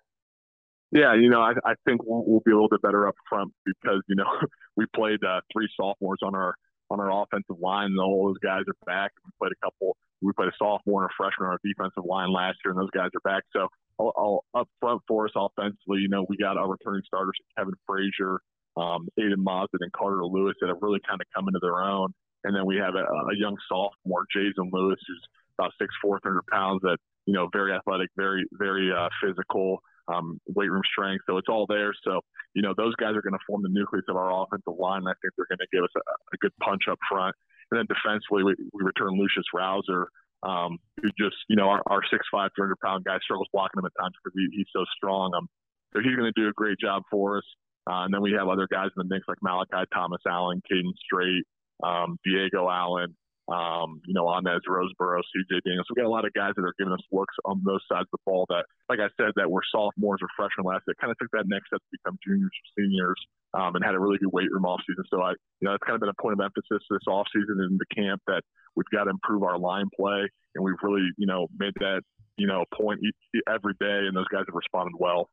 Yeah, 0.93 1.17
you 1.17 1.29
know, 1.29 1.41
I, 1.41 1.55
I 1.65 1.75
think 1.85 2.05
we'll, 2.05 2.23
we'll, 2.25 2.43
be 2.47 2.53
a 2.53 2.55
little 2.55 2.69
bit 2.69 2.81
better 2.81 3.09
up 3.09 3.17
front 3.29 3.53
because 3.67 4.03
you 4.07 4.15
know 4.15 4.31
we 4.77 4.87
played 4.95 5.19
uh, 5.25 5.41
three 5.53 5.69
sophomores 5.77 6.21
on 6.23 6.37
our 6.37 6.55
on 6.91 7.01
our 7.01 7.25
offensive 7.25 7.57
line, 7.61 7.87
and 7.87 7.99
all 7.99 8.29
those 8.29 8.39
guys 8.39 8.63
are 8.69 8.87
back. 8.87 9.11
We 9.25 9.33
played 9.41 9.51
a 9.51 9.67
couple. 9.67 9.97
We 10.23 10.33
played 10.33 10.51
a 10.51 10.57
sophomore 10.57 11.03
and 11.03 11.11
a 11.11 11.15
freshman 11.17 11.49
on 11.49 11.55
our 11.55 11.61
defensive 11.65 12.05
line 12.09 12.33
last 12.33 12.59
year, 12.65 12.71
and 12.71 12.81
those 12.81 12.95
guys 12.95 13.11
are 13.17 13.29
back. 13.29 13.43
So, 13.53 13.67
I'll, 13.99 14.13
I'll, 14.17 14.45
up 14.55 14.69
front 14.79 15.03
for 15.09 15.25
us 15.25 15.33
offensively, 15.35 15.99
you 15.99 16.09
know, 16.09 16.25
we 16.29 16.37
got 16.37 16.57
our 16.57 16.71
returning 16.71 17.03
starters, 17.05 17.35
Kevin 17.59 17.75
Frazier, 17.89 18.39
um, 18.77 19.09
Aiden 19.19 19.45
Mazet, 19.45 19.81
and 19.81 19.93
Carter 19.93 20.25
Lewis, 20.25 20.55
that 20.61 20.69
have 20.69 20.83
really 20.83 21.01
kind 21.09 21.21
of 21.21 21.27
come 21.35 21.49
into 21.49 21.61
their 21.61 21.81
own. 21.83 22.13
And 22.45 22.55
then 22.55 22.67
we 22.67 22.77
have 22.77 22.95
a, 22.95 23.05
a 23.05 23.37
young 23.37 23.57
sophomore, 23.69 24.27
Jason 24.33 24.71
Lewis, 24.73 24.99
who's 25.07 25.23
about 25.59 25.73
six 25.81 25.95
four, 26.03 26.21
hundred 26.23 26.47
pounds, 26.53 26.81
that 26.83 26.99
you 27.27 27.33
know, 27.33 27.49
very 27.53 27.73
athletic, 27.73 28.11
very 28.17 28.45
very 28.53 28.91
uh, 28.93 29.09
physical 29.23 29.81
um, 30.09 30.41
weight 30.49 30.71
room 30.71 30.83
strength. 30.91 31.25
So 31.27 31.39
it's 31.39 31.49
all 31.49 31.67
there. 31.67 31.93
So, 32.05 32.21
you 32.55 32.63
know, 32.63 32.75
those 32.77 32.95
guys 32.97 33.17
are 33.17 33.23
going 33.23 33.35
to 33.35 33.47
form 33.47 33.63
the 33.63 33.73
nucleus 33.73 34.05
of 34.09 34.17
our 34.17 34.31
offensive 34.31 34.77
line. 34.79 35.03
I 35.07 35.17
think 35.23 35.33
they're 35.37 35.49
going 35.49 35.65
to 35.65 35.73
give 35.73 35.85
us 35.85 35.95
a, 35.97 36.01
a, 36.01 36.37
good 36.41 36.53
punch 36.61 36.83
up 36.91 36.99
front. 37.09 37.35
And 37.71 37.79
then 37.81 37.87
defensively, 37.89 38.45
we, 38.45 38.55
we 38.73 38.85
return 38.85 39.17
Lucius 39.17 39.49
Rouser, 39.55 40.09
um, 40.43 40.79
who 41.01 41.09
just, 41.19 41.37
you 41.49 41.57
know, 41.57 41.69
our, 41.69 41.83
our 41.87 42.03
6'5", 42.03 42.21
300 42.55 42.77
pound 42.85 43.05
guy 43.05 43.19
struggles 43.23 43.49
blocking 43.53 43.81
him 43.81 43.87
at 43.87 43.97
times 43.99 44.15
because 44.21 44.37
he, 44.37 44.49
he's 44.53 44.69
so 44.77 44.85
strong. 44.97 45.33
Um, 45.33 45.49
so 45.93 46.01
he's 46.05 46.17
going 46.17 46.31
to 46.31 46.37
do 46.37 46.49
a 46.49 46.53
great 46.53 46.79
job 46.79 47.03
for 47.11 47.39
us. 47.39 47.49
Uh, 47.87 48.05
and 48.05 48.15
then 48.15 48.23
we 48.23 48.33
have 48.33 48.49
other 48.49 48.69
guys 48.71 48.89
in 48.97 49.07
the 49.07 49.15
mix 49.15 49.27
like 49.29 49.43
Malachi 49.43 49.85
Thomas 49.93 50.21
Allen, 50.27 50.63
Caden 50.71 50.93
Straight, 51.05 51.45
um, 51.83 52.17
Diego 52.25 52.69
Allen, 52.69 53.15
um, 53.49 54.01
you 54.07 54.15
know, 54.15 54.25
Anez 54.25 54.65
Roseboro, 54.65 55.21
CJ 55.21 55.61
Daniels. 55.65 55.87
We 55.91 56.01
got 56.01 56.09
a 56.09 56.13
lot 56.13 56.25
of 56.25 56.33
guys 56.33 56.53
that 56.57 56.65
are 56.65 56.75
giving 56.79 56.95
us 56.95 57.05
looks 57.13 57.35
on 57.45 57.61
those 57.65 57.85
sides 57.91 58.09
of 58.09 58.17
the 58.17 58.25
ball 58.25 58.47
that, 58.49 58.65
like 58.89 59.01
I 59.01 59.13
said, 59.21 59.37
that 59.37 59.51
were 59.51 59.61
sophomores 59.71 60.21
or 60.23 60.29
freshmen 60.37 60.65
last 60.65 60.85
year, 60.89 60.97
kind 60.99 61.11
of 61.11 61.19
took 61.21 61.29
that 61.33 61.45
next 61.47 61.69
step 61.69 61.81
to 61.81 61.93
become 61.93 62.17
juniors 62.25 62.49
or 62.49 62.67
seniors 62.73 63.21
um, 63.53 63.77
and 63.77 63.85
had 63.85 63.95
a 63.95 64.01
really 64.01 64.17
good 64.17 64.33
weight 64.33 64.49
room 64.51 64.65
offseason. 64.65 65.05
So 65.13 65.21
I, 65.21 65.37
you 65.61 65.69
know, 65.69 65.75
it's 65.75 65.85
kind 65.85 65.95
of 65.95 66.01
been 66.01 66.09
a 66.09 66.23
point 66.23 66.41
of 66.41 66.41
emphasis 66.41 66.81
this 66.89 67.05
offseason 67.07 67.61
in 67.69 67.77
the 67.77 67.89
camp 67.93 68.23
that 68.27 68.43
we've 68.77 68.89
got 68.89 69.05
to 69.05 69.11
improve 69.11 69.43
our 69.43 69.59
line 69.59 69.93
play. 69.93 70.25
And 70.55 70.65
we've 70.65 70.81
really, 70.83 71.05
you 71.19 71.27
know, 71.27 71.49
made 71.59 71.75
that, 71.81 72.01
you 72.39 72.47
know, 72.47 72.65
point 72.73 73.01
every 73.45 73.75
day. 73.77 74.09
And 74.09 74.17
those 74.17 74.29
guys 74.33 74.49
have 74.49 74.57
responded 74.57 74.97
well. 74.99 75.29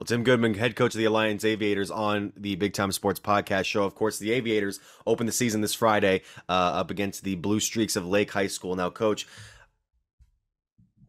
Well, 0.00 0.06
Tim 0.06 0.24
Goodman, 0.24 0.54
head 0.54 0.76
coach 0.76 0.94
of 0.94 0.98
the 0.98 1.04
Alliance 1.04 1.44
Aviators, 1.44 1.90
on 1.90 2.32
the 2.34 2.54
Big 2.54 2.72
Time 2.72 2.90
Sports 2.90 3.20
Podcast 3.20 3.66
show. 3.66 3.84
Of 3.84 3.94
course, 3.94 4.18
the 4.18 4.32
Aviators 4.32 4.80
open 5.06 5.26
the 5.26 5.32
season 5.32 5.60
this 5.60 5.74
Friday 5.74 6.22
uh, 6.48 6.52
up 6.52 6.90
against 6.90 7.22
the 7.22 7.34
Blue 7.34 7.60
Streaks 7.60 7.96
of 7.96 8.06
Lake 8.06 8.30
High 8.30 8.46
School. 8.46 8.74
Now, 8.74 8.88
coach, 8.88 9.28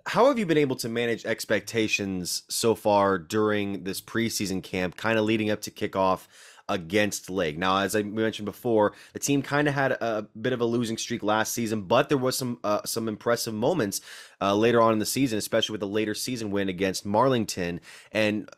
how 0.07 0.25
have 0.25 0.37
you 0.37 0.45
been 0.45 0.57
able 0.57 0.75
to 0.75 0.89
manage 0.89 1.25
expectations 1.25 2.43
so 2.49 2.75
far 2.75 3.17
during 3.17 3.85
this 3.85 4.01
preseason 4.01 4.61
camp, 4.61 4.97
kind 4.97 5.17
of 5.17 5.23
leading 5.23 5.49
up 5.49 5.61
to 5.61 5.71
kickoff? 5.71 6.27
against 6.69 7.29
Lake. 7.29 7.57
Now, 7.57 7.79
as 7.79 7.97
I 7.97 8.03
mentioned 8.03 8.45
before, 8.45 8.93
the 9.11 9.19
team 9.19 9.41
kind 9.41 9.67
of 9.67 9.73
had 9.73 9.91
a 9.91 10.27
bit 10.39 10.53
of 10.53 10.61
a 10.61 10.65
losing 10.65 10.97
streak 10.97 11.21
last 11.21 11.51
season, 11.51 11.81
but 11.81 12.07
there 12.07 12.17
was 12.17 12.37
some 12.37 12.59
uh, 12.63 12.81
some 12.85 13.09
impressive 13.09 13.53
moments 13.53 13.99
uh, 14.39 14.55
later 14.55 14.79
on 14.81 14.93
in 14.93 14.99
the 14.99 15.05
season, 15.05 15.37
especially 15.37 15.73
with 15.73 15.81
the 15.81 15.87
later 15.87 16.13
season 16.13 16.49
win 16.49 16.69
against 16.69 17.05
Marlington. 17.05 17.81
And 18.13 18.49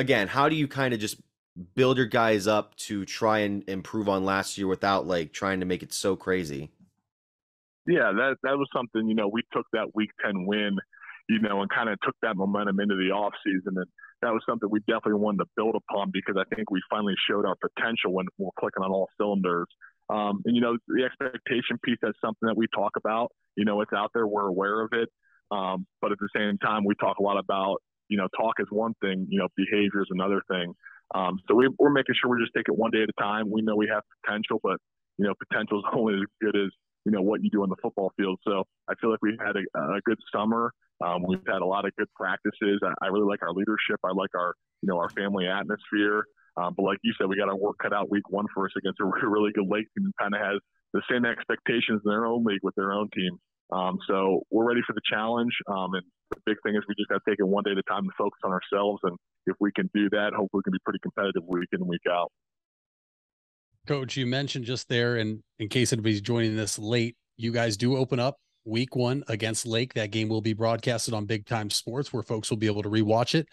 again, 0.00 0.28
how 0.28 0.48
do 0.48 0.56
you 0.56 0.66
kind 0.66 0.94
of 0.94 1.00
just 1.00 1.20
build 1.74 1.98
your 1.98 2.06
guys 2.06 2.46
up 2.46 2.74
to 2.76 3.04
try 3.04 3.40
and 3.40 3.68
improve 3.68 4.08
on 4.08 4.24
last 4.24 4.56
year 4.56 4.66
without 4.66 5.06
like 5.06 5.32
trying 5.32 5.60
to 5.60 5.66
make 5.66 5.82
it 5.82 5.92
so 5.92 6.16
crazy? 6.16 6.70
Yeah, 7.86 8.12
that 8.12 8.36
that 8.42 8.56
was 8.56 8.68
something, 8.74 9.08
you 9.08 9.14
know, 9.14 9.28
we 9.28 9.42
took 9.52 9.66
that 9.72 9.94
week 9.94 10.10
10 10.24 10.46
win, 10.46 10.76
you 11.28 11.40
know, 11.40 11.60
and 11.60 11.70
kind 11.70 11.88
of 11.88 11.98
took 12.00 12.14
that 12.22 12.36
momentum 12.36 12.80
into 12.80 12.96
the 12.96 13.12
off 13.12 13.34
season 13.44 13.74
and 13.76 13.86
that 14.22 14.32
was 14.32 14.42
something 14.46 14.68
we 14.70 14.80
definitely 14.80 15.14
wanted 15.14 15.38
to 15.38 15.48
build 15.56 15.74
upon 15.74 16.10
because 16.12 16.36
I 16.36 16.44
think 16.54 16.70
we 16.70 16.80
finally 16.90 17.14
showed 17.28 17.46
our 17.46 17.56
potential 17.56 18.12
when 18.12 18.26
we're 18.38 18.50
clicking 18.58 18.82
on 18.82 18.90
all 18.90 19.08
cylinders. 19.18 19.66
Um, 20.10 20.42
and 20.44 20.54
you 20.54 20.60
know, 20.60 20.76
the 20.88 21.04
expectation 21.04 21.78
piece 21.82 21.96
that's 22.02 22.20
something 22.20 22.46
that 22.46 22.56
we 22.56 22.66
talk 22.74 22.92
about. 22.96 23.32
You 23.56 23.64
know, 23.64 23.80
it's 23.80 23.92
out 23.92 24.10
there, 24.12 24.26
we're 24.26 24.46
aware 24.46 24.82
of 24.82 24.90
it. 24.92 25.08
Um, 25.50 25.86
but 26.00 26.12
at 26.12 26.18
the 26.18 26.28
same 26.36 26.58
time, 26.58 26.84
we 26.84 26.94
talk 26.94 27.18
a 27.18 27.22
lot 27.22 27.38
about 27.38 27.78
you 28.10 28.18
know, 28.18 28.28
talk 28.36 28.54
is 28.58 28.66
one 28.70 28.92
thing, 29.00 29.26
you 29.30 29.38
know, 29.38 29.48
behavior 29.56 30.02
is 30.02 30.08
another 30.10 30.42
thing. 30.50 30.74
Um, 31.14 31.38
so 31.48 31.54
we, 31.54 31.66
are 31.66 31.90
making 31.90 32.16
sure 32.20 32.30
we 32.30 32.42
just 32.42 32.52
take 32.54 32.66
it 32.68 32.76
one 32.76 32.90
day 32.90 33.02
at 33.02 33.08
a 33.08 33.22
time. 33.22 33.50
We 33.50 33.62
know 33.62 33.76
we 33.76 33.88
have 33.92 34.02
potential, 34.20 34.60
but 34.62 34.78
you 35.16 35.26
know, 35.26 35.34
potential 35.48 35.78
is 35.78 35.84
only 35.94 36.14
as 36.14 36.26
good 36.42 36.56
as 36.56 36.70
you 37.06 37.12
know 37.12 37.22
what 37.22 37.42
you 37.42 37.50
do 37.50 37.62
on 37.62 37.70
the 37.70 37.76
football 37.80 38.12
field. 38.18 38.38
So 38.46 38.64
I 38.88 38.94
feel 39.00 39.10
like 39.10 39.22
we 39.22 39.38
had 39.40 39.56
a, 39.56 39.78
a 39.96 40.00
good 40.04 40.18
summer. 40.34 40.72
Um, 41.02 41.24
we've 41.26 41.40
had 41.46 41.62
a 41.62 41.66
lot 41.66 41.86
of 41.86 41.96
good 41.96 42.08
practices. 42.14 42.80
I, 42.84 42.92
I, 43.00 43.06
really 43.08 43.24
like 43.24 43.42
our 43.42 43.54
leadership. 43.54 43.98
I 44.04 44.12
like 44.12 44.34
our 44.36 44.54
you 44.82 44.88
know 44.88 44.98
our 44.98 45.08
family 45.10 45.46
atmosphere. 45.46 46.24
Um, 46.56 46.74
but 46.76 46.82
like 46.82 46.98
you 47.02 47.14
said, 47.16 47.28
we 47.28 47.36
got 47.36 47.48
our 47.48 47.56
work 47.56 47.76
cut 47.80 47.92
out 47.92 48.10
week 48.10 48.28
one 48.28 48.46
for 48.52 48.66
us 48.66 48.72
against 48.76 49.00
a 49.00 49.04
really 49.26 49.52
good 49.52 49.66
Lake 49.68 49.86
team 49.96 50.04
that 50.04 50.12
kind 50.20 50.34
of 50.34 50.40
has 50.40 50.60
the 50.92 51.02
same 51.10 51.24
expectations 51.24 52.02
in 52.04 52.10
their 52.10 52.26
own 52.26 52.44
league 52.44 52.60
with 52.62 52.74
their 52.74 52.92
own 52.92 53.08
team. 53.14 53.38
Um, 53.72 53.98
so 54.08 54.42
we're 54.50 54.66
ready 54.66 54.80
for 54.86 54.92
the 54.92 55.00
challenge. 55.08 55.52
Um, 55.68 55.94
and 55.94 56.02
the 56.30 56.40
big 56.46 56.56
thing 56.62 56.74
is 56.76 56.82
we 56.88 56.94
just 56.96 57.08
got 57.08 57.20
to 57.24 57.30
take 57.30 57.38
it 57.38 57.46
one 57.46 57.64
day 57.64 57.72
at 57.72 57.78
a 57.78 57.82
time 57.82 58.04
and 58.04 58.12
focus 58.18 58.38
on 58.44 58.52
ourselves. 58.52 59.00
And 59.04 59.16
if 59.46 59.56
we 59.60 59.70
can 59.72 59.90
do 59.94 60.08
that, 60.10 60.32
hopefully 60.34 60.60
we 60.60 60.62
can 60.62 60.72
be 60.72 60.78
pretty 60.84 61.00
competitive 61.02 61.42
week 61.46 61.68
in 61.72 61.86
week 61.86 62.02
out. 62.10 62.30
Coach, 63.86 64.16
you 64.16 64.26
mentioned 64.26 64.66
just 64.66 64.88
there, 64.88 65.16
and 65.16 65.42
in 65.58 65.68
case 65.68 65.92
anybody's 65.92 66.20
joining 66.20 66.54
this 66.54 66.78
late, 66.78 67.16
you 67.36 67.50
guys 67.50 67.76
do 67.76 67.96
open 67.96 68.20
up 68.20 68.36
week 68.64 68.94
one 68.94 69.24
against 69.28 69.64
Lake. 69.66 69.94
That 69.94 70.10
game 70.10 70.28
will 70.28 70.42
be 70.42 70.52
broadcasted 70.52 71.14
on 71.14 71.24
Big 71.24 71.46
Time 71.46 71.70
Sports, 71.70 72.12
where 72.12 72.22
folks 72.22 72.50
will 72.50 72.58
be 72.58 72.66
able 72.66 72.82
to 72.82 72.90
rewatch 72.90 73.34
it 73.34 73.48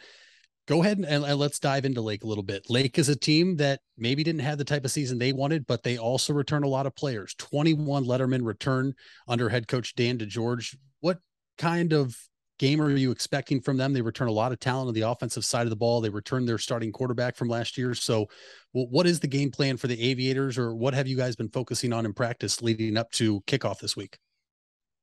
go 0.68 0.84
ahead 0.84 0.98
and, 0.98 1.06
and, 1.06 1.40
let's 1.40 1.60
dive 1.60 1.86
into 1.86 2.02
Lake 2.02 2.24
a 2.24 2.28
little 2.28 2.44
bit. 2.44 2.70
Lake 2.70 3.00
is 3.00 3.10
a 3.10 3.16
team 3.16 3.56
that 3.56 3.80
maybe 3.98 4.24
didn't 4.24 4.42
have 4.42 4.58
the 4.58 4.66
type 4.66 4.86
of 4.86 4.92
season 4.92 5.18
they 5.18 5.34
wanted, 5.34 5.66
but 5.66 5.82
they 5.82 5.98
also 5.98 6.34
return 6.34 6.64
a 6.64 6.68
lot 6.68 6.86
of 6.86 6.96
players. 6.96 7.34
21 7.36 8.06
Letterman 8.06 8.46
return 8.46 8.94
under 9.28 9.50
head 9.50 9.68
coach 9.68 9.96
Dan 9.96 10.18
DeGeorge. 10.18 10.76
What 11.00 11.20
kind 11.58 11.94
of 11.94 12.16
game 12.60 12.82
are 12.82 12.90
you 12.90 13.12
expecting 13.12 13.62
from 13.62 13.78
them? 13.78 13.94
They 13.94 14.02
return 14.02 14.28
a 14.28 14.34
lot 14.34 14.52
of 14.52 14.60
talent 14.60 14.90
on 14.90 14.94
the 14.94 15.02
offensive 15.02 15.46
side 15.46 15.66
of 15.66 15.70
the 15.70 15.76
ball. 15.76 16.02
They 16.02 16.10
return 16.10 16.46
their 16.46 16.58
starting 16.58 16.92
quarterback 16.92 17.36
from 17.36 17.48
last 17.48 17.78
year. 17.78 17.94
So, 17.94 18.28
well, 18.74 18.88
what 18.90 19.08
is 19.08 19.20
the 19.20 19.28
game 19.28 19.52
plan 19.52 19.78
for 19.78 19.88
the 19.88 20.02
Aviators, 20.02 20.58
or 20.58 20.76
what 20.76 20.94
have 20.94 21.08
you 21.08 21.16
guys 21.16 21.36
been 21.36 21.50
focusing 21.50 21.94
on 21.94 22.06
in 22.06 22.14
practice 22.14 22.62
leading 22.62 22.98
up 22.98 23.12
to 23.14 23.42
kickoff 23.42 23.80
this 23.80 23.96
week? 23.96 24.18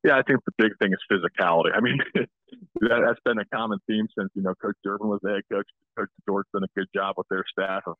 Yeah, 0.05 0.19
I 0.19 0.23
think 0.23 0.45
the 0.45 0.53
big 0.59 0.77
thing 0.79 0.93
is 0.93 1.01
physicality. 1.11 1.71
I 1.75 1.81
mean, 1.81 1.99
that, 2.15 3.03
has 3.07 3.17
been 3.25 3.39
a 3.39 3.45
common 3.47 3.79
theme 3.89 4.07
since 4.17 4.31
you 4.35 4.43
know 4.43 4.55
Coach 4.55 4.77
Durbin 4.85 5.09
was 5.09 5.21
the 5.23 5.31
head 5.31 5.43
coach. 5.51 5.67
Coach 5.97 6.11
George 6.29 6.47
done 6.53 6.63
a 6.63 6.79
good 6.79 6.89
job 6.95 7.15
with 7.17 7.27
their 7.29 7.45
staff 7.51 7.83
of 7.87 7.97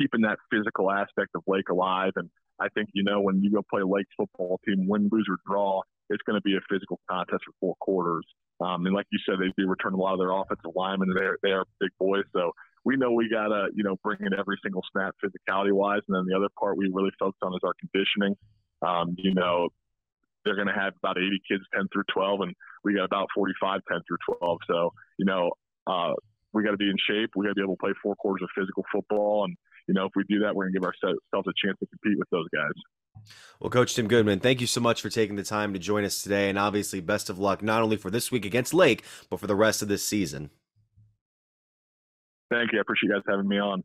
keeping 0.00 0.20
that 0.20 0.38
physical 0.50 0.90
aspect 0.90 1.30
of 1.34 1.42
Lake 1.48 1.68
alive. 1.68 2.12
And 2.14 2.30
I 2.60 2.68
think 2.68 2.90
you 2.94 3.02
know 3.02 3.20
when 3.20 3.42
you 3.42 3.50
go 3.50 3.62
play 3.68 3.82
Lake's 3.82 4.14
football 4.16 4.60
team, 4.64 4.86
win, 4.86 5.08
lose, 5.10 5.26
or 5.28 5.38
draw, 5.44 5.82
it's 6.10 6.22
going 6.22 6.36
to 6.38 6.42
be 6.42 6.56
a 6.56 6.60
physical 6.70 7.00
contest 7.10 7.42
for 7.44 7.52
four 7.58 7.74
quarters. 7.80 8.24
Um, 8.60 8.86
and 8.86 8.94
like 8.94 9.06
you 9.10 9.18
said, 9.26 9.36
they 9.40 9.52
do 9.60 9.68
return 9.68 9.94
a 9.94 9.96
lot 9.96 10.12
of 10.12 10.20
their 10.20 10.30
offensive 10.30 10.70
linemen. 10.76 11.10
They're 11.12 11.38
they 11.42 11.50
are 11.50 11.64
big 11.80 11.90
boys, 11.98 12.24
so 12.32 12.52
we 12.84 12.96
know 12.96 13.10
we 13.10 13.28
gotta 13.28 13.70
you 13.74 13.82
know 13.82 13.96
bring 14.04 14.20
in 14.20 14.32
every 14.32 14.58
single 14.62 14.82
snap 14.92 15.16
physicality 15.18 15.72
wise. 15.72 16.02
And 16.06 16.16
then 16.16 16.24
the 16.28 16.36
other 16.36 16.50
part 16.56 16.76
we 16.76 16.88
really 16.92 17.10
focus 17.18 17.38
on 17.42 17.52
is 17.52 17.60
our 17.64 17.74
conditioning. 17.80 18.36
Um, 18.80 19.16
you 19.18 19.34
know, 19.34 19.70
they're 20.44 20.56
going 20.56 20.68
to 20.68 20.74
have 20.74 20.94
about 21.02 21.18
80 21.18 21.40
kids 21.48 21.64
10 21.74 21.88
through 21.92 22.04
12, 22.12 22.40
and 22.42 22.54
we 22.84 22.94
got 22.94 23.04
about 23.04 23.28
45 23.34 23.80
10 23.90 24.00
through 24.06 24.36
12. 24.38 24.58
So, 24.66 24.90
you 25.18 25.24
know, 25.24 25.50
uh, 25.86 26.12
we 26.52 26.62
got 26.62 26.72
to 26.72 26.76
be 26.76 26.88
in 26.88 26.96
shape. 27.08 27.30
We 27.36 27.44
got 27.44 27.50
to 27.50 27.54
be 27.54 27.62
able 27.62 27.76
to 27.76 27.80
play 27.80 27.92
four 28.02 28.14
quarters 28.16 28.42
of 28.42 28.48
physical 28.56 28.84
football. 28.92 29.44
And, 29.44 29.56
you 29.86 29.94
know, 29.94 30.06
if 30.06 30.12
we 30.16 30.24
do 30.28 30.40
that, 30.40 30.54
we're 30.54 30.64
going 30.64 30.74
to 30.74 30.80
give 30.80 30.86
ourselves 30.86 31.18
a 31.34 31.66
chance 31.66 31.78
to 31.80 31.86
compete 31.86 32.18
with 32.18 32.28
those 32.30 32.46
guys. 32.54 32.72
Well, 33.60 33.70
Coach 33.70 33.94
Tim 33.94 34.06
Goodman, 34.06 34.40
thank 34.40 34.60
you 34.60 34.66
so 34.66 34.80
much 34.80 35.02
for 35.02 35.10
taking 35.10 35.36
the 35.36 35.42
time 35.42 35.72
to 35.72 35.78
join 35.78 36.04
us 36.04 36.22
today. 36.22 36.48
And 36.48 36.58
obviously, 36.58 37.00
best 37.00 37.28
of 37.28 37.38
luck 37.38 37.62
not 37.62 37.82
only 37.82 37.96
for 37.96 38.10
this 38.10 38.30
week 38.30 38.44
against 38.44 38.72
Lake, 38.72 39.02
but 39.28 39.40
for 39.40 39.46
the 39.46 39.56
rest 39.56 39.82
of 39.82 39.88
this 39.88 40.04
season. 40.04 40.50
Thank 42.50 42.72
you. 42.72 42.78
I 42.78 42.82
appreciate 42.82 43.08
you 43.08 43.14
guys 43.14 43.22
having 43.28 43.48
me 43.48 43.58
on. 43.58 43.82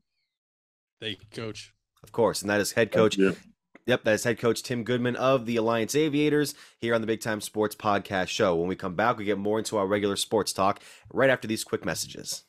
Thank 1.01 1.20
you, 1.20 1.28
Coach. 1.32 1.74
Of 2.04 2.12
course. 2.12 2.41
And 2.41 2.49
that 2.49 2.62
is 2.62 2.74
head 2.74 2.91
coach 2.91 3.18
Yep, 3.86 4.05
that's 4.05 4.23
head 4.23 4.39
coach 4.39 4.63
Tim 4.63 4.84
Goodman 4.84 5.17
of 5.17 5.45
the 5.45 5.57
Alliance 5.57 5.93
Aviators 5.93 6.55
here 6.79 6.95
on 6.95 7.01
the 7.01 7.07
Big 7.07 7.19
Time 7.19 7.41
Sports 7.41 7.75
Podcast 7.75 8.29
Show. 8.29 8.55
When 8.55 8.69
we 8.69 8.77
come 8.77 8.95
back, 8.95 9.17
we 9.17 9.25
get 9.25 9.38
more 9.38 9.59
into 9.59 9.77
our 9.77 9.86
regular 9.86 10.15
sports 10.15 10.53
talk 10.53 10.81
right 11.11 11.29
after 11.29 11.49
these 11.49 11.65
quick 11.65 11.84
messages. 11.84 12.43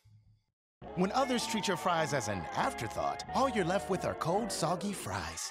When 0.94 1.10
others 1.10 1.44
treat 1.46 1.66
your 1.66 1.76
fries 1.76 2.14
as 2.14 2.28
an 2.28 2.40
afterthought, 2.54 3.24
all 3.34 3.48
you're 3.48 3.64
left 3.64 3.90
with 3.90 4.04
are 4.04 4.14
cold, 4.14 4.52
soggy 4.52 4.92
fries. 4.92 5.50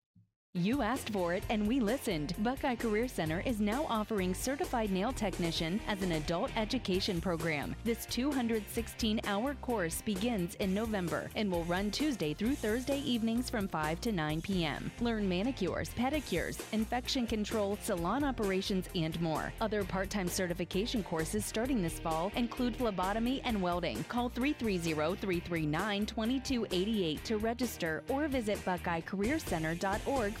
You 0.53 0.81
asked 0.81 1.11
for 1.11 1.33
it 1.33 1.45
and 1.49 1.65
we 1.65 1.79
listened. 1.79 2.35
Buckeye 2.39 2.75
Career 2.75 3.07
Center 3.07 3.41
is 3.45 3.61
now 3.61 3.85
offering 3.87 4.33
Certified 4.33 4.91
Nail 4.91 5.13
Technician 5.13 5.79
as 5.87 6.01
an 6.01 6.11
adult 6.11 6.51
education 6.57 7.21
program. 7.21 7.73
This 7.85 8.05
216 8.07 9.21
hour 9.25 9.53
course 9.61 10.01
begins 10.01 10.55
in 10.55 10.73
November 10.73 11.29
and 11.37 11.49
will 11.49 11.63
run 11.63 11.89
Tuesday 11.89 12.33
through 12.33 12.55
Thursday 12.55 12.99
evenings 12.99 13.49
from 13.49 13.69
5 13.69 14.01
to 14.01 14.11
9 14.11 14.41
p.m. 14.41 14.91
Learn 14.99 15.29
manicures, 15.29 15.89
pedicures, 15.97 16.59
infection 16.73 17.25
control, 17.25 17.77
salon 17.81 18.25
operations, 18.25 18.89
and 18.93 19.19
more. 19.21 19.53
Other 19.61 19.85
part 19.85 20.09
time 20.09 20.27
certification 20.27 21.01
courses 21.01 21.45
starting 21.45 21.81
this 21.81 21.97
fall 21.97 22.29
include 22.35 22.75
phlebotomy 22.75 23.39
and 23.45 23.61
welding. 23.61 24.03
Call 24.09 24.27
330 24.27 25.15
339 25.15 26.05
2288 26.05 27.23
to 27.23 27.37
register 27.37 28.03
or 28.09 28.27
visit 28.27 28.57
BuckeyeCareerCenter.org 28.65 30.40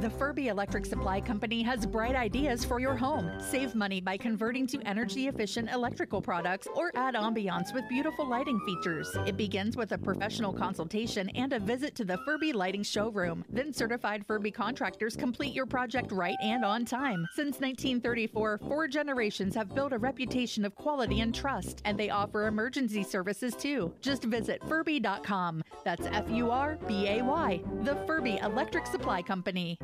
The 0.00 0.10
Furbay 0.10 0.48
Electric 0.48 0.84
Supply 0.84 1.22
Company 1.22 1.62
has 1.62 1.86
bright 1.86 2.14
ideas 2.14 2.66
for 2.66 2.78
your 2.78 2.94
home. 2.94 3.30
Save 3.40 3.74
money 3.74 3.98
by 3.98 4.18
converting 4.18 4.66
to 4.66 4.80
energy 4.82 5.26
efficient 5.26 5.70
electrical 5.70 6.20
products 6.20 6.68
or 6.74 6.92
add 6.94 7.14
ambiance 7.14 7.72
with 7.72 7.88
beautiful 7.88 8.28
lighting 8.28 8.60
features. 8.66 9.16
It 9.26 9.38
begins 9.38 9.74
with 9.74 9.92
a 9.92 9.98
professional 9.98 10.52
consultation 10.52 11.30
and 11.30 11.54
a 11.54 11.58
visit 11.58 11.94
to 11.94 12.04
the 12.04 12.18
Furbay 12.28 12.52
Lighting 12.52 12.82
Showroom. 12.82 13.42
Then 13.48 13.72
certified 13.72 14.26
Furbay 14.28 14.52
contractors 14.52 15.16
complete 15.16 15.54
your 15.54 15.64
project 15.64 16.12
right 16.12 16.36
and 16.42 16.62
on 16.62 16.84
time. 16.84 17.26
Since 17.34 17.60
1934, 17.60 18.58
four 18.58 18.88
generations 18.88 19.54
have 19.54 19.74
built 19.74 19.94
a 19.94 19.98
reputation 19.98 20.66
of 20.66 20.74
quality 20.74 21.20
and 21.20 21.34
trust, 21.34 21.80
and 21.86 21.98
they 21.98 22.10
offer 22.10 22.48
emergency 22.48 23.02
services 23.02 23.54
too. 23.54 23.94
Just 24.02 24.24
visit 24.24 24.60
Furbay.com. 24.62 25.64
That's 25.84 26.06
F 26.06 26.30
U 26.30 26.50
R 26.50 26.76
B 26.86 27.08
A 27.08 27.22
Y, 27.22 27.62
the 27.82 27.94
Furbay 28.06 28.44
Electric 28.44 28.86
Supply 28.86 29.22
Company. 29.22 29.75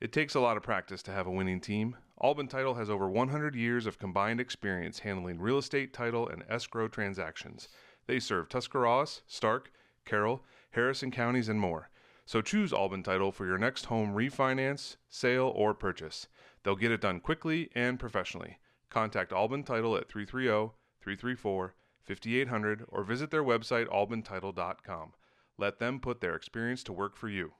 It 0.00 0.12
takes 0.12 0.34
a 0.34 0.40
lot 0.40 0.56
of 0.56 0.62
practice 0.62 1.02
to 1.02 1.12
have 1.12 1.26
a 1.26 1.30
winning 1.30 1.60
team. 1.60 1.96
Albin 2.22 2.48
Title 2.48 2.74
has 2.74 2.88
over 2.88 3.08
100 3.08 3.54
years 3.54 3.86
of 3.86 3.98
combined 3.98 4.40
experience 4.40 5.00
handling 5.00 5.38
real 5.38 5.58
estate, 5.58 5.92
title, 5.92 6.26
and 6.26 6.42
escrow 6.48 6.88
transactions. 6.88 7.68
They 8.06 8.18
serve 8.18 8.48
Tuscarawas, 8.48 9.22
Stark, 9.26 9.70
Carroll, 10.06 10.42
Harrison 10.70 11.10
counties, 11.10 11.48
and 11.48 11.60
more. 11.60 11.90
So 12.24 12.40
choose 12.40 12.72
Albin 12.72 13.02
Title 13.02 13.30
for 13.30 13.44
your 13.44 13.58
next 13.58 13.86
home 13.86 14.14
refinance, 14.14 14.96
sale, 15.08 15.52
or 15.54 15.74
purchase. 15.74 16.28
They'll 16.62 16.76
get 16.76 16.92
it 16.92 17.00
done 17.00 17.20
quickly 17.20 17.70
and 17.74 17.98
professionally. 17.98 18.58
Contact 18.88 19.32
Albin 19.32 19.64
Title 19.64 19.96
at 19.96 20.08
330 20.08 20.74
334 21.00 21.74
5800 22.04 22.84
or 22.88 23.04
visit 23.04 23.30
their 23.30 23.44
website 23.44 23.86
albintitle.com. 23.86 25.12
Let 25.58 25.78
them 25.78 26.00
put 26.00 26.20
their 26.20 26.34
experience 26.34 26.82
to 26.84 26.92
work 26.92 27.16
for 27.16 27.28
you. 27.28 27.52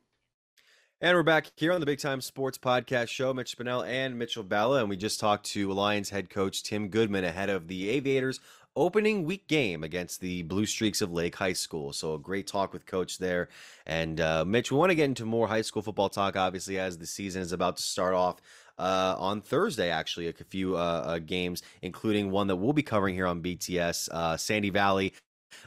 And 1.02 1.16
we're 1.16 1.22
back 1.22 1.46
here 1.56 1.72
on 1.72 1.80
the 1.80 1.86
Big 1.86 1.98
Time 1.98 2.20
Sports 2.20 2.58
Podcast 2.58 3.08
Show. 3.08 3.32
Mitch 3.32 3.56
Spinell 3.56 3.88
and 3.88 4.18
Mitchell 4.18 4.44
Balla, 4.44 4.80
and 4.80 4.90
we 4.90 4.98
just 4.98 5.18
talked 5.18 5.46
to 5.46 5.72
Alliance 5.72 6.10
head 6.10 6.28
coach 6.28 6.62
Tim 6.62 6.88
Goodman 6.88 7.24
ahead 7.24 7.48
of 7.48 7.68
the 7.68 7.88
Aviators 7.88 8.38
opening 8.76 9.24
week 9.24 9.48
game 9.48 9.82
against 9.82 10.20
the 10.20 10.42
Blue 10.42 10.66
Streaks 10.66 11.00
of 11.00 11.10
Lake 11.10 11.36
High 11.36 11.54
School. 11.54 11.94
So 11.94 12.12
a 12.12 12.18
great 12.18 12.46
talk 12.46 12.74
with 12.74 12.84
coach 12.84 13.16
there. 13.16 13.48
And 13.86 14.20
uh, 14.20 14.44
Mitch, 14.44 14.70
we 14.70 14.76
want 14.76 14.90
to 14.90 14.94
get 14.94 15.06
into 15.06 15.24
more 15.24 15.48
high 15.48 15.62
school 15.62 15.80
football 15.80 16.10
talk, 16.10 16.36
obviously, 16.36 16.78
as 16.78 16.98
the 16.98 17.06
season 17.06 17.40
is 17.40 17.52
about 17.52 17.78
to 17.78 17.82
start 17.82 18.12
off. 18.12 18.36
Uh, 18.78 19.14
on 19.18 19.40
Thursday, 19.40 19.88
actually, 19.88 20.28
a 20.28 20.32
few 20.34 20.76
uh, 20.76 21.02
uh 21.06 21.18
games, 21.18 21.62
including 21.80 22.30
one 22.30 22.46
that 22.46 22.56
we'll 22.56 22.74
be 22.74 22.82
covering 22.82 23.14
here 23.14 23.26
on 23.26 23.40
BTS. 23.40 24.10
Uh, 24.10 24.36
Sandy 24.36 24.68
Valley 24.68 25.14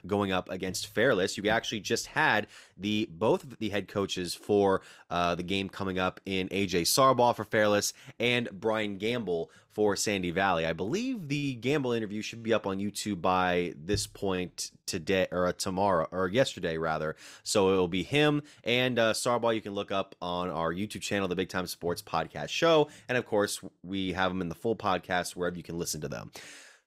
going 0.06 0.32
up 0.32 0.50
against 0.50 0.88
Fairless. 0.88 1.38
You 1.38 1.50
actually 1.50 1.82
just 1.82 2.08
had 2.08 2.48
the 2.78 3.08
both 3.12 3.44
of 3.44 3.58
the 3.60 3.70
head 3.70 3.88
coaches 3.88 4.34
for 4.34 4.82
uh, 5.10 5.36
the 5.36 5.44
game 5.44 5.70
coming 5.70 6.00
up 6.00 6.20
in 6.26 6.50
AJ 6.50 6.84
Sarbaugh 6.84 7.36
for 7.36 7.44
Fairless 7.44 7.94
and 8.20 8.50
Brian 8.52 8.98
Gamble 8.98 9.52
for 9.74 9.96
Sandy 9.96 10.32
Valley. 10.32 10.66
I 10.66 10.74
believe 10.74 11.28
the 11.28 11.56
Gamble 11.56 11.94
interview 11.94 12.22
should 12.22 12.44
be 12.44 12.54
up 12.54 12.68
on 12.68 12.78
YouTube 12.78 13.22
by 13.22 13.74
this 13.76 14.06
point 14.06 14.72
today 14.86 15.28
or 15.32 15.48
uh, 15.48 15.54
tomorrow 15.54 16.08
or 16.12 16.28
yesterday 16.28 16.78
rather. 16.78 17.16
So 17.44 17.74
it 17.74 17.78
will 17.78 17.88
be 17.88 18.04
him 18.04 18.44
and 18.64 19.00
uh, 19.00 19.14
Sarbaugh. 19.14 19.56
You 19.56 19.62
can 19.62 19.74
look 19.74 19.92
up 19.92 20.16
on 20.22 20.50
our 20.50 20.72
YouTube 20.72 21.02
channel, 21.02 21.28
the 21.28 21.36
Big 21.36 21.50
Time 21.50 21.68
Sports 21.68 22.02
Podcast 22.02 22.50
Show, 22.50 22.90
and 23.10 23.18
of 23.18 23.26
course 23.26 23.62
we 23.84 24.14
have 24.14 24.32
them 24.32 24.42
in 24.42 24.50
the 24.50 24.56
full 24.56 24.76
podcast 24.76 25.36
wherever 25.36 25.58
you 25.58 25.64
can 25.64 25.80
listen 25.80 26.02
to 26.02 26.08
them. 26.08 26.32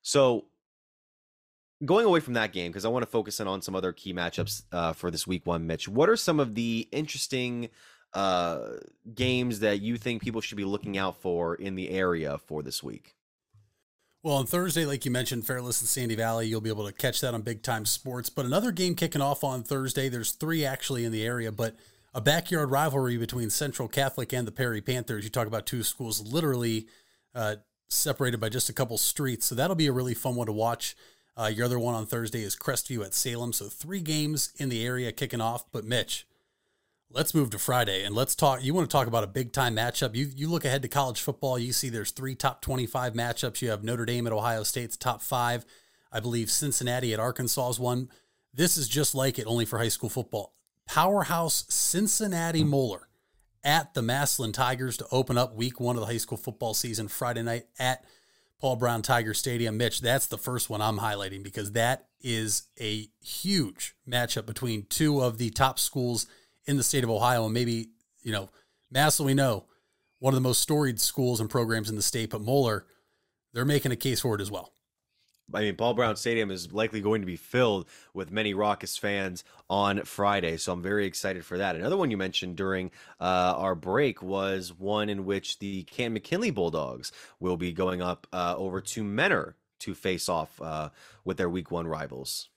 So 0.02 0.44
going 1.84 2.06
away 2.06 2.20
from 2.20 2.34
that 2.34 2.52
game 2.52 2.70
because 2.70 2.84
I 2.84 2.88
want 2.88 3.02
to 3.02 3.10
focus 3.10 3.40
in 3.40 3.46
on 3.46 3.62
some 3.62 3.74
other 3.74 3.92
key 3.92 4.14
matchups 4.14 4.62
uh, 4.72 4.92
for 4.92 5.10
this 5.10 5.26
week 5.26 5.46
one. 5.46 5.66
Mitch, 5.66 5.88
what 5.88 6.08
are 6.08 6.16
some 6.16 6.40
of 6.40 6.54
the 6.54 6.88
interesting 6.92 7.68
uh, 8.14 8.68
games 9.14 9.60
that 9.60 9.80
you 9.80 9.96
think 9.96 10.22
people 10.22 10.40
should 10.40 10.56
be 10.56 10.64
looking 10.64 10.96
out 10.96 11.20
for 11.20 11.54
in 11.54 11.74
the 11.74 11.90
area 11.90 12.38
for 12.38 12.62
this 12.62 12.82
week? 12.82 13.14
Well, 14.22 14.36
on 14.36 14.46
Thursday, 14.46 14.84
like 14.84 15.04
you 15.04 15.10
mentioned, 15.12 15.46
Fairless 15.46 15.80
and 15.80 15.88
Sandy 15.88 16.16
Valley, 16.16 16.48
you'll 16.48 16.60
be 16.60 16.70
able 16.70 16.86
to 16.86 16.92
catch 16.92 17.20
that 17.20 17.34
on 17.34 17.42
Big 17.42 17.62
Time 17.62 17.84
Sports. 17.84 18.28
But 18.28 18.44
another 18.44 18.72
game 18.72 18.96
kicking 18.96 19.20
off 19.20 19.44
on 19.44 19.62
Thursday. 19.62 20.08
There's 20.08 20.32
three 20.32 20.64
actually 20.64 21.04
in 21.04 21.12
the 21.12 21.24
area, 21.24 21.52
but 21.52 21.76
a 22.12 22.20
backyard 22.20 22.70
rivalry 22.70 23.18
between 23.18 23.50
Central 23.50 23.86
Catholic 23.86 24.32
and 24.32 24.44
the 24.44 24.50
Perry 24.50 24.80
Panthers. 24.80 25.22
You 25.22 25.30
talk 25.30 25.46
about 25.46 25.66
two 25.66 25.84
schools 25.84 26.26
literally 26.26 26.88
uh, 27.36 27.56
separated 27.88 28.40
by 28.40 28.48
just 28.48 28.68
a 28.68 28.72
couple 28.72 28.98
streets, 28.98 29.46
so 29.46 29.54
that'll 29.54 29.76
be 29.76 29.86
a 29.86 29.92
really 29.92 30.14
fun 30.14 30.34
one 30.34 30.46
to 30.46 30.52
watch. 30.52 30.96
Uh, 31.38 31.46
your 31.46 31.66
other 31.66 31.78
one 31.78 31.94
on 31.94 32.06
Thursday 32.06 32.42
is 32.42 32.56
Crestview 32.56 33.04
at 33.04 33.12
Salem. 33.12 33.52
So 33.52 33.66
three 33.66 34.00
games 34.00 34.52
in 34.56 34.68
the 34.68 34.84
area 34.84 35.12
kicking 35.12 35.40
off. 35.40 35.70
But 35.70 35.84
Mitch, 35.84 36.26
let's 37.10 37.34
move 37.34 37.50
to 37.50 37.58
Friday 37.58 38.04
and 38.04 38.14
let's 38.14 38.34
talk. 38.34 38.64
You 38.64 38.72
want 38.72 38.88
to 38.88 38.94
talk 38.94 39.06
about 39.06 39.24
a 39.24 39.28
big 39.28 39.52
time 39.52 39.76
matchup? 39.76 40.14
You 40.14 40.30
you 40.34 40.48
look 40.48 40.64
ahead 40.64 40.82
to 40.82 40.88
college 40.88 41.20
football. 41.20 41.58
You 41.58 41.72
see 41.72 41.90
there's 41.90 42.10
three 42.10 42.34
top 42.34 42.62
25 42.62 43.12
matchups. 43.12 43.60
You 43.60 43.70
have 43.70 43.84
Notre 43.84 44.06
Dame 44.06 44.26
at 44.26 44.32
Ohio 44.32 44.62
State's 44.62 44.96
top 44.96 45.20
five. 45.20 45.66
I 46.10 46.20
believe 46.20 46.50
Cincinnati 46.50 47.12
at 47.12 47.20
Arkansas 47.20 47.70
is 47.70 47.80
one. 47.80 48.08
This 48.54 48.78
is 48.78 48.88
just 48.88 49.14
like 49.14 49.38
it, 49.38 49.46
only 49.46 49.66
for 49.66 49.78
high 49.78 49.88
school 49.88 50.08
football. 50.08 50.54
Powerhouse 50.86 51.66
Cincinnati 51.68 52.64
Moeller 52.64 53.08
at 53.62 53.92
the 53.92 54.00
Massillon 54.00 54.52
Tigers 54.52 54.96
to 54.96 55.06
open 55.10 55.36
up 55.36 55.54
week 55.54 55.80
one 55.80 55.96
of 55.96 56.00
the 56.00 56.06
high 56.06 56.16
school 56.16 56.38
football 56.38 56.72
season 56.72 57.08
Friday 57.08 57.42
night 57.42 57.66
at 57.78 58.04
Paul 58.60 58.76
Brown 58.76 59.02
Tiger 59.02 59.34
Stadium. 59.34 59.76
Mitch, 59.76 60.00
that's 60.00 60.26
the 60.26 60.38
first 60.38 60.70
one 60.70 60.80
I'm 60.80 60.98
highlighting 60.98 61.42
because 61.42 61.72
that 61.72 62.06
is 62.20 62.64
a 62.80 63.08
huge 63.22 63.94
matchup 64.08 64.46
between 64.46 64.86
two 64.88 65.20
of 65.20 65.38
the 65.38 65.50
top 65.50 65.78
schools 65.78 66.26
in 66.66 66.76
the 66.76 66.82
state 66.82 67.04
of 67.04 67.10
Ohio. 67.10 67.44
And 67.44 67.54
maybe, 67.54 67.90
you 68.22 68.32
know, 68.32 68.48
Massillon, 68.90 69.26
we 69.26 69.34
know, 69.34 69.66
one 70.18 70.32
of 70.32 70.36
the 70.36 70.48
most 70.48 70.62
storied 70.62 70.98
schools 70.98 71.40
and 71.40 71.50
programs 71.50 71.90
in 71.90 71.96
the 71.96 72.02
state, 72.02 72.30
but 72.30 72.40
Moeller, 72.40 72.86
they're 73.52 73.64
making 73.64 73.92
a 73.92 73.96
case 73.96 74.20
for 74.20 74.34
it 74.34 74.40
as 74.40 74.50
well. 74.50 74.72
I 75.54 75.60
mean, 75.60 75.76
Paul 75.76 75.94
Brown 75.94 76.16
Stadium 76.16 76.50
is 76.50 76.72
likely 76.72 77.00
going 77.00 77.22
to 77.22 77.26
be 77.26 77.36
filled 77.36 77.86
with 78.12 78.32
many 78.32 78.52
raucous 78.52 78.96
fans 78.96 79.44
on 79.70 80.02
Friday, 80.02 80.56
so 80.56 80.72
I'm 80.72 80.82
very 80.82 81.06
excited 81.06 81.44
for 81.44 81.58
that. 81.58 81.76
Another 81.76 81.96
one 81.96 82.10
you 82.10 82.16
mentioned 82.16 82.56
during 82.56 82.90
uh, 83.20 83.54
our 83.56 83.74
break 83.74 84.22
was 84.22 84.72
one 84.72 85.08
in 85.08 85.24
which 85.24 85.60
the 85.60 85.84
Canton 85.84 86.14
McKinley 86.14 86.50
Bulldogs 86.50 87.12
will 87.38 87.56
be 87.56 87.72
going 87.72 88.02
up 88.02 88.26
uh, 88.32 88.54
over 88.56 88.80
to 88.80 89.04
Mentor 89.04 89.56
to 89.80 89.94
face 89.94 90.28
off 90.28 90.60
uh, 90.60 90.90
with 91.24 91.36
their 91.36 91.50
Week 91.50 91.70
One 91.70 91.86
rivals. 91.86 92.48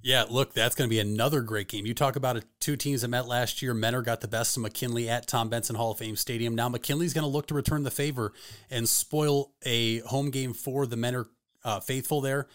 Yeah, 0.00 0.24
look, 0.30 0.54
that's 0.54 0.76
going 0.76 0.88
to 0.88 0.94
be 0.94 1.00
another 1.00 1.40
great 1.40 1.66
game. 1.66 1.84
You 1.84 1.92
talk 1.92 2.14
about 2.14 2.36
it, 2.36 2.44
two 2.60 2.76
teams 2.76 3.02
that 3.02 3.08
met 3.08 3.26
last 3.26 3.60
year. 3.62 3.74
Mentor 3.74 4.02
got 4.02 4.20
the 4.20 4.28
best 4.28 4.56
of 4.56 4.62
McKinley 4.62 5.08
at 5.08 5.26
Tom 5.26 5.48
Benson 5.48 5.74
Hall 5.74 5.90
of 5.90 5.98
Fame 5.98 6.14
Stadium. 6.14 6.54
Now 6.54 6.68
McKinley's 6.68 7.12
going 7.12 7.24
to 7.24 7.28
look 7.28 7.48
to 7.48 7.54
return 7.54 7.82
the 7.82 7.90
favor 7.90 8.32
and 8.70 8.88
spoil 8.88 9.52
a 9.64 9.98
home 10.00 10.30
game 10.30 10.52
for 10.54 10.86
the 10.86 10.96
Mentor 10.96 11.26
uh, 11.64 11.80
faithful 11.80 12.20
there. 12.20 12.48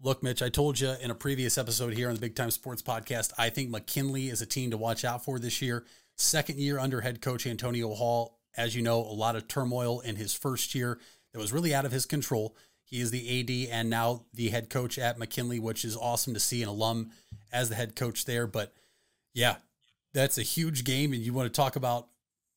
Look, 0.00 0.22
Mitch, 0.22 0.42
I 0.42 0.48
told 0.48 0.80
you 0.80 0.94
in 1.00 1.10
a 1.10 1.14
previous 1.14 1.56
episode 1.56 1.94
here 1.94 2.08
on 2.08 2.14
the 2.14 2.20
Big 2.20 2.34
Time 2.34 2.50
Sports 2.50 2.82
Podcast, 2.82 3.32
I 3.38 3.50
think 3.50 3.70
McKinley 3.70 4.28
is 4.28 4.42
a 4.42 4.46
team 4.46 4.72
to 4.72 4.76
watch 4.76 5.04
out 5.04 5.24
for 5.24 5.38
this 5.38 5.62
year. 5.62 5.84
Second 6.16 6.58
year 6.58 6.78
under 6.78 7.00
head 7.00 7.20
coach 7.20 7.46
Antonio 7.46 7.94
Hall. 7.94 8.38
as 8.56 8.74
you 8.74 8.82
know, 8.82 8.98
a 8.98 9.14
lot 9.14 9.36
of 9.36 9.48
turmoil 9.48 10.00
in 10.00 10.16
his 10.16 10.34
first 10.34 10.74
year 10.74 10.98
that 11.32 11.38
was 11.38 11.52
really 11.52 11.74
out 11.74 11.86
of 11.86 11.92
his 11.92 12.04
control. 12.04 12.56
He 12.84 13.00
is 13.00 13.10
the 13.10 13.40
AD 13.40 13.72
and 13.72 13.88
now 13.88 14.26
the 14.34 14.50
head 14.50 14.68
coach 14.68 14.98
at 14.98 15.18
McKinley, 15.18 15.58
which 15.58 15.84
is 15.84 15.96
awesome 15.96 16.34
to 16.34 16.40
see 16.40 16.62
an 16.62 16.68
alum 16.68 17.12
as 17.52 17.68
the 17.70 17.74
head 17.74 17.96
coach 17.96 18.26
there. 18.26 18.46
But 18.46 18.74
yeah, 19.32 19.56
that's 20.12 20.36
a 20.36 20.42
huge 20.42 20.84
game. 20.84 21.12
And 21.12 21.22
you 21.22 21.32
want 21.32 21.46
to 21.46 21.56
talk 21.56 21.76
about 21.76 22.08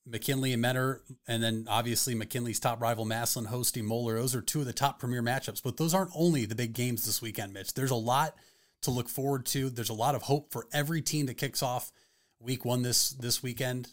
McKinley 0.05 0.53
and 0.53 0.61
Mentor, 0.61 1.01
and 1.27 1.41
then 1.41 1.65
obviously 1.69 2.13
McKinley's 2.13 2.59
top 2.59 2.81
rival 2.81 3.05
Massillon 3.05 3.47
hosting 3.47 3.85
Moeller. 3.85 4.15
Those 4.15 4.35
are 4.35 4.41
two 4.41 4.59
of 4.59 4.65
the 4.65 4.73
top 4.73 4.99
premier 4.99 5.23
matchups. 5.23 5.63
But 5.63 5.77
those 5.77 5.93
aren't 5.93 6.11
only 6.15 6.45
the 6.45 6.55
big 6.55 6.73
games 6.73 7.05
this 7.05 7.21
weekend, 7.21 7.53
Mitch. 7.53 7.73
There's 7.73 7.91
a 7.91 7.95
lot 7.95 8.35
to 8.81 8.91
look 8.91 9.09
forward 9.09 9.45
to. 9.47 9.69
There's 9.69 9.89
a 9.89 9.93
lot 9.93 10.15
of 10.15 10.23
hope 10.23 10.51
for 10.51 10.67
every 10.71 11.01
team 11.01 11.25
that 11.25 11.37
kicks 11.37 11.63
off 11.63 11.91
week 12.39 12.65
one 12.65 12.83
this 12.83 13.09
this 13.09 13.41
weekend. 13.41 13.89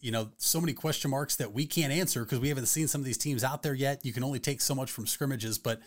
You 0.00 0.10
know, 0.10 0.30
so 0.36 0.60
many 0.60 0.72
question 0.72 1.10
marks 1.10 1.36
that 1.36 1.52
we 1.52 1.64
can't 1.66 1.92
answer 1.92 2.24
because 2.24 2.40
we 2.40 2.48
haven't 2.48 2.66
seen 2.66 2.88
some 2.88 3.00
of 3.00 3.04
these 3.04 3.18
teams 3.18 3.44
out 3.44 3.62
there 3.62 3.74
yet. 3.74 4.04
You 4.04 4.12
can 4.12 4.24
only 4.24 4.40
take 4.40 4.60
so 4.60 4.74
much 4.74 4.90
from 4.90 5.06
scrimmages, 5.06 5.58
but 5.58 5.80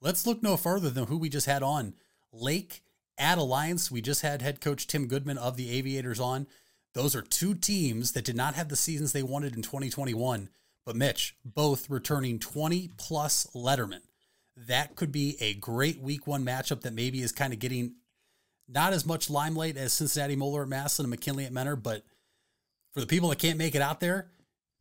let's 0.00 0.26
look 0.26 0.42
no 0.42 0.56
further 0.56 0.90
than 0.90 1.06
who 1.06 1.18
we 1.18 1.28
just 1.28 1.46
had 1.46 1.62
on. 1.62 1.94
Lake 2.32 2.82
at 3.18 3.38
Alliance. 3.38 3.90
We 3.90 4.00
just 4.00 4.22
had 4.22 4.42
head 4.42 4.60
coach 4.60 4.86
Tim 4.86 5.06
Goodman 5.06 5.38
of 5.38 5.56
the 5.56 5.70
Aviators 5.70 6.20
on. 6.20 6.46
Those 6.94 7.14
are 7.14 7.22
two 7.22 7.54
teams 7.54 8.12
that 8.12 8.24
did 8.24 8.36
not 8.36 8.54
have 8.54 8.68
the 8.68 8.76
seasons 8.76 9.12
they 9.12 9.22
wanted 9.22 9.54
in 9.54 9.62
2021. 9.62 10.48
But 10.84 10.96
Mitch, 10.96 11.36
both 11.44 11.90
returning 11.90 12.38
20 12.38 12.90
plus 12.96 13.46
Letterman. 13.54 14.00
That 14.56 14.96
could 14.96 15.12
be 15.12 15.36
a 15.40 15.54
great 15.54 16.00
week 16.00 16.26
one 16.26 16.44
matchup 16.44 16.80
that 16.80 16.94
maybe 16.94 17.20
is 17.20 17.30
kind 17.30 17.52
of 17.52 17.58
getting 17.58 17.96
not 18.68 18.92
as 18.92 19.06
much 19.06 19.30
limelight 19.30 19.76
as 19.76 19.92
Cincinnati 19.92 20.34
Moeller 20.34 20.62
at 20.62 20.68
Massillon 20.68 21.04
and 21.04 21.10
McKinley 21.10 21.44
at 21.44 21.52
Mentor. 21.52 21.76
But 21.76 22.04
for 22.92 23.00
the 23.00 23.06
people 23.06 23.28
that 23.28 23.38
can't 23.38 23.58
make 23.58 23.74
it 23.74 23.82
out 23.82 24.00
there, 24.00 24.28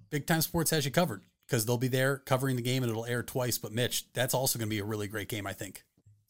Big 0.09 0.25
Time 0.25 0.41
Sports 0.41 0.71
has 0.71 0.85
you 0.85 0.91
covered 0.91 1.21
because 1.45 1.65
they'll 1.65 1.77
be 1.77 1.87
there 1.87 2.17
covering 2.17 2.55
the 2.55 2.61
game 2.61 2.83
and 2.83 2.89
it'll 2.89 3.05
air 3.05 3.23
twice. 3.23 3.57
But 3.57 3.73
Mitch, 3.73 4.11
that's 4.13 4.33
also 4.33 4.57
going 4.57 4.69
to 4.69 4.73
be 4.73 4.79
a 4.79 4.85
really 4.85 5.07
great 5.07 5.29
game, 5.29 5.45
I 5.45 5.53
think. 5.53 5.83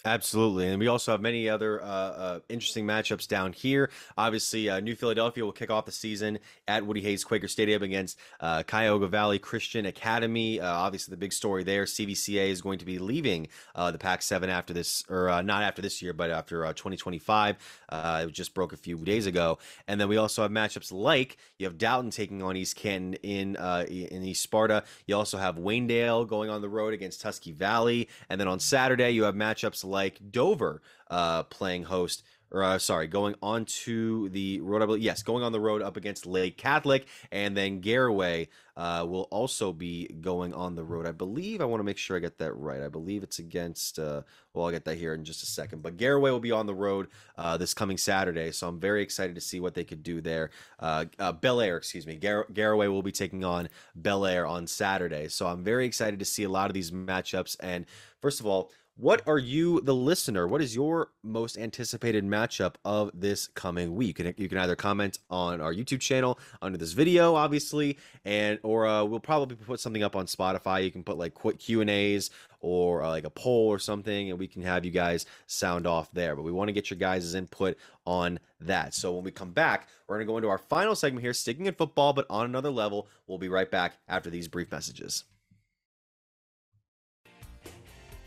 Absolutely. 0.05 0.67
And 0.67 0.79
we 0.79 0.87
also 0.87 1.11
have 1.11 1.21
many 1.21 1.49
other 1.49 1.81
uh, 1.81 1.85
uh, 1.85 2.39
interesting 2.49 2.85
matchups 2.85 3.27
down 3.27 3.51
here. 3.51 3.89
Obviously, 4.17 4.69
uh, 4.69 4.79
New 4.79 4.95
Philadelphia 4.95 5.43
will 5.43 5.51
kick 5.51 5.71
off 5.71 5.85
the 5.85 5.91
season 5.91 6.39
at 6.67 6.85
Woody 6.85 7.01
Hayes 7.01 7.23
Quaker 7.23 7.47
Stadium 7.47 7.81
against 7.83 8.17
uh, 8.39 8.63
Cuyahoga 8.63 9.07
Valley 9.07 9.39
Christian 9.39 9.87
Academy. 9.87 10.61
Uh, 10.61 10.71
obviously, 10.71 11.11
the 11.11 11.17
big 11.17 11.33
story 11.33 11.63
there 11.63 11.85
CVCA 11.85 12.49
is 12.49 12.61
going 12.61 12.79
to 12.79 12.85
be 12.85 12.99
leaving 12.99 13.47
uh, 13.75 13.89
the 13.91 13.97
Pac 13.97 14.21
7 14.21 14.49
after 14.49 14.71
this, 14.71 15.03
or 15.09 15.41
not 15.43 15.63
after 15.63 15.81
this 15.81 16.01
year, 16.01 16.13
but 16.13 16.29
after 16.29 16.61
2025. 16.61 17.57
it 17.91 18.31
just 18.31 18.53
broke 18.53 18.73
a 18.73 18.77
few 18.77 18.97
days 18.97 19.25
ago. 19.25 19.57
And 19.87 19.99
then 19.99 20.07
we 20.07 20.17
also 20.17 20.43
have 20.43 20.51
matchups 20.51 20.91
like 20.91 21.37
you 21.57 21.65
have 21.65 21.77
Dalton 21.77 22.11
taking 22.11 22.43
on 22.43 22.55
East 22.55 22.75
Canton 22.75 23.15
in, 23.23 23.55
in 23.87 24.23
East 24.23 24.43
Sparta. 24.43 24.83
You 25.07 25.15
also 25.15 25.37
have 25.37 25.55
Waynedale 25.55 26.27
going 26.27 26.49
on 26.49 26.61
the 26.61 26.69
road 26.69 26.93
against 26.93 27.21
Tusky 27.21 27.51
Valley. 27.51 28.07
And 28.29 28.39
then 28.39 28.47
on 28.47 28.59
Saturday, 28.59 29.09
you 29.09 29.23
have 29.23 29.35
matchups 29.35 29.83
like 29.87 30.31
Dover 30.31 30.81
uh, 31.09 31.43
playing 31.43 31.83
host 31.83 32.23
or 32.51 32.63
uh, 32.63 32.77
sorry, 32.77 33.07
going 33.07 33.35
on 33.41 33.65
to 33.65 34.29
the 34.29 34.61
road. 34.61 34.81
I 34.81 34.85
believe, 34.85 35.03
yes, 35.03 35.21
going 35.23 35.43
on 35.43 35.51
the 35.51 35.59
road 35.59 35.81
up 35.81 35.97
against 35.97 36.25
Lake 36.25 36.57
Catholic, 36.57 37.07
and 37.31 37.57
then 37.57 37.81
Garaway 37.81 38.47
uh, 38.77 39.05
will 39.07 39.27
also 39.31 39.73
be 39.73 40.07
going 40.21 40.53
on 40.53 40.75
the 40.75 40.83
road. 40.83 41.07
I 41.07 41.11
believe 41.11 41.61
I 41.61 41.65
want 41.65 41.79
to 41.81 41.83
make 41.83 41.97
sure 41.97 42.15
I 42.15 42.19
get 42.19 42.37
that 42.37 42.53
right. 42.53 42.81
I 42.81 42.87
believe 42.87 43.23
it's 43.23 43.39
against. 43.39 43.99
Uh, 43.99 44.21
well, 44.53 44.65
I'll 44.65 44.71
get 44.71 44.85
that 44.85 44.97
here 44.97 45.13
in 45.13 45.25
just 45.25 45.43
a 45.43 45.45
second. 45.45 45.81
But 45.81 45.97
Garaway 45.97 46.31
will 46.31 46.39
be 46.39 46.51
on 46.51 46.67
the 46.67 46.75
road 46.75 47.07
uh, 47.37 47.57
this 47.57 47.73
coming 47.73 47.97
Saturday, 47.97 48.51
so 48.51 48.67
I'm 48.67 48.79
very 48.79 49.01
excited 49.01 49.35
to 49.35 49.41
see 49.41 49.59
what 49.59 49.73
they 49.73 49.83
could 49.83 50.03
do 50.03 50.21
there. 50.21 50.51
Uh, 50.79 51.05
uh, 51.19 51.33
Bellaire, 51.33 51.77
excuse 51.77 52.07
me, 52.07 52.15
Gar- 52.15 52.47
Garaway 52.51 52.89
will 52.89 53.03
be 53.03 53.11
taking 53.11 53.43
on 53.43 53.67
Bellaire 53.99 54.47
on 54.47 54.67
Saturday, 54.67 55.27
so 55.27 55.47
I'm 55.47 55.63
very 55.63 55.85
excited 55.85 56.19
to 56.19 56.25
see 56.25 56.43
a 56.43 56.49
lot 56.49 56.69
of 56.69 56.73
these 56.73 56.91
matchups. 56.91 57.57
And 57.59 57.85
first 58.21 58.39
of 58.39 58.45
all, 58.45 58.71
what 58.97 59.21
are 59.27 59.37
you, 59.37 59.79
the 59.81 59.93
listener? 59.93 60.47
What 60.47 60.59
is 60.59 60.75
your 60.75 61.09
most 61.21 61.55
anticipated 61.55 62.25
matchup 62.25 62.75
of 62.83 63.11
this 63.13 63.47
coming 63.47 63.95
week? 63.95 64.15
Can, 64.15 64.33
you 64.37 64.49
can 64.49 64.57
either 64.57 64.75
comment 64.75 65.19
on 65.29 65.61
our 65.61 65.71
YouTube 65.71 65.99
channel 65.99 66.39
under 66.63 66.79
this 66.79 66.93
video, 66.93 67.35
obviously, 67.35 67.99
and 68.25 68.57
or 68.63 68.87
uh, 68.87 69.03
we'll 69.03 69.19
probably 69.19 69.55
put 69.55 69.79
something 69.79 70.01
up 70.01 70.15
on 70.15 70.25
Spotify. 70.25 70.83
You 70.83 70.89
can 70.89 71.03
put 71.03 71.19
like 71.19 71.35
quick 71.35 71.59
Q 71.59 71.81
and 71.81 71.91
A's 71.91 72.31
or 72.59 73.03
uh, 73.03 73.09
like 73.09 73.23
a 73.23 73.29
poll 73.29 73.67
or 73.67 73.77
something, 73.77 74.31
and 74.31 74.39
we 74.39 74.47
can 74.47 74.63
have 74.63 74.83
you 74.83 74.89
guys 74.89 75.27
sound 75.45 75.85
off 75.85 76.11
there. 76.11 76.35
But 76.35 76.41
we 76.41 76.51
want 76.51 76.69
to 76.69 76.73
get 76.73 76.89
your 76.89 76.97
guys' 76.97 77.35
input 77.35 77.77
on 78.07 78.39
that. 78.61 78.95
So 78.95 79.13
when 79.13 79.23
we 79.23 79.29
come 79.29 79.51
back, 79.51 79.89
we're 80.07 80.15
going 80.15 80.25
to 80.25 80.31
go 80.31 80.37
into 80.37 80.49
our 80.49 80.57
final 80.57 80.95
segment 80.95 81.23
here, 81.23 81.33
sticking 81.33 81.67
in 81.67 81.75
football, 81.75 82.13
but 82.13 82.25
on 82.31 82.45
another 82.45 82.71
level. 82.71 83.07
We'll 83.27 83.37
be 83.37 83.49
right 83.49 83.69
back 83.69 83.93
after 84.07 84.31
these 84.31 84.47
brief 84.47 84.71
messages. 84.71 85.23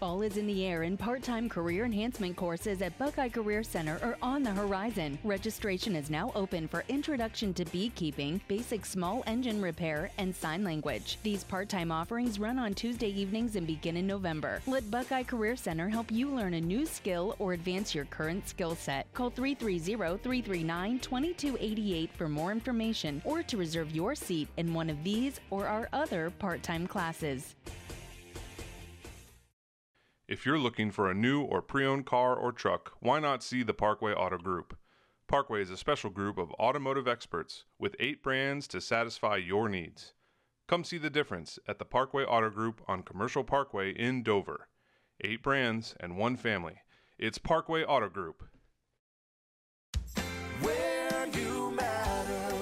Fall 0.01 0.23
is 0.23 0.39
in 0.39 0.47
the 0.47 0.65
air 0.65 0.85
and 0.85 0.99
part-time 0.99 1.47
career 1.47 1.85
enhancement 1.85 2.35
courses 2.35 2.81
at 2.81 2.99
Buckeye 2.99 3.29
Career 3.29 3.63
Center 3.63 4.01
are 4.03 4.17
on 4.23 4.43
the 4.43 4.51
horizon. 4.51 5.19
Registration 5.25 5.95
is 5.95 6.09
now 6.09 6.33
open 6.35 6.67
for 6.67 6.85
Introduction 6.89 7.53
to 7.53 7.67
Beekeeping, 7.67 8.41
Basic 8.49 8.87
Small 8.87 9.23
Engine 9.27 9.61
Repair, 9.61 10.11
and 10.17 10.35
Sign 10.35 10.65
Language. 10.65 11.19
These 11.23 11.45
part-time 11.45 11.93
offerings 11.93 12.39
run 12.39 12.59
on 12.59 12.73
Tuesday 12.73 13.11
evenings 13.11 13.57
and 13.57 13.67
begin 13.67 13.99
in 13.99 14.07
November. 14.07 14.63
Let 14.67 14.91
Buckeye 14.91 15.23
Career 15.23 15.55
Center 15.55 15.91
help 15.91 16.11
you 16.11 16.31
learn 16.31 16.55
a 16.55 16.61
new 16.63 16.87
skill 16.87 17.37
or 17.39 17.53
advance 17.53 17.95
your 17.95 18.07
current 18.07 18.49
skill 18.49 18.77
set. 18.77 19.07
Call 19.13 19.31
330-339-2288 19.33 22.09
for 22.13 22.27
more 22.27 22.53
information 22.53 23.21
or 23.27 23.43
to 23.43 23.59
reserve 23.59 23.95
your 23.95 24.15
seat 24.15 24.49
in 24.57 24.73
one 24.73 24.89
of 24.89 25.05
these 25.05 25.41
or 25.51 25.67
our 25.67 25.91
other 25.93 26.31
part-time 26.39 26.87
classes. 26.87 27.55
If 30.31 30.47
you're 30.47 30.61
looking 30.61 30.93
for 30.93 31.11
a 31.11 31.15
new 31.15 31.43
or 31.43 31.61
pre 31.61 31.85
owned 31.85 32.07
car 32.07 32.37
or 32.37 32.53
truck, 32.53 32.93
why 33.01 33.19
not 33.19 33.43
see 33.43 33.65
the 33.65 33.75
Parkway 33.75 34.13
Auto 34.13 34.39
Group? 34.39 34.79
Parkway 35.27 35.61
is 35.61 35.71
a 35.71 35.77
special 35.77 36.09
group 36.09 36.39
of 36.39 36.53
automotive 36.53 37.09
experts 37.09 37.65
with 37.81 37.97
eight 37.99 38.23
brands 38.23 38.69
to 38.69 38.81
satisfy 38.81 39.39
your 39.39 39.69
needs. 39.69 40.15
Come 40.69 40.85
see 40.85 40.99
the 40.99 41.11
difference 41.11 41.59
at 41.67 41.81
the 41.81 41.85
Parkway 41.85 42.23
Auto 42.23 42.49
Group 42.49 42.81
on 42.87 43.03
Commercial 43.03 43.43
Parkway 43.43 43.91
in 43.91 44.23
Dover. 44.23 44.69
Eight 45.21 45.43
brands 45.43 45.97
and 45.99 46.17
one 46.17 46.37
family. 46.37 46.77
It's 47.19 47.39
Parkway 47.39 47.83
Auto 47.83 48.09
Group. 48.09 48.45
Where 50.61 51.27
you 51.35 51.73
matter. 51.73 52.57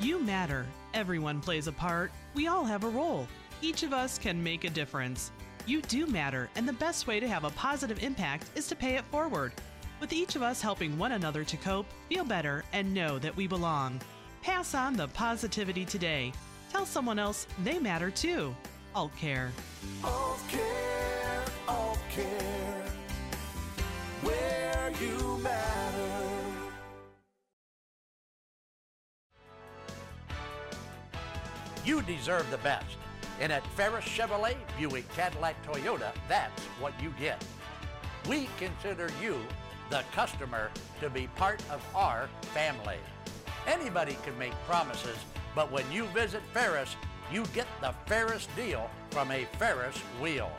You 0.00 0.18
matter. 0.18 0.66
Everyone 0.92 1.40
plays 1.40 1.68
a 1.68 1.72
part. 1.72 2.10
We 2.34 2.48
all 2.48 2.64
have 2.64 2.82
a 2.82 2.88
role. 2.88 3.28
Each 3.62 3.84
of 3.84 3.92
us 3.92 4.18
can 4.18 4.42
make 4.42 4.64
a 4.64 4.70
difference. 4.70 5.30
You 5.66 5.82
do 5.82 6.06
matter, 6.06 6.48
and 6.56 6.66
the 6.66 6.72
best 6.72 7.06
way 7.06 7.20
to 7.20 7.28
have 7.28 7.44
a 7.44 7.50
positive 7.50 8.02
impact 8.02 8.46
is 8.54 8.66
to 8.68 8.76
pay 8.76 8.96
it 8.96 9.04
forward. 9.04 9.52
With 10.00 10.12
each 10.12 10.34
of 10.34 10.42
us 10.42 10.62
helping 10.62 10.98
one 10.98 11.12
another 11.12 11.44
to 11.44 11.56
cope, 11.58 11.86
feel 12.08 12.24
better, 12.24 12.64
and 12.72 12.92
know 12.94 13.18
that 13.18 13.36
we 13.36 13.46
belong. 13.46 14.00
Pass 14.42 14.74
on 14.74 14.94
the 14.94 15.08
positivity 15.08 15.84
today. 15.84 16.32
Tell 16.72 16.86
someone 16.86 17.18
else 17.18 17.46
they 17.62 17.78
matter 17.78 18.10
too. 18.10 18.54
AultCare. 18.96 19.50
Alt 20.02 20.40
Care, 20.48 21.44
Alt 21.68 21.98
Care. 22.10 22.84
Where 24.22 24.92
you 25.00 25.38
matter. 25.38 26.30
You 31.84 32.02
deserve 32.02 32.50
the 32.50 32.58
best. 32.58 32.96
And 33.40 33.50
at 33.50 33.66
Ferris 33.68 34.04
Chevrolet, 34.04 34.56
Buick, 34.78 35.10
Cadillac, 35.14 35.56
Toyota, 35.66 36.12
that's 36.28 36.62
what 36.78 36.92
you 37.02 37.12
get. 37.18 37.42
We 38.28 38.48
consider 38.58 39.08
you, 39.20 39.38
the 39.88 40.04
customer, 40.12 40.70
to 41.00 41.08
be 41.08 41.26
part 41.36 41.62
of 41.70 41.82
our 41.94 42.28
family. 42.52 42.98
Anybody 43.66 44.16
can 44.22 44.38
make 44.38 44.52
promises, 44.66 45.16
but 45.54 45.72
when 45.72 45.90
you 45.90 46.04
visit 46.06 46.42
Ferris, 46.52 46.96
you 47.32 47.44
get 47.54 47.66
the 47.80 47.94
Ferris 48.06 48.46
deal 48.56 48.90
from 49.10 49.30
a 49.30 49.46
Ferris 49.58 49.96
wheel. 50.20 50.50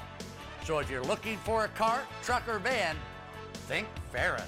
So 0.65 0.79
if 0.79 0.89
you're 0.89 1.03
looking 1.03 1.37
for 1.37 1.65
a 1.65 1.69
car, 1.69 2.01
truck, 2.23 2.47
or 2.47 2.59
van, 2.59 2.95
think 3.67 3.87
Ferris. 4.11 4.43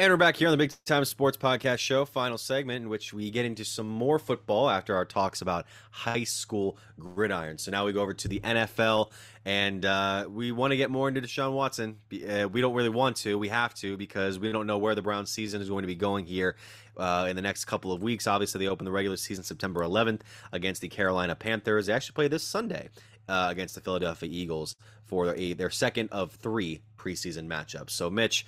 And 0.00 0.10
we're 0.10 0.16
back 0.16 0.36
here 0.36 0.48
on 0.48 0.52
the 0.52 0.56
Big 0.56 0.72
Time 0.86 1.04
Sports 1.04 1.36
Podcast 1.36 1.76
Show, 1.76 2.06
final 2.06 2.38
segment 2.38 2.84
in 2.84 2.88
which 2.88 3.12
we 3.12 3.30
get 3.30 3.44
into 3.44 3.66
some 3.66 3.86
more 3.86 4.18
football 4.18 4.70
after 4.70 4.96
our 4.96 5.04
talks 5.04 5.42
about 5.42 5.66
high 5.90 6.24
school 6.24 6.78
gridiron. 6.98 7.58
So 7.58 7.70
now 7.70 7.84
we 7.84 7.92
go 7.92 8.00
over 8.00 8.14
to 8.14 8.26
the 8.26 8.40
NFL, 8.40 9.10
and 9.44 9.84
uh, 9.84 10.26
we 10.30 10.52
want 10.52 10.70
to 10.70 10.78
get 10.78 10.90
more 10.90 11.08
into 11.08 11.20
Deshaun 11.20 11.52
Watson. 11.52 11.98
Uh, 12.14 12.48
we 12.48 12.62
don't 12.62 12.72
really 12.72 12.88
want 12.88 13.18
to, 13.18 13.38
we 13.38 13.48
have 13.48 13.74
to, 13.74 13.98
because 13.98 14.38
we 14.38 14.50
don't 14.50 14.66
know 14.66 14.78
where 14.78 14.94
the 14.94 15.02
Browns 15.02 15.30
season 15.30 15.60
is 15.60 15.68
going 15.68 15.82
to 15.82 15.86
be 15.86 15.94
going 15.94 16.24
here 16.24 16.56
uh, 16.96 17.26
in 17.28 17.36
the 17.36 17.42
next 17.42 17.66
couple 17.66 17.92
of 17.92 18.02
weeks. 18.02 18.26
Obviously, 18.26 18.58
they 18.58 18.68
open 18.70 18.86
the 18.86 18.90
regular 18.90 19.18
season 19.18 19.44
September 19.44 19.82
11th 19.82 20.22
against 20.50 20.80
the 20.80 20.88
Carolina 20.88 21.34
Panthers. 21.34 21.88
They 21.88 21.92
actually 21.92 22.14
play 22.14 22.28
this 22.28 22.42
Sunday. 22.42 22.88
Uh, 23.28 23.46
against 23.48 23.76
the 23.76 23.80
Philadelphia 23.80 24.28
Eagles 24.32 24.74
for 25.04 25.26
their, 25.26 25.54
their 25.54 25.70
second 25.70 26.08
of 26.10 26.32
three 26.32 26.80
preseason 26.98 27.46
matchups. 27.46 27.90
So, 27.90 28.10
Mitch, 28.10 28.44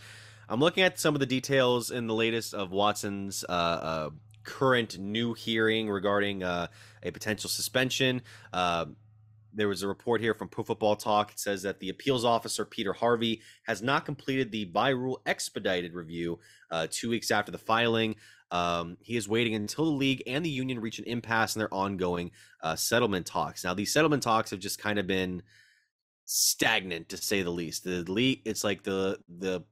I'm 0.53 0.61
looking 0.61 0.83
at 0.83 1.01
some 1.01 1.15
of 1.15 1.21
the 1.21 1.25
details 1.25 1.91
in 1.91 2.07
the 2.07 2.15
latest 2.15 2.53
of 2.53 2.73
Watson's 2.73 3.43
uh, 3.49 3.53
uh, 3.53 4.11
current 4.45 4.99
new 4.99 5.33
hearing 5.33 5.89
regarding 5.89 6.43
uh, 6.43 6.67
a 7.03 7.11
potential 7.11 7.49
suspension. 7.49 8.21
Uh, 8.53 8.85
there 9.55 9.67
was 9.67 9.83
a 9.83 9.89
report 9.89 10.21
here 10.21 10.35
from 10.35 10.49
Pro 10.49 10.63
Football 10.63 10.97
Talk. 10.97 11.31
It 11.31 11.39
says 11.39 11.63
that 11.63 11.81
the 11.81 11.89
appeals 11.89 12.27
officer, 12.27 12.67
Peter 12.67 12.93
Harvey, 12.93 13.41
has 13.63 13.81
not 13.81 14.05
completed 14.05 14.53
the 14.53 14.67
by 14.67 14.91
rule 14.91 15.23
expedited 15.25 15.95
review 15.95 16.39
uh, 16.71 16.87
two 16.91 17.09
weeks 17.09 17.31
after 17.31 17.51
the 17.51 17.57
filing. 17.57 18.17
Um, 18.51 18.99
he 19.01 19.17
is 19.17 19.27
waiting 19.27 19.55
until 19.55 19.87
the 19.87 19.93
league 19.93 20.23
and 20.27 20.45
the 20.45 20.51
union 20.51 20.81
reach 20.81 20.99
an 20.99 21.07
impasse 21.07 21.57
in 21.57 21.61
their 21.61 21.73
ongoing 21.73 22.31
uh, 22.63 22.77
settlement 22.77 23.25
talks. 23.25 23.65
Now, 23.65 23.73
these 23.73 23.91
settlement 23.91 24.23
talks 24.23 24.51
have 24.51 24.61
just 24.61 24.79
kind 24.79 24.99
of 24.99 25.07
been 25.07 25.45
stagnant, 26.27 27.09
to 27.09 27.17
say 27.17 27.41
the 27.41 27.49
least. 27.49 27.85
The 27.85 28.03
league, 28.03 28.43
it's 28.45 28.65
like 28.65 28.83
the 28.83 29.19
the 29.31 29.65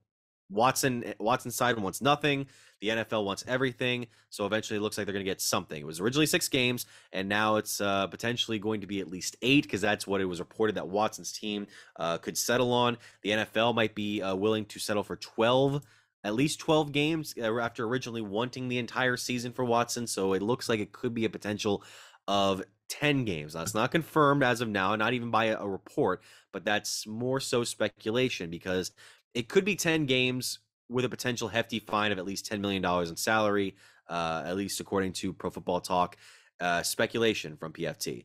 Watson 0.51 1.14
Watson 1.18 1.51
side 1.51 1.78
wants 1.78 2.01
nothing. 2.01 2.46
The 2.80 2.88
NFL 2.88 3.24
wants 3.24 3.44
everything. 3.46 4.07
So 4.30 4.46
eventually, 4.46 4.78
it 4.78 4.80
looks 4.80 4.96
like 4.96 5.07
they're 5.07 5.12
going 5.12 5.24
to 5.24 5.30
get 5.30 5.40
something. 5.40 5.80
It 5.80 5.86
was 5.86 6.01
originally 6.01 6.26
six 6.26 6.48
games, 6.48 6.86
and 7.12 7.28
now 7.28 7.57
it's 7.57 7.80
uh, 7.80 8.07
potentially 8.07 8.59
going 8.59 8.80
to 8.80 8.86
be 8.86 9.01
at 9.01 9.09
least 9.09 9.36
eight 9.42 9.64
because 9.64 9.80
that's 9.80 10.07
what 10.07 10.20
it 10.20 10.24
was 10.24 10.40
reported 10.40 10.76
that 10.76 10.88
Watson's 10.88 11.32
team 11.32 11.66
uh, 11.96 12.18
could 12.18 12.36
settle 12.36 12.72
on. 12.72 12.96
The 13.22 13.30
NFL 13.30 13.74
might 13.74 13.94
be 13.94 14.22
uh, 14.22 14.34
willing 14.34 14.64
to 14.66 14.78
settle 14.78 15.03
for 15.03 15.16
twelve. 15.16 15.82
At 16.22 16.34
least 16.34 16.61
12 16.61 16.92
games 16.92 17.32
uh, 17.40 17.59
after 17.61 17.86
originally 17.86 18.20
wanting 18.20 18.68
the 18.68 18.76
entire 18.76 19.16
season 19.16 19.53
for 19.53 19.64
Watson. 19.64 20.07
So 20.07 20.34
it 20.34 20.42
looks 20.42 20.68
like 20.68 20.78
it 20.78 20.92
could 20.92 21.14
be 21.14 21.24
a 21.24 21.30
potential 21.30 21.82
of 22.28 22.62
10 22.90 23.24
games. 23.24 23.55
It's 23.55 23.74
not 23.74 23.90
confirmed 23.90 24.42
as 24.42 24.61
of 24.61 24.68
now, 24.68 24.94
not 24.96 25.14
even 25.14 25.30
by 25.30 25.46
a 25.46 25.66
report, 25.66 26.22
but 26.53 26.64
that's 26.64 27.07
more 27.07 27.40
so 27.40 27.64
speculation 27.64 28.51
because 28.51 28.90
it 29.35 29.49
could 29.49 29.64
be 29.64 29.76
10 29.76 30.07
games 30.07 30.59
with 30.89 31.05
a 31.05 31.09
potential 31.09 31.49
hefty 31.49 31.78
fine 31.78 32.12
of 32.12 32.18
at 32.18 32.24
least 32.24 32.51
$10 32.51 32.61
million 32.61 32.85
in 33.09 33.16
salary, 33.16 33.76
uh, 34.09 34.43
at 34.45 34.57
least 34.57 34.81
according 34.81 35.12
to 35.12 35.33
Pro 35.33 35.51
Football 35.51 35.81
Talk. 35.81 36.16
Uh, 36.61 36.83
speculation 36.83 37.57
from 37.57 37.72
PFT. 37.72 38.24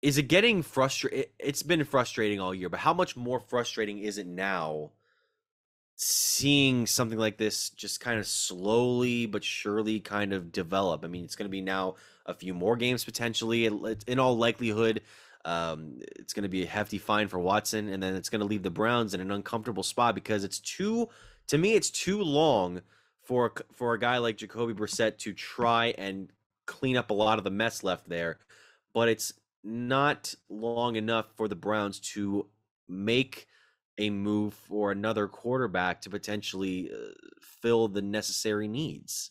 Is 0.00 0.16
it 0.16 0.22
getting 0.22 0.62
frustrating? 0.62 1.24
It's 1.38 1.62
been 1.62 1.84
frustrating 1.84 2.40
all 2.40 2.54
year, 2.54 2.70
but 2.70 2.80
how 2.80 2.94
much 2.94 3.14
more 3.14 3.38
frustrating 3.38 3.98
is 3.98 4.16
it 4.16 4.26
now 4.26 4.92
seeing 5.96 6.86
something 6.86 7.18
like 7.18 7.36
this 7.36 7.68
just 7.70 8.00
kind 8.00 8.18
of 8.18 8.26
slowly 8.26 9.26
but 9.26 9.44
surely 9.44 10.00
kind 10.00 10.32
of 10.32 10.50
develop? 10.50 11.04
I 11.04 11.08
mean, 11.08 11.24
it's 11.24 11.36
going 11.36 11.48
to 11.48 11.52
be 11.52 11.60
now 11.60 11.96
a 12.24 12.32
few 12.34 12.54
more 12.54 12.76
games 12.76 13.04
potentially. 13.04 13.66
In 14.06 14.18
all 14.18 14.36
likelihood, 14.36 15.02
um, 15.44 15.98
it's 16.00 16.32
going 16.32 16.44
to 16.44 16.48
be 16.48 16.62
a 16.62 16.66
hefty 16.66 16.98
fine 16.98 17.28
for 17.28 17.38
Watson, 17.38 17.88
and 17.88 18.02
then 18.02 18.14
it's 18.14 18.28
going 18.28 18.40
to 18.40 18.46
leave 18.46 18.62
the 18.62 18.70
Browns 18.70 19.14
in 19.14 19.20
an 19.20 19.30
uncomfortable 19.30 19.82
spot 19.82 20.14
because 20.14 20.44
it's 20.44 20.60
too, 20.60 21.08
to 21.48 21.58
me, 21.58 21.74
it's 21.74 21.90
too 21.90 22.22
long 22.22 22.82
for 23.22 23.52
for 23.72 23.94
a 23.94 23.98
guy 23.98 24.18
like 24.18 24.36
Jacoby 24.36 24.74
Brissett 24.74 25.18
to 25.18 25.32
try 25.32 25.94
and 25.98 26.30
clean 26.66 26.96
up 26.96 27.10
a 27.10 27.14
lot 27.14 27.38
of 27.38 27.44
the 27.44 27.50
mess 27.50 27.82
left 27.82 28.08
there, 28.08 28.38
but 28.94 29.08
it's 29.08 29.32
not 29.64 30.34
long 30.48 30.96
enough 30.96 31.26
for 31.36 31.48
the 31.48 31.56
Browns 31.56 32.00
to 32.00 32.46
make 32.88 33.46
a 33.98 34.10
move 34.10 34.54
for 34.54 34.90
another 34.90 35.28
quarterback 35.28 36.00
to 36.02 36.10
potentially 36.10 36.90
uh, 36.90 37.12
fill 37.40 37.88
the 37.88 38.02
necessary 38.02 38.66
needs. 38.66 39.30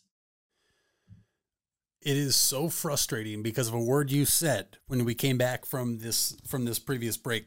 It 2.04 2.16
is 2.16 2.34
so 2.34 2.68
frustrating 2.68 3.42
because 3.42 3.68
of 3.68 3.74
a 3.74 3.80
word 3.80 4.10
you 4.10 4.24
said 4.24 4.78
when 4.86 5.04
we 5.04 5.14
came 5.14 5.38
back 5.38 5.64
from 5.64 5.98
this 5.98 6.36
from 6.46 6.64
this 6.64 6.78
previous 6.78 7.16
break. 7.16 7.46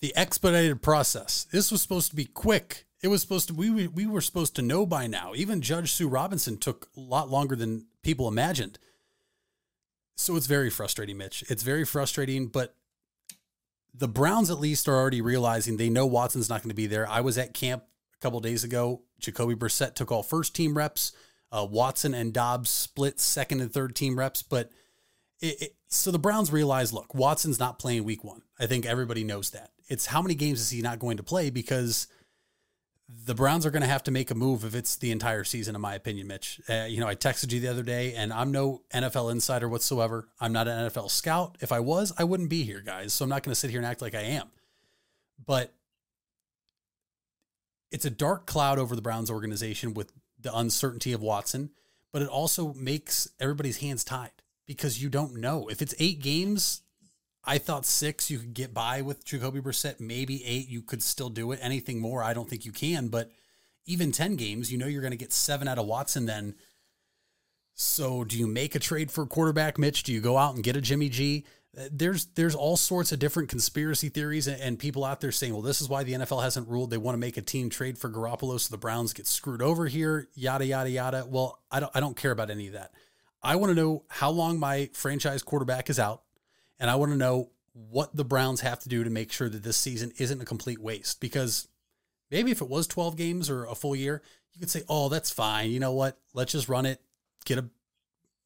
The 0.00 0.16
expedited 0.16 0.82
process. 0.82 1.46
This 1.52 1.70
was 1.70 1.82
supposed 1.82 2.10
to 2.10 2.16
be 2.16 2.24
quick. 2.24 2.86
It 3.02 3.08
was 3.08 3.20
supposed 3.20 3.48
to 3.48 3.54
we 3.54 3.86
we 3.86 4.06
were 4.06 4.20
supposed 4.20 4.56
to 4.56 4.62
know 4.62 4.86
by 4.86 5.06
now. 5.06 5.32
Even 5.34 5.60
Judge 5.60 5.92
Sue 5.92 6.08
Robinson 6.08 6.56
took 6.56 6.88
a 6.96 7.00
lot 7.00 7.30
longer 7.30 7.54
than 7.54 7.86
people 8.02 8.28
imagined. 8.28 8.78
So 10.16 10.36
it's 10.36 10.46
very 10.46 10.70
frustrating, 10.70 11.18
Mitch. 11.18 11.44
It's 11.48 11.62
very 11.62 11.84
frustrating, 11.84 12.46
but 12.46 12.74
the 13.94 14.08
Browns 14.08 14.50
at 14.50 14.60
least 14.60 14.88
are 14.88 14.96
already 14.96 15.20
realizing 15.20 15.76
they 15.76 15.90
know 15.90 16.06
Watson's 16.06 16.48
not 16.48 16.62
going 16.62 16.70
to 16.70 16.74
be 16.74 16.86
there. 16.86 17.08
I 17.08 17.20
was 17.20 17.36
at 17.36 17.54
camp 17.54 17.84
a 18.14 18.18
couple 18.20 18.40
days 18.40 18.64
ago. 18.64 19.02
Jacoby 19.18 19.54
Brissett 19.54 19.94
took 19.94 20.10
all 20.10 20.22
first 20.22 20.54
team 20.54 20.76
reps. 20.76 21.12
Uh, 21.52 21.66
Watson 21.70 22.14
and 22.14 22.32
Dobbs 22.32 22.70
split 22.70 23.20
second 23.20 23.60
and 23.60 23.72
third 23.72 23.94
team 23.94 24.18
reps, 24.18 24.42
but 24.42 24.70
it, 25.40 25.62
it, 25.62 25.76
so 25.88 26.10
the 26.10 26.18
Browns 26.18 26.50
realize, 26.50 26.92
look, 26.92 27.14
Watson's 27.14 27.58
not 27.58 27.78
playing 27.78 28.04
week 28.04 28.24
one. 28.24 28.42
I 28.58 28.66
think 28.66 28.86
everybody 28.86 29.22
knows 29.22 29.50
that. 29.50 29.70
It's 29.88 30.06
how 30.06 30.22
many 30.22 30.34
games 30.34 30.60
is 30.60 30.70
he 30.70 30.80
not 30.80 30.98
going 30.98 31.18
to 31.18 31.22
play 31.22 31.50
because 31.50 32.06
the 33.24 33.34
Browns 33.34 33.66
are 33.66 33.70
going 33.70 33.82
to 33.82 33.88
have 33.88 34.04
to 34.04 34.10
make 34.10 34.30
a 34.30 34.34
move 34.34 34.64
if 34.64 34.74
it's 34.74 34.96
the 34.96 35.10
entire 35.10 35.44
season, 35.44 35.74
in 35.74 35.80
my 35.80 35.94
opinion, 35.94 36.26
Mitch. 36.26 36.60
Uh, 36.68 36.86
you 36.88 37.00
know, 37.00 37.08
I 37.08 37.14
texted 37.14 37.52
you 37.52 37.60
the 37.60 37.68
other 37.68 37.82
day, 37.82 38.14
and 38.14 38.32
I'm 38.32 38.52
no 38.52 38.82
NFL 38.94 39.30
insider 39.32 39.68
whatsoever. 39.68 40.28
I'm 40.40 40.52
not 40.52 40.68
an 40.68 40.88
NFL 40.88 41.10
scout. 41.10 41.58
If 41.60 41.72
I 41.72 41.80
was, 41.80 42.12
I 42.16 42.24
wouldn't 42.24 42.48
be 42.48 42.62
here, 42.62 42.80
guys. 42.80 43.12
So 43.12 43.24
I'm 43.24 43.28
not 43.28 43.42
going 43.42 43.52
to 43.52 43.58
sit 43.58 43.70
here 43.70 43.80
and 43.80 43.86
act 43.86 44.00
like 44.00 44.14
I 44.14 44.22
am. 44.22 44.50
But 45.44 45.74
it's 47.90 48.04
a 48.04 48.10
dark 48.10 48.46
cloud 48.46 48.78
over 48.78 48.96
the 48.96 49.02
Browns 49.02 49.30
organization 49.30 49.92
with 49.92 50.12
the 50.42 50.56
uncertainty 50.56 51.12
of 51.12 51.22
Watson, 51.22 51.70
but 52.12 52.22
it 52.22 52.28
also 52.28 52.74
makes 52.74 53.28
everybody's 53.40 53.78
hands 53.78 54.04
tied 54.04 54.30
because 54.66 55.02
you 55.02 55.08
don't 55.08 55.36
know. 55.36 55.68
If 55.68 55.82
it's 55.82 55.94
eight 55.98 56.20
games, 56.20 56.82
I 57.44 57.58
thought 57.58 57.84
six 57.84 58.30
you 58.30 58.38
could 58.38 58.54
get 58.54 58.72
by 58.72 59.02
with 59.02 59.24
Jacoby 59.24 59.60
Brissett. 59.60 60.00
Maybe 60.00 60.44
eight 60.44 60.68
you 60.68 60.82
could 60.82 61.02
still 61.02 61.30
do 61.30 61.52
it. 61.52 61.58
Anything 61.62 62.00
more, 62.00 62.22
I 62.22 62.34
don't 62.34 62.48
think 62.48 62.64
you 62.64 62.72
can. 62.72 63.08
But 63.08 63.30
even 63.86 64.12
10 64.12 64.36
games, 64.36 64.70
you 64.70 64.78
know 64.78 64.86
you're 64.86 65.02
going 65.02 65.12
to 65.12 65.16
get 65.16 65.32
seven 65.32 65.66
out 65.66 65.78
of 65.78 65.86
Watson 65.86 66.26
then. 66.26 66.54
So 67.74 68.22
do 68.22 68.38
you 68.38 68.46
make 68.46 68.74
a 68.74 68.78
trade 68.78 69.10
for 69.10 69.22
a 69.22 69.26
quarterback, 69.26 69.78
Mitch? 69.78 70.02
Do 70.02 70.12
you 70.12 70.20
go 70.20 70.38
out 70.38 70.54
and 70.54 70.62
get 70.62 70.76
a 70.76 70.80
Jimmy 70.80 71.08
G? 71.08 71.44
There's 71.90 72.26
there's 72.34 72.54
all 72.54 72.76
sorts 72.76 73.12
of 73.12 73.18
different 73.18 73.48
conspiracy 73.48 74.10
theories 74.10 74.46
and, 74.46 74.60
and, 74.60 74.78
people 74.78 75.04
out 75.04 75.20
there 75.20 75.32
saying, 75.32 75.54
well, 75.54 75.62
this 75.62 75.80
is 75.80 75.88
why 75.88 76.02
the 76.02 76.12
NFL 76.12 76.42
hasn't 76.42 76.68
ruled. 76.68 76.90
They 76.90 76.98
want 76.98 77.14
to 77.14 77.20
make 77.20 77.38
a 77.38 77.42
team 77.42 77.70
trade 77.70 77.96
for 77.96 78.10
Garoppolo 78.10 78.60
so 78.60 78.70
the 78.70 78.78
Browns 78.78 79.14
get 79.14 79.26
screwed 79.26 79.62
over 79.62 79.86
here. 79.86 80.28
Yada 80.34 80.66
yada 80.66 80.90
yada. 80.90 81.26
Well, 81.26 81.60
I 81.70 81.80
don't 81.80 81.92
I 81.94 82.00
don't 82.00 82.16
care 82.16 82.30
about 82.30 82.50
any 82.50 82.66
of 82.66 82.74
that. 82.74 82.92
I 83.42 83.56
want 83.56 83.70
to 83.70 83.74
know 83.74 84.04
how 84.08 84.30
long 84.30 84.58
my 84.58 84.90
franchise 84.92 85.42
quarterback 85.42 85.88
is 85.88 85.98
out, 85.98 86.22
and 86.78 86.90
I 86.90 86.96
want 86.96 87.12
to 87.12 87.18
know 87.18 87.50
what 87.72 88.14
the 88.14 88.24
Browns 88.24 88.60
have 88.60 88.80
to 88.80 88.88
do 88.88 89.02
to 89.02 89.10
make 89.10 89.32
sure 89.32 89.48
that 89.48 89.62
this 89.62 89.78
season 89.78 90.12
isn't 90.18 90.42
a 90.42 90.44
complete 90.44 90.78
waste. 90.78 91.20
Because 91.20 91.68
maybe 92.30 92.50
if 92.50 92.60
it 92.60 92.68
was 92.68 92.86
12 92.86 93.16
games 93.16 93.48
or 93.48 93.64
a 93.64 93.74
full 93.74 93.96
year, 93.96 94.22
you 94.52 94.60
could 94.60 94.70
say, 94.70 94.82
oh, 94.88 95.08
that's 95.08 95.30
fine. 95.30 95.70
You 95.70 95.80
know 95.80 95.92
what? 95.92 96.18
Let's 96.34 96.52
just 96.52 96.68
run 96.68 96.86
it, 96.86 97.00
get 97.44 97.58
a 97.58 97.64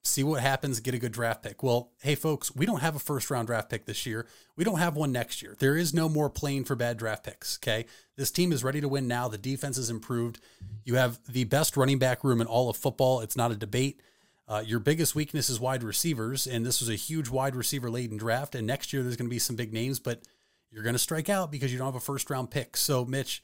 see 0.06 0.24
what 0.24 0.40
happens, 0.40 0.80
get 0.80 0.94
a 0.94 0.98
good 0.98 1.12
draft 1.12 1.42
pick. 1.42 1.62
Well, 1.62 1.90
hey, 2.02 2.14
folks, 2.14 2.54
we 2.54 2.66
don't 2.66 2.80
have 2.80 2.96
a 2.96 3.00
first 3.00 3.30
round 3.30 3.46
draft 3.46 3.68
pick 3.68 3.86
this 3.86 4.06
year. 4.06 4.26
We 4.56 4.64
don't 4.64 4.78
have 4.78 4.96
one 4.96 5.12
next 5.12 5.42
year. 5.42 5.56
There 5.58 5.76
is 5.76 5.92
no 5.92 6.08
more 6.08 6.30
playing 6.30 6.64
for 6.64 6.74
bad 6.76 6.96
draft 6.96 7.24
picks. 7.24 7.58
Okay. 7.62 7.86
This 8.16 8.30
team 8.30 8.52
is 8.52 8.64
ready 8.64 8.80
to 8.80 8.88
win 8.88 9.06
now. 9.06 9.28
The 9.28 9.38
defense 9.38 9.78
is 9.78 9.90
improved. 9.90 10.40
You 10.84 10.94
have 10.94 11.18
the 11.28 11.44
best 11.44 11.76
running 11.76 11.98
back 11.98 12.24
room 12.24 12.40
in 12.40 12.46
all 12.46 12.70
of 12.70 12.76
football. 12.76 13.20
It's 13.20 13.36
not 13.36 13.50
a 13.50 13.56
debate. 13.56 14.00
Uh, 14.48 14.62
your 14.64 14.78
biggest 14.78 15.14
weakness 15.14 15.50
is 15.50 15.58
wide 15.58 15.82
receivers, 15.82 16.46
and 16.46 16.64
this 16.64 16.80
was 16.80 16.88
a 16.88 16.94
huge 16.94 17.28
wide 17.28 17.56
receiver 17.56 17.90
laden 17.90 18.16
draft. 18.16 18.54
And 18.54 18.66
next 18.66 18.92
year, 18.92 19.02
there's 19.02 19.16
going 19.16 19.28
to 19.28 19.34
be 19.34 19.40
some 19.40 19.56
big 19.56 19.72
names, 19.72 19.98
but 19.98 20.22
you're 20.70 20.84
going 20.84 20.94
to 20.94 21.00
strike 21.00 21.28
out 21.28 21.50
because 21.50 21.72
you 21.72 21.78
don't 21.78 21.88
have 21.88 21.96
a 21.96 22.00
first 22.00 22.30
round 22.30 22.50
pick. 22.50 22.76
So, 22.76 23.04
Mitch, 23.04 23.42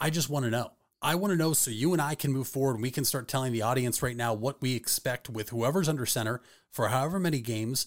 I 0.00 0.10
just 0.10 0.30
want 0.30 0.44
to 0.46 0.50
know 0.50 0.72
I 1.02 1.16
want 1.16 1.32
to 1.32 1.36
know 1.36 1.52
so 1.52 1.70
you 1.72 1.92
and 1.92 2.00
I 2.00 2.14
can 2.14 2.32
move 2.32 2.46
forward 2.46 2.74
and 2.74 2.82
we 2.82 2.92
can 2.92 3.04
start 3.04 3.26
telling 3.26 3.52
the 3.52 3.62
audience 3.62 4.02
right 4.02 4.16
now 4.16 4.32
what 4.34 4.62
we 4.62 4.76
expect 4.76 5.28
with 5.28 5.48
whoever's 5.48 5.88
under 5.88 6.06
center 6.06 6.40
for 6.70 6.88
however 6.88 7.18
many 7.18 7.40
games. 7.40 7.86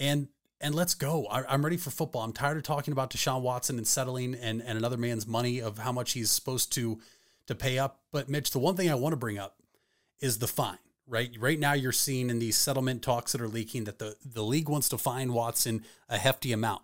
And 0.00 0.28
and 0.60 0.74
let's 0.74 0.94
go. 0.94 1.26
I, 1.26 1.54
am 1.54 1.62
ready 1.62 1.76
for 1.76 1.90
football. 1.90 2.22
I'm 2.22 2.32
tired 2.32 2.56
of 2.56 2.62
talking 2.62 2.90
about 2.90 3.10
Deshaun 3.10 3.42
Watson 3.42 3.76
and 3.76 3.86
settling 3.86 4.34
and, 4.34 4.62
and 4.62 4.78
another 4.78 4.96
man's 4.96 5.26
money 5.26 5.60
of 5.60 5.78
how 5.78 5.92
much 5.92 6.12
he's 6.12 6.30
supposed 6.30 6.72
to 6.72 6.98
to 7.46 7.54
pay 7.54 7.78
up. 7.78 8.00
But 8.10 8.28
Mitch, 8.28 8.50
the 8.50 8.58
one 8.58 8.74
thing 8.74 8.90
I 8.90 8.94
want 8.96 9.12
to 9.12 9.18
bring 9.18 9.38
up 9.38 9.56
is 10.20 10.38
the 10.38 10.48
fine. 10.48 10.78
Right, 11.08 11.30
right 11.38 11.60
now 11.60 11.74
you're 11.74 11.92
seeing 11.92 12.30
in 12.30 12.40
these 12.40 12.56
settlement 12.56 13.00
talks 13.00 13.30
that 13.30 13.40
are 13.40 13.46
leaking 13.46 13.84
that 13.84 14.00
the 14.00 14.16
the 14.24 14.42
league 14.42 14.68
wants 14.68 14.88
to 14.88 14.98
fine 14.98 15.32
Watson 15.32 15.84
a 16.08 16.18
hefty 16.18 16.52
amount. 16.52 16.82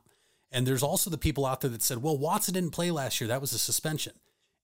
And 0.53 0.65
there's 0.65 0.83
also 0.83 1.11
the 1.11 1.19
people 1.19 1.45
out 1.45 1.63
there 1.63 1.71
that 1.71 1.83
said, 1.83 2.03
well, 2.03 2.17
Watson 2.17 2.55
didn't 2.55 2.71
play 2.71 2.93
last 2.93 3.21
year. 3.21 3.27
That 3.27 3.41
was 3.41 3.53
a 3.53 3.59
suspension 3.59 4.13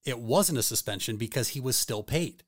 it 0.04 0.18
wasn't 0.18 0.58
a 0.58 0.62
suspension 0.62 1.16
because 1.16 1.48
he 1.48 1.60
was 1.60 1.76
still 1.76 2.02
paid. 2.02 2.42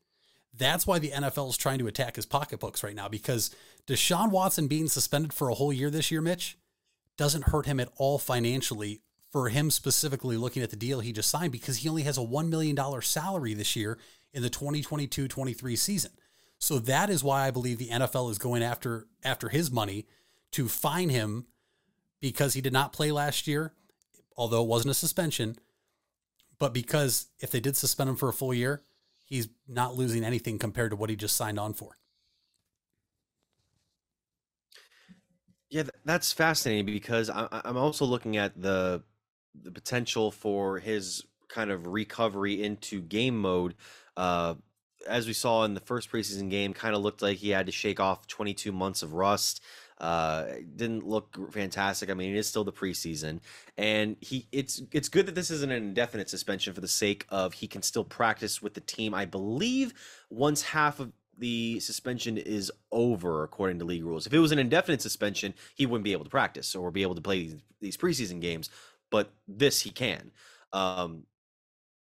That's 0.56 0.86
why 0.86 0.98
the 0.98 1.10
NFL 1.10 1.50
is 1.50 1.56
trying 1.56 1.78
to 1.78 1.86
attack 1.86 2.16
his 2.16 2.26
pocketbooks 2.26 2.82
right 2.82 2.94
now 2.94 3.08
because 3.08 3.54
Deshaun 3.86 4.30
Watson 4.30 4.66
being 4.66 4.88
suspended 4.88 5.32
for 5.32 5.48
a 5.48 5.54
whole 5.54 5.72
year 5.72 5.90
this 5.90 6.10
year, 6.10 6.20
Mitch, 6.20 6.58
doesn't 7.16 7.48
hurt 7.48 7.66
him 7.66 7.78
at 7.80 7.90
all 7.96 8.18
financially 8.18 9.02
for 9.30 9.48
him 9.48 9.70
specifically 9.70 10.36
looking 10.36 10.62
at 10.62 10.70
the 10.70 10.76
deal 10.76 11.00
he 11.00 11.12
just 11.12 11.30
signed 11.30 11.52
because 11.52 11.78
he 11.78 11.88
only 11.88 12.02
has 12.02 12.18
a 12.18 12.22
$1 12.22 12.48
million 12.48 12.76
salary 13.02 13.54
this 13.54 13.76
year 13.76 13.98
in 14.32 14.42
the 14.42 14.50
2022 14.50 15.28
23 15.28 15.76
season. 15.76 16.10
So 16.58 16.78
that 16.80 17.08
is 17.10 17.24
why 17.24 17.46
I 17.46 17.50
believe 17.50 17.78
the 17.78 17.88
NFL 17.88 18.30
is 18.30 18.38
going 18.38 18.62
after 18.62 19.06
after 19.24 19.48
his 19.48 19.70
money 19.70 20.06
to 20.52 20.68
fine 20.68 21.08
him 21.08 21.46
because 22.20 22.54
he 22.54 22.60
did 22.60 22.72
not 22.72 22.92
play 22.92 23.12
last 23.12 23.46
year, 23.46 23.72
although 24.36 24.62
it 24.62 24.68
wasn't 24.68 24.90
a 24.90 24.94
suspension 24.94 25.56
but 26.60 26.72
because 26.72 27.26
if 27.40 27.50
they 27.50 27.58
did 27.58 27.76
suspend 27.76 28.10
him 28.10 28.16
for 28.16 28.28
a 28.28 28.32
full 28.32 28.54
year, 28.54 28.82
he's 29.24 29.48
not 29.66 29.96
losing 29.96 30.22
anything 30.22 30.58
compared 30.58 30.90
to 30.90 30.96
what 30.96 31.10
he 31.10 31.16
just 31.16 31.34
signed 31.34 31.58
on 31.58 31.74
for. 31.74 31.96
Yeah, 35.70 35.84
that's 36.04 36.32
fascinating 36.32 36.86
because 36.86 37.30
I'm 37.30 37.76
also 37.76 38.04
looking 38.04 38.36
at 38.36 38.60
the 38.60 39.02
the 39.60 39.72
potential 39.72 40.30
for 40.30 40.78
his 40.78 41.24
kind 41.48 41.70
of 41.70 41.86
recovery 41.86 42.62
into 42.62 43.00
game 43.00 43.38
mode. 43.38 43.74
Uh, 44.16 44.54
as 45.08 45.26
we 45.26 45.32
saw 45.32 45.64
in 45.64 45.74
the 45.74 45.80
first 45.80 46.10
preseason 46.10 46.50
game, 46.50 46.74
kind 46.74 46.94
of 46.94 47.02
looked 47.02 47.22
like 47.22 47.38
he 47.38 47.50
had 47.50 47.66
to 47.66 47.72
shake 47.72 48.00
off 48.00 48.26
22 48.26 48.70
months 48.70 49.02
of 49.02 49.14
rust. 49.14 49.62
Uh, 50.00 50.46
didn't 50.76 51.06
look 51.06 51.52
fantastic. 51.52 52.08
I 52.08 52.14
mean, 52.14 52.34
it 52.34 52.38
is 52.38 52.48
still 52.48 52.64
the 52.64 52.72
preseason, 52.72 53.40
and 53.76 54.16
he 54.20 54.46
it's 54.50 54.80
it's 54.92 55.10
good 55.10 55.26
that 55.26 55.34
this 55.34 55.50
isn't 55.50 55.70
an 55.70 55.82
indefinite 55.82 56.30
suspension 56.30 56.72
for 56.72 56.80
the 56.80 56.88
sake 56.88 57.26
of 57.28 57.52
he 57.52 57.68
can 57.68 57.82
still 57.82 58.04
practice 58.04 58.62
with 58.62 58.72
the 58.72 58.80
team. 58.80 59.12
I 59.12 59.26
believe 59.26 59.92
once 60.30 60.62
half 60.62 61.00
of 61.00 61.12
the 61.36 61.80
suspension 61.80 62.38
is 62.38 62.72
over 62.92 63.42
according 63.42 63.78
to 63.80 63.84
league 63.84 64.04
rules. 64.04 64.26
If 64.26 64.32
it 64.32 64.38
was 64.38 64.52
an 64.52 64.58
indefinite 64.58 65.02
suspension, 65.02 65.54
he 65.74 65.86
wouldn't 65.86 66.04
be 66.04 66.12
able 66.12 66.24
to 66.24 66.30
practice 66.30 66.74
or 66.74 66.90
be 66.90 67.02
able 67.02 67.14
to 67.14 67.20
play 67.20 67.42
these, 67.42 67.56
these 67.80 67.96
preseason 67.96 68.40
games. 68.40 68.70
But 69.10 69.32
this 69.48 69.80
he 69.80 69.90
can. 69.90 70.30
Um, 70.72 71.24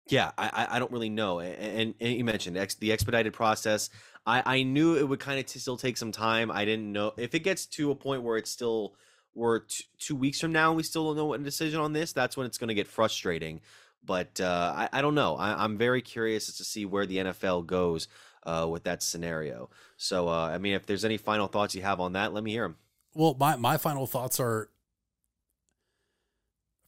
yeah, 0.09 0.31
I, 0.37 0.67
I 0.71 0.79
don't 0.79 0.91
really 0.91 1.09
know. 1.09 1.39
And, 1.39 1.95
and 1.99 2.13
you 2.17 2.25
mentioned 2.25 2.57
ex, 2.57 2.75
the 2.75 2.91
expedited 2.91 3.33
process. 3.33 3.89
I, 4.25 4.43
I 4.45 4.63
knew 4.63 4.95
it 4.95 5.07
would 5.07 5.19
kind 5.19 5.39
of 5.39 5.45
t- 5.45 5.59
still 5.59 5.77
take 5.77 5.97
some 5.97 6.11
time. 6.11 6.49
I 6.51 6.65
didn't 6.65 6.91
know 6.91 7.13
if 7.17 7.35
it 7.35 7.39
gets 7.39 7.65
to 7.67 7.91
a 7.91 7.95
point 7.95 8.23
where 8.23 8.37
it's 8.37 8.51
still 8.51 8.95
we're 9.35 9.59
t- 9.59 9.85
two 9.97 10.15
weeks 10.15 10.39
from 10.39 10.51
now 10.51 10.73
we 10.73 10.83
still 10.83 11.07
don't 11.07 11.17
know 11.17 11.33
a 11.33 11.37
decision 11.39 11.79
on 11.79 11.93
this. 11.93 12.13
That's 12.13 12.37
when 12.37 12.45
it's 12.45 12.57
going 12.57 12.69
to 12.69 12.73
get 12.73 12.87
frustrating. 12.87 13.61
But 14.05 14.39
uh, 14.39 14.73
I, 14.75 14.89
I 14.99 15.01
don't 15.01 15.15
know. 15.15 15.35
I, 15.35 15.63
I'm 15.63 15.77
very 15.77 16.01
curious 16.01 16.55
to 16.57 16.63
see 16.63 16.85
where 16.85 17.05
the 17.05 17.17
NFL 17.17 17.65
goes 17.65 18.07
uh, 18.45 18.67
with 18.69 18.83
that 18.83 19.01
scenario. 19.01 19.69
So, 19.97 20.27
uh, 20.27 20.49
I 20.53 20.57
mean, 20.57 20.73
if 20.73 20.85
there's 20.85 21.05
any 21.05 21.17
final 21.17 21.47
thoughts 21.47 21.73
you 21.73 21.81
have 21.83 21.99
on 21.99 22.13
that, 22.13 22.33
let 22.33 22.43
me 22.43 22.51
hear 22.51 22.63
them. 22.63 22.75
Well, 23.13 23.35
my, 23.39 23.55
my 23.55 23.77
final 23.77 24.05
thoughts 24.05 24.39
are 24.39 24.69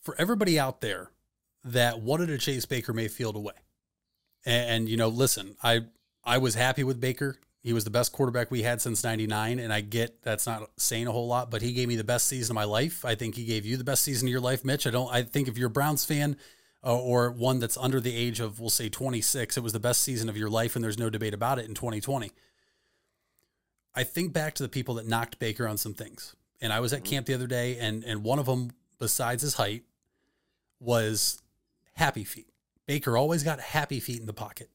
for 0.01 0.15
everybody 0.19 0.59
out 0.59 0.81
there 0.81 1.11
that 1.63 2.01
wanted 2.01 2.27
to 2.27 2.37
chase 2.37 2.65
Baker 2.65 2.93
Mayfield 2.93 3.35
away. 3.35 3.53
And, 4.45 4.69
and, 4.69 4.89
you 4.89 4.97
know, 4.97 5.07
listen, 5.07 5.55
I 5.63 5.85
I 6.25 6.37
was 6.37 6.55
happy 6.55 6.83
with 6.83 6.99
Baker. 6.99 7.37
He 7.61 7.73
was 7.73 7.83
the 7.83 7.89
best 7.89 8.11
quarterback 8.11 8.51
we 8.51 8.61
had 8.61 8.81
since 8.81 9.03
99 9.03 9.59
and 9.59 9.73
I 9.73 9.81
get 9.81 10.21
that's 10.21 10.45
not 10.45 10.69
saying 10.77 11.07
a 11.07 11.11
whole 11.11 11.27
lot, 11.27 11.49
but 11.49 11.61
he 11.61 11.73
gave 11.73 11.87
me 11.87 11.95
the 11.95 12.03
best 12.03 12.27
season 12.27 12.53
of 12.53 12.55
my 12.55 12.63
life. 12.63 13.03
I 13.03 13.15
think 13.15 13.35
he 13.35 13.45
gave 13.45 13.65
you 13.65 13.77
the 13.77 13.83
best 13.83 14.03
season 14.03 14.27
of 14.27 14.31
your 14.31 14.41
life, 14.41 14.63
Mitch. 14.63 14.85
I 14.85 14.91
don't 14.91 15.11
I 15.11 15.23
think 15.23 15.47
if 15.47 15.57
you're 15.57 15.67
a 15.67 15.71
Browns 15.71 16.05
fan, 16.05 16.37
uh, 16.85 16.95
or 16.95 17.31
one 17.31 17.59
that's 17.59 17.77
under 17.77 17.99
the 17.99 18.15
age 18.15 18.39
of, 18.39 18.59
we'll 18.59 18.69
say 18.69 18.89
26, 18.89 19.57
it 19.57 19.63
was 19.63 19.73
the 19.73 19.79
best 19.79 20.01
season 20.01 20.29
of 20.29 20.37
your 20.37 20.49
life, 20.49 20.75
and 20.75 20.83
there's 20.83 20.99
no 20.99 21.09
debate 21.09 21.33
about 21.33 21.57
it 21.57 21.65
in 21.65 21.73
2020. 21.73 22.31
I 23.95 24.03
think 24.03 24.33
back 24.33 24.53
to 24.55 24.63
the 24.63 24.69
people 24.69 24.95
that 24.95 25.07
knocked 25.07 25.39
Baker 25.39 25.67
on 25.67 25.77
some 25.77 25.95
things. 25.95 26.35
And 26.61 26.71
I 26.71 26.79
was 26.79 26.93
at 26.93 26.99
mm-hmm. 26.99 27.09
camp 27.09 27.25
the 27.25 27.33
other 27.33 27.47
day, 27.47 27.79
and, 27.79 28.03
and 28.03 28.23
one 28.23 28.37
of 28.37 28.45
them, 28.45 28.71
besides 28.99 29.41
his 29.41 29.55
height, 29.55 29.83
was 30.79 31.41
happy 31.93 32.23
feet. 32.23 32.49
Baker 32.85 33.17
always 33.17 33.41
got 33.41 33.59
happy 33.59 33.99
feet 33.99 34.19
in 34.19 34.27
the 34.27 34.33
pocket. 34.33 34.69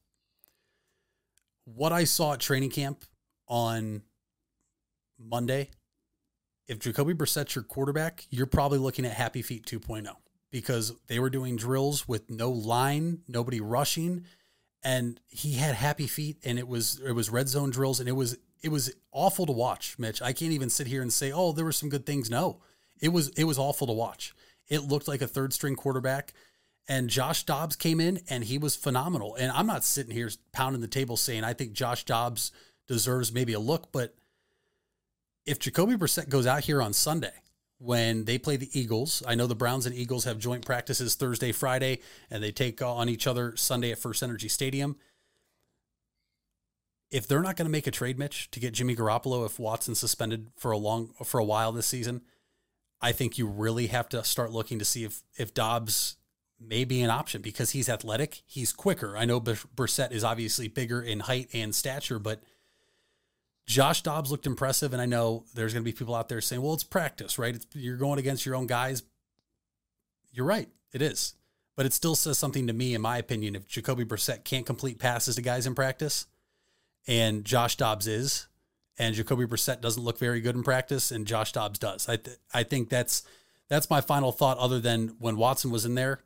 What 1.65 1.91
I 1.91 2.03
saw 2.03 2.33
at 2.33 2.39
training 2.39 2.71
camp 2.71 3.05
on 3.47 4.03
Monday, 5.19 5.69
if 6.67 6.79
Jacoby 6.79 7.13
Brissett's 7.13 7.55
your 7.55 7.63
quarterback, 7.63 8.25
you're 8.29 8.45
probably 8.45 8.79
looking 8.79 9.05
at 9.05 9.13
happy 9.13 9.41
feet 9.41 9.65
2.0 9.65 10.07
because 10.51 10.93
they 11.07 11.19
were 11.19 11.29
doing 11.29 11.55
drills 11.55 12.07
with 12.07 12.29
no 12.29 12.49
line, 12.49 13.21
nobody 13.27 13.61
rushing, 13.61 14.25
and 14.83 15.19
he 15.27 15.53
had 15.53 15.75
happy 15.75 16.07
feet 16.07 16.37
and 16.43 16.57
it 16.57 16.67
was 16.67 16.99
it 17.05 17.11
was 17.11 17.29
red 17.29 17.47
zone 17.47 17.69
drills 17.69 17.99
and 17.99 18.09
it 18.09 18.13
was 18.13 18.37
it 18.63 18.69
was 18.69 18.93
awful 19.11 19.45
to 19.45 19.51
watch, 19.51 19.97
Mitch. 19.97 20.21
I 20.21 20.33
can't 20.33 20.51
even 20.51 20.69
sit 20.69 20.87
here 20.87 21.01
and 21.01 21.11
say, 21.11 21.31
"Oh, 21.31 21.51
there 21.51 21.65
were 21.65 21.71
some 21.71 21.89
good 21.89 22.05
things." 22.05 22.29
No. 22.29 22.61
It 22.99 23.09
was 23.09 23.29
it 23.29 23.45
was 23.45 23.57
awful 23.57 23.87
to 23.87 23.93
watch. 23.93 24.33
It 24.67 24.83
looked 24.83 25.07
like 25.07 25.21
a 25.21 25.27
third 25.27 25.53
string 25.53 25.75
quarterback 25.75 26.33
and 26.87 27.09
Josh 27.09 27.43
Dobbs 27.43 27.75
came 27.75 27.99
in 27.99 28.19
and 28.29 28.43
he 28.43 28.57
was 28.57 28.75
phenomenal. 28.75 29.35
And 29.35 29.51
I'm 29.51 29.67
not 29.67 29.83
sitting 29.83 30.13
here 30.13 30.29
pounding 30.51 30.81
the 30.81 30.87
table 30.87 31.17
saying 31.17 31.43
I 31.43 31.53
think 31.53 31.73
Josh 31.73 32.03
Dobbs 32.03 32.51
deserves 32.87 33.31
maybe 33.31 33.53
a 33.53 33.59
look, 33.59 33.91
but 33.91 34.15
if 35.45 35.59
Jacoby 35.59 35.95
Brissett 35.95 36.29
goes 36.29 36.45
out 36.45 36.63
here 36.63 36.81
on 36.81 36.93
Sunday 36.93 37.31
when 37.81 38.25
they 38.25 38.37
play 38.37 38.57
the 38.57 38.79
Eagles. 38.79 39.23
I 39.27 39.33
know 39.33 39.47
the 39.47 39.55
Browns 39.55 39.87
and 39.87 39.95
Eagles 39.95 40.25
have 40.25 40.37
joint 40.37 40.63
practices 40.65 41.15
Thursday, 41.15 41.51
Friday, 41.51 41.99
and 42.29 42.43
they 42.43 42.51
take 42.51 42.79
on 42.81 43.09
each 43.09 43.25
other 43.25 43.55
Sunday 43.57 43.91
at 43.91 43.97
First 43.97 44.21
Energy 44.21 44.47
Stadium. 44.47 44.97
If 47.09 47.27
they're 47.27 47.41
not 47.41 47.57
going 47.57 47.65
to 47.65 47.71
make 47.71 47.87
a 47.87 47.91
trade, 47.91 48.19
Mitch, 48.19 48.51
to 48.51 48.59
get 48.59 48.75
Jimmy 48.75 48.95
Garoppolo 48.95 49.45
if 49.45 49.59
Watson's 49.59 49.99
suspended 49.99 50.51
for 50.55 50.71
a 50.71 50.77
long 50.77 51.09
for 51.25 51.39
a 51.39 51.43
while 51.43 51.71
this 51.71 51.87
season, 51.87 52.21
I 53.01 53.11
think 53.13 53.39
you 53.39 53.47
really 53.47 53.87
have 53.87 54.07
to 54.09 54.23
start 54.23 54.51
looking 54.51 54.77
to 54.77 54.85
see 54.85 55.03
if 55.03 55.23
if 55.35 55.53
Dobbs 55.53 56.17
may 56.61 56.83
be 56.83 57.01
an 57.01 57.09
option 57.09 57.41
because 57.41 57.71
he's 57.71 57.89
athletic, 57.89 58.43
he's 58.45 58.71
quicker. 58.71 59.17
I 59.17 59.25
know 59.25 59.41
Brissett 59.41 60.11
is 60.11 60.23
obviously 60.23 60.67
bigger 60.67 61.01
in 61.01 61.21
height 61.21 61.49
and 61.53 61.73
stature, 61.73 62.19
but 62.19 62.41
Josh 63.65 64.01
Dobbs 64.01 64.31
looked 64.31 64.47
impressive, 64.47 64.93
and 64.93 65.01
I 65.01 65.05
know 65.05 65.45
there's 65.53 65.73
going 65.73 65.83
to 65.83 65.89
be 65.89 65.95
people 65.95 66.15
out 66.15 66.29
there 66.29 66.41
saying, 66.41 66.61
"Well, 66.61 66.73
it's 66.73 66.83
practice, 66.83 67.39
right? 67.39 67.55
It's, 67.55 67.65
you're 67.73 67.97
going 67.97 68.19
against 68.19 68.45
your 68.45 68.55
own 68.55 68.67
guys." 68.67 69.03
You're 70.33 70.45
right, 70.45 70.69
it 70.93 71.01
is, 71.01 71.33
but 71.75 71.85
it 71.85 71.93
still 71.93 72.15
says 72.15 72.37
something 72.37 72.67
to 72.67 72.73
me, 72.73 72.93
in 72.93 73.01
my 73.01 73.17
opinion. 73.17 73.55
If 73.55 73.67
Jacoby 73.67 74.05
Brissett 74.05 74.43
can't 74.43 74.65
complete 74.65 74.97
passes 74.97 75.35
to 75.35 75.41
guys 75.41 75.67
in 75.67 75.75
practice, 75.75 76.25
and 77.07 77.43
Josh 77.43 77.75
Dobbs 77.75 78.07
is, 78.07 78.47
and 78.97 79.15
Jacoby 79.15 79.45
Brissett 79.45 79.81
doesn't 79.81 80.03
look 80.03 80.17
very 80.17 80.41
good 80.41 80.55
in 80.55 80.63
practice, 80.63 81.11
and 81.11 81.27
Josh 81.27 81.51
Dobbs 81.51 81.79
does, 81.79 82.07
I 82.09 82.15
th- 82.17 82.37
I 82.53 82.63
think 82.63 82.89
that's 82.89 83.23
that's 83.67 83.89
my 83.89 84.01
final 84.01 84.31
thought. 84.31 84.57
Other 84.57 84.79
than 84.79 85.15
when 85.19 85.37
Watson 85.37 85.71
was 85.71 85.85
in 85.85 85.95
there, 85.95 86.21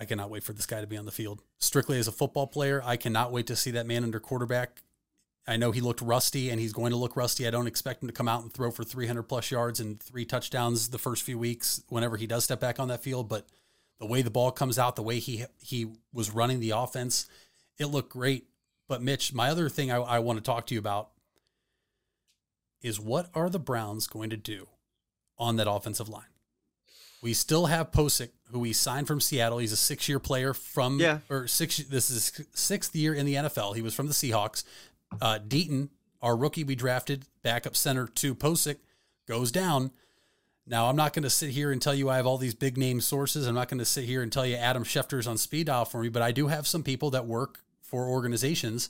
I 0.00 0.06
cannot 0.06 0.30
wait 0.30 0.42
for 0.42 0.54
this 0.54 0.66
guy 0.66 0.80
to 0.80 0.86
be 0.86 0.96
on 0.96 1.04
the 1.04 1.12
field. 1.12 1.42
Strictly 1.58 1.98
as 1.98 2.08
a 2.08 2.12
football 2.12 2.46
player, 2.46 2.82
I 2.84 2.96
cannot 2.96 3.30
wait 3.30 3.46
to 3.48 3.56
see 3.56 3.70
that 3.72 3.86
man 3.86 4.02
under 4.02 4.18
quarterback 4.18 4.80
I 5.50 5.56
know 5.56 5.72
he 5.72 5.80
looked 5.80 6.00
rusty 6.00 6.50
and 6.50 6.60
he's 6.60 6.72
going 6.72 6.92
to 6.92 6.96
look 6.96 7.16
rusty. 7.16 7.46
I 7.46 7.50
don't 7.50 7.66
expect 7.66 8.02
him 8.02 8.08
to 8.08 8.14
come 8.14 8.28
out 8.28 8.42
and 8.42 8.52
throw 8.52 8.70
for 8.70 8.84
300 8.84 9.24
plus 9.24 9.50
yards 9.50 9.80
and 9.80 10.00
three 10.00 10.24
touchdowns 10.24 10.90
the 10.90 10.98
first 10.98 11.24
few 11.24 11.38
weeks 11.38 11.82
whenever 11.88 12.16
he 12.16 12.26
does 12.26 12.44
step 12.44 12.60
back 12.60 12.78
on 12.78 12.88
that 12.88 13.02
field, 13.02 13.28
but 13.28 13.46
the 13.98 14.06
way 14.06 14.22
the 14.22 14.30
ball 14.30 14.52
comes 14.52 14.78
out, 14.78 14.96
the 14.96 15.02
way 15.02 15.18
he 15.18 15.44
he 15.60 15.88
was 16.12 16.30
running 16.30 16.60
the 16.60 16.70
offense, 16.70 17.26
it 17.78 17.86
looked 17.86 18.10
great. 18.10 18.46
But 18.88 19.02
Mitch, 19.02 19.32
my 19.32 19.50
other 19.50 19.68
thing 19.68 19.90
I, 19.90 19.96
I 19.96 20.18
want 20.20 20.38
to 20.38 20.42
talk 20.42 20.66
to 20.66 20.74
you 20.74 20.80
about 20.80 21.10
is 22.80 23.00
what 23.00 23.28
are 23.34 23.50
the 23.50 23.58
Browns 23.58 24.06
going 24.06 24.30
to 24.30 24.36
do 24.36 24.68
on 25.36 25.56
that 25.56 25.70
offensive 25.70 26.08
line? 26.08 26.29
We 27.22 27.34
still 27.34 27.66
have 27.66 27.90
Pocic, 27.90 28.30
who 28.50 28.60
we 28.60 28.72
signed 28.72 29.06
from 29.06 29.20
Seattle. 29.20 29.58
He's 29.58 29.72
a 29.72 29.76
six-year 29.76 30.18
player 30.18 30.54
from 30.54 30.98
yeah. 30.98 31.18
or 31.28 31.46
six. 31.46 31.76
This 31.76 32.10
is 32.10 32.32
sixth 32.54 32.96
year 32.96 33.14
in 33.14 33.26
the 33.26 33.34
NFL. 33.34 33.76
He 33.76 33.82
was 33.82 33.94
from 33.94 34.06
the 34.06 34.14
Seahawks. 34.14 34.64
Uh, 35.20 35.38
Deaton, 35.38 35.90
our 36.22 36.36
rookie 36.36 36.64
we 36.64 36.74
drafted, 36.74 37.24
backup 37.42 37.76
center 37.76 38.06
to 38.06 38.34
Pocic, 38.34 38.76
goes 39.26 39.52
down. 39.52 39.90
Now, 40.66 40.88
I'm 40.88 40.96
not 40.96 41.12
going 41.12 41.24
to 41.24 41.30
sit 41.30 41.50
here 41.50 41.72
and 41.72 41.82
tell 41.82 41.94
you 41.94 42.08
I 42.08 42.16
have 42.16 42.26
all 42.26 42.38
these 42.38 42.54
big 42.54 42.78
name 42.78 43.00
sources. 43.00 43.46
I'm 43.46 43.54
not 43.54 43.68
going 43.68 43.78
to 43.78 43.84
sit 43.84 44.04
here 44.04 44.22
and 44.22 44.32
tell 44.32 44.46
you 44.46 44.56
Adam 44.56 44.84
Schefter's 44.84 45.26
on 45.26 45.36
speed 45.36 45.66
dial 45.66 45.84
for 45.84 46.00
me, 46.02 46.08
but 46.08 46.22
I 46.22 46.32
do 46.32 46.46
have 46.46 46.66
some 46.66 46.82
people 46.82 47.10
that 47.10 47.26
work 47.26 47.60
for 47.82 48.06
organizations 48.06 48.88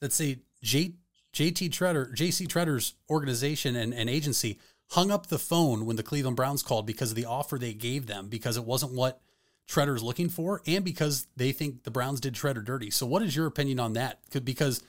that 0.00 0.12
say 0.12 0.38
J, 0.62 0.92
JT 1.34 1.70
Tretter, 1.70 2.14
JC 2.14 2.46
Tretter's 2.46 2.94
organization 3.10 3.74
and, 3.74 3.92
and 3.92 4.08
agency 4.08 4.58
hung 4.90 5.10
up 5.10 5.26
the 5.26 5.38
phone 5.38 5.84
when 5.86 5.96
the 5.96 6.02
Cleveland 6.02 6.36
Browns 6.36 6.62
called 6.62 6.86
because 6.86 7.10
of 7.10 7.16
the 7.16 7.26
offer 7.26 7.58
they 7.58 7.74
gave 7.74 8.06
them 8.06 8.28
because 8.28 8.56
it 8.56 8.64
wasn't 8.64 8.92
what 8.92 9.20
Tretter's 9.68 10.02
looking 10.02 10.30
for 10.30 10.62
and 10.66 10.84
because 10.84 11.26
they 11.36 11.52
think 11.52 11.82
the 11.84 11.90
Browns 11.90 12.20
did 12.20 12.34
Tretter 12.34 12.64
dirty. 12.64 12.90
So, 12.90 13.06
what 13.06 13.22
is 13.22 13.36
your 13.36 13.46
opinion 13.46 13.78
on 13.80 13.92
that? 13.92 14.20
Because 14.44 14.82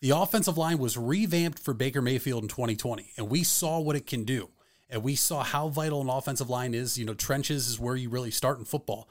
the 0.00 0.10
offensive 0.10 0.58
line 0.58 0.78
was 0.78 0.98
revamped 0.98 1.58
for 1.58 1.72
Baker 1.72 2.02
Mayfield 2.02 2.42
in 2.42 2.48
2020, 2.48 3.12
and 3.16 3.30
we 3.30 3.44
saw 3.44 3.78
what 3.78 3.96
it 3.96 4.06
can 4.06 4.24
do. 4.24 4.50
And 4.88 5.02
we 5.02 5.16
saw 5.16 5.42
how 5.42 5.68
vital 5.68 6.00
an 6.00 6.08
offensive 6.08 6.48
line 6.48 6.72
is. 6.72 6.96
You 6.96 7.04
know, 7.04 7.14
trenches 7.14 7.66
is 7.66 7.80
where 7.80 7.96
you 7.96 8.08
really 8.08 8.30
start 8.30 8.58
in 8.58 8.64
football. 8.64 9.08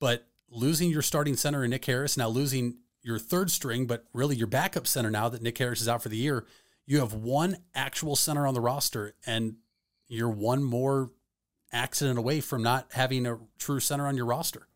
But 0.00 0.26
losing 0.48 0.90
your 0.90 1.02
starting 1.02 1.36
center 1.36 1.64
in 1.64 1.70
Nick 1.70 1.84
Harris, 1.84 2.16
now 2.16 2.28
losing 2.28 2.78
your 3.02 3.18
third 3.18 3.50
string, 3.50 3.86
but 3.86 4.06
really 4.14 4.36
your 4.36 4.46
backup 4.46 4.86
center 4.86 5.10
now 5.10 5.28
that 5.28 5.42
Nick 5.42 5.58
Harris 5.58 5.82
is 5.82 5.88
out 5.88 6.02
for 6.02 6.08
the 6.08 6.16
year, 6.16 6.46
you 6.86 7.00
have 7.00 7.12
one 7.12 7.58
actual 7.74 8.16
center 8.16 8.46
on 8.46 8.54
the 8.54 8.60
roster, 8.60 9.14
and 9.26 9.56
you're 10.08 10.30
one 10.30 10.62
more 10.62 11.10
accident 11.72 12.18
away 12.18 12.40
from 12.40 12.62
not 12.62 12.86
having 12.92 13.26
a 13.26 13.38
true 13.58 13.80
center 13.80 14.06
on 14.06 14.16
your 14.16 14.26
roster. 14.26 14.68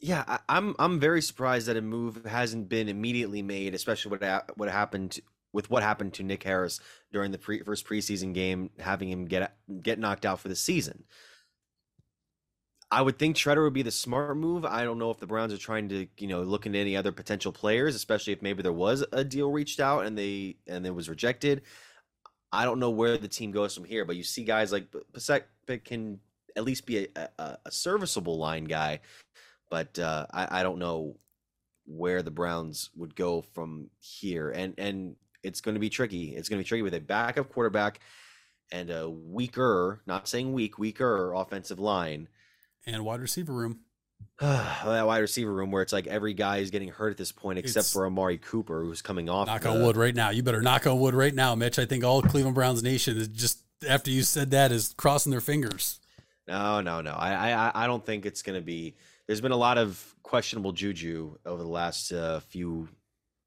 Yeah, 0.00 0.24
I, 0.26 0.38
I'm 0.48 0.76
I'm 0.78 1.00
very 1.00 1.20
surprised 1.20 1.66
that 1.66 1.76
a 1.76 1.82
move 1.82 2.24
hasn't 2.24 2.68
been 2.68 2.88
immediately 2.88 3.42
made, 3.42 3.74
especially 3.74 4.16
what 4.16 4.56
what 4.56 4.70
happened 4.70 5.18
with 5.52 5.70
what 5.70 5.82
happened 5.82 6.14
to 6.14 6.22
Nick 6.22 6.44
Harris 6.44 6.78
during 7.12 7.32
the 7.32 7.38
pre, 7.38 7.62
first 7.62 7.86
preseason 7.86 8.32
game, 8.32 8.70
having 8.78 9.08
him 9.08 9.24
get 9.24 9.56
get 9.82 9.98
knocked 9.98 10.24
out 10.24 10.38
for 10.38 10.48
the 10.48 10.56
season. 10.56 11.04
I 12.90 13.02
would 13.02 13.18
think 13.18 13.36
Tretter 13.36 13.62
would 13.62 13.74
be 13.74 13.82
the 13.82 13.90
smart 13.90 14.36
move. 14.36 14.64
I 14.64 14.84
don't 14.84 14.98
know 14.98 15.10
if 15.10 15.18
the 15.18 15.26
Browns 15.26 15.52
are 15.52 15.58
trying 15.58 15.90
to, 15.90 16.06
you 16.16 16.26
know, 16.26 16.42
look 16.42 16.64
into 16.64 16.78
any 16.78 16.96
other 16.96 17.12
potential 17.12 17.52
players, 17.52 17.94
especially 17.94 18.32
if 18.32 18.40
maybe 18.40 18.62
there 18.62 18.72
was 18.72 19.04
a 19.12 19.24
deal 19.24 19.50
reached 19.50 19.78
out 19.78 20.06
and 20.06 20.16
they 20.16 20.56
and 20.66 20.86
it 20.86 20.94
was 20.94 21.08
rejected. 21.08 21.62
I 22.50 22.64
don't 22.64 22.78
know 22.78 22.90
where 22.90 23.18
the 23.18 23.28
team 23.28 23.50
goes 23.50 23.74
from 23.74 23.84
here, 23.84 24.06
but 24.06 24.16
you 24.16 24.22
see 24.22 24.42
guys 24.44 24.72
like 24.72 24.90
Pocic 25.12 25.44
can 25.84 26.20
at 26.56 26.64
least 26.64 26.86
be 26.86 27.08
a, 27.14 27.28
a, 27.38 27.58
a 27.66 27.70
serviceable 27.70 28.38
line 28.38 28.64
guy, 28.64 29.00
but 29.70 29.98
uh, 29.98 30.26
I, 30.32 30.60
I 30.60 30.62
don't 30.62 30.78
know 30.78 31.16
where 31.84 32.22
the 32.22 32.30
Browns 32.30 32.88
would 32.96 33.14
go 33.14 33.42
from 33.42 33.90
here, 33.98 34.50
and 34.50 34.72
and 34.78 35.16
it's 35.42 35.60
going 35.60 35.74
to 35.74 35.80
be 35.80 35.90
tricky. 35.90 36.34
It's 36.34 36.48
going 36.48 36.58
to 36.58 36.64
be 36.64 36.68
tricky 36.68 36.82
with 36.82 36.94
a 36.94 37.00
backup 37.00 37.52
quarterback 37.52 38.00
and 38.72 38.90
a 38.90 39.08
weaker, 39.10 40.00
not 40.06 40.26
saying 40.26 40.54
weak, 40.54 40.78
weaker 40.78 41.34
offensive 41.34 41.78
line 41.78 42.28
and 42.88 43.04
wide 43.04 43.20
receiver 43.20 43.52
room. 43.52 43.80
that 44.40 45.06
wide 45.06 45.18
receiver 45.18 45.52
room 45.52 45.70
where 45.70 45.82
it's 45.82 45.92
like 45.92 46.06
every 46.06 46.34
guy 46.34 46.58
is 46.58 46.70
getting 46.70 46.88
hurt 46.88 47.10
at 47.10 47.16
this 47.16 47.32
point 47.32 47.58
except 47.58 47.84
it's, 47.84 47.92
for 47.92 48.06
Amari 48.06 48.38
Cooper 48.38 48.82
who's 48.82 49.02
coming 49.02 49.28
off. 49.28 49.46
Knock 49.46 49.62
the, 49.62 49.70
on 49.70 49.82
wood 49.82 49.96
right 49.96 50.14
now. 50.14 50.30
You 50.30 50.42
better 50.42 50.62
knock 50.62 50.86
on 50.86 50.98
wood 51.00 51.14
right 51.14 51.34
now, 51.34 51.54
Mitch. 51.54 51.78
I 51.78 51.86
think 51.86 52.04
all 52.04 52.22
Cleveland 52.22 52.54
Browns 52.54 52.82
nation 52.82 53.16
is 53.16 53.28
just 53.28 53.62
after 53.88 54.10
you 54.10 54.22
said 54.22 54.50
that 54.52 54.72
is 54.72 54.94
crossing 54.96 55.30
their 55.30 55.40
fingers. 55.40 56.00
No, 56.46 56.80
no, 56.80 57.00
no. 57.00 57.12
I 57.12 57.50
I, 57.50 57.84
I 57.84 57.86
don't 57.86 58.04
think 58.04 58.26
it's 58.26 58.42
going 58.42 58.58
to 58.58 58.64
be. 58.64 58.96
There's 59.26 59.40
been 59.40 59.52
a 59.52 59.56
lot 59.56 59.76
of 59.76 60.14
questionable 60.22 60.72
juju 60.72 61.36
over 61.44 61.62
the 61.62 61.68
last 61.68 62.12
uh, 62.12 62.40
few 62.40 62.88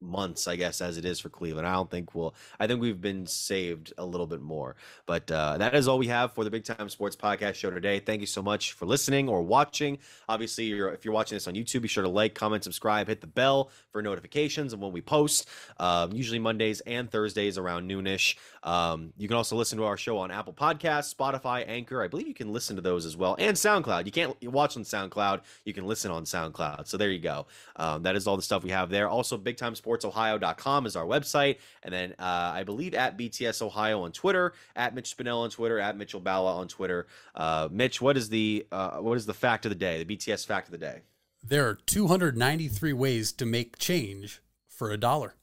months, 0.02 0.48
I 0.48 0.56
guess, 0.56 0.80
as 0.80 0.98
it 0.98 1.04
is 1.04 1.20
for 1.20 1.28
Cleveland. 1.28 1.66
I 1.66 1.72
don't 1.72 1.90
think 1.90 2.14
we'll. 2.14 2.34
I 2.58 2.66
think 2.66 2.80
we've 2.80 3.00
been 3.00 3.26
saved 3.26 3.92
a 3.98 4.04
little 4.04 4.26
bit 4.26 4.42
more. 4.42 4.76
But 5.06 5.30
uh, 5.30 5.58
that 5.58 5.74
is 5.74 5.88
all 5.88 5.98
we 5.98 6.08
have 6.08 6.32
for 6.32 6.44
the 6.44 6.50
Big 6.50 6.64
Time 6.64 6.88
Sports 6.88 7.16
Podcast 7.16 7.54
show 7.54 7.70
today. 7.70 8.00
Thank 8.00 8.20
you 8.20 8.26
so 8.26 8.42
much 8.42 8.72
for 8.72 8.86
listening 8.86 9.28
or 9.28 9.42
watching. 9.42 9.98
Obviously, 10.28 10.64
you're, 10.64 10.90
if 10.90 11.04
you're 11.04 11.14
watching 11.14 11.36
this 11.36 11.46
on 11.46 11.54
YouTube, 11.54 11.82
be 11.82 11.88
sure 11.88 12.02
to 12.02 12.08
like, 12.08 12.34
comment, 12.34 12.64
subscribe, 12.64 13.08
hit 13.08 13.20
the 13.20 13.26
bell 13.26 13.70
for 13.90 14.02
notifications 14.02 14.72
of 14.72 14.80
when 14.80 14.92
we 14.92 15.00
post. 15.00 15.48
Um, 15.78 16.12
usually 16.12 16.38
Mondays 16.38 16.80
and 16.80 17.10
Thursdays 17.10 17.58
around 17.58 17.88
noonish. 17.88 18.36
Um, 18.62 19.12
you 19.16 19.28
can 19.28 19.36
also 19.36 19.56
listen 19.56 19.78
to 19.78 19.84
our 19.84 19.96
show 19.96 20.18
on 20.18 20.30
Apple 20.30 20.52
Podcasts, 20.52 21.14
Spotify, 21.14 21.64
Anchor. 21.66 22.02
I 22.02 22.08
believe 22.08 22.28
you 22.28 22.34
can 22.34 22.52
listen 22.52 22.76
to 22.76 22.82
those 22.82 23.06
as 23.06 23.16
well, 23.16 23.36
and 23.38 23.56
SoundCloud. 23.56 24.06
You 24.06 24.12
can't 24.12 24.42
watch 24.44 24.76
on 24.76 24.84
SoundCloud. 24.84 25.40
You 25.64 25.72
can 25.72 25.86
listen 25.86 26.10
on 26.10 26.24
SoundCloud. 26.24 26.86
So 26.86 26.96
there 26.96 27.10
you 27.10 27.18
go. 27.18 27.46
Um, 27.76 28.02
that 28.02 28.16
is 28.16 28.26
all 28.26 28.36
the 28.36 28.42
stuff 28.42 28.62
we 28.62 28.70
have 28.70 28.90
there. 28.90 29.08
Also, 29.08 29.36
Big 29.36 29.56
Time 29.56 29.74
Sports 29.74 29.91
sportsohio.com 29.92 30.86
is 30.86 30.96
our 30.96 31.04
website. 31.04 31.58
And 31.82 31.92
then 31.92 32.14
uh, 32.18 32.52
I 32.54 32.64
believe 32.64 32.94
at 32.94 33.18
BTS 33.18 33.62
Ohio 33.62 34.02
on 34.02 34.12
Twitter, 34.12 34.52
at 34.76 34.94
Mitch 34.94 35.16
Spinell 35.16 35.42
on 35.42 35.50
Twitter, 35.50 35.78
at 35.78 35.96
Mitchell 35.96 36.20
Balla 36.20 36.56
on 36.56 36.68
Twitter. 36.68 37.06
Uh, 37.34 37.68
Mitch, 37.70 38.00
what 38.00 38.16
is 38.16 38.28
the 38.28 38.66
uh, 38.72 38.98
what 38.98 39.16
is 39.16 39.26
the 39.26 39.34
fact 39.34 39.66
of 39.66 39.70
the 39.70 39.76
day? 39.76 40.02
The 40.02 40.16
BTS 40.16 40.46
fact 40.46 40.68
of 40.68 40.72
the 40.72 40.78
day. 40.78 41.02
There 41.44 41.68
are 41.68 41.74
293 41.74 42.92
ways 42.92 43.32
to 43.32 43.46
make 43.46 43.78
change 43.78 44.40
for 44.68 44.90
a 44.90 44.96
dollar. 44.96 45.34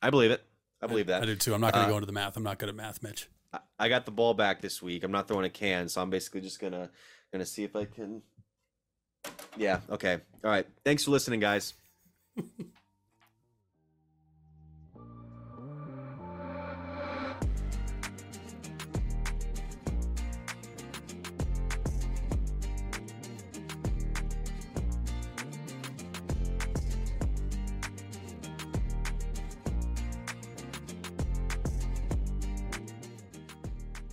I 0.00 0.10
believe 0.10 0.30
it. 0.30 0.42
I 0.80 0.86
believe 0.86 1.06
that. 1.08 1.22
I 1.22 1.26
do 1.26 1.36
too. 1.36 1.54
I'm 1.54 1.60
not 1.60 1.74
going 1.74 1.84
to 1.84 1.88
uh, 1.88 1.90
go 1.90 1.96
into 1.96 2.06
the 2.06 2.12
math. 2.12 2.36
I'm 2.36 2.44
not 2.44 2.58
good 2.58 2.68
at 2.68 2.74
math, 2.74 3.02
Mitch. 3.02 3.28
I 3.78 3.88
got 3.88 4.04
the 4.04 4.10
ball 4.10 4.34
back 4.34 4.60
this 4.60 4.82
week. 4.82 5.04
I'm 5.04 5.12
not 5.12 5.26
throwing 5.28 5.44
a 5.44 5.50
can, 5.50 5.88
so 5.88 6.02
I'm 6.02 6.10
basically 6.10 6.40
just 6.40 6.60
gonna 6.60 6.90
gonna 7.32 7.46
see 7.46 7.64
if 7.64 7.74
I 7.74 7.84
can. 7.84 8.22
Yeah. 9.56 9.80
Okay. 9.90 10.18
All 10.44 10.50
right. 10.50 10.66
Thanks 10.84 11.04
for 11.04 11.10
listening, 11.10 11.40
guys. 11.40 11.74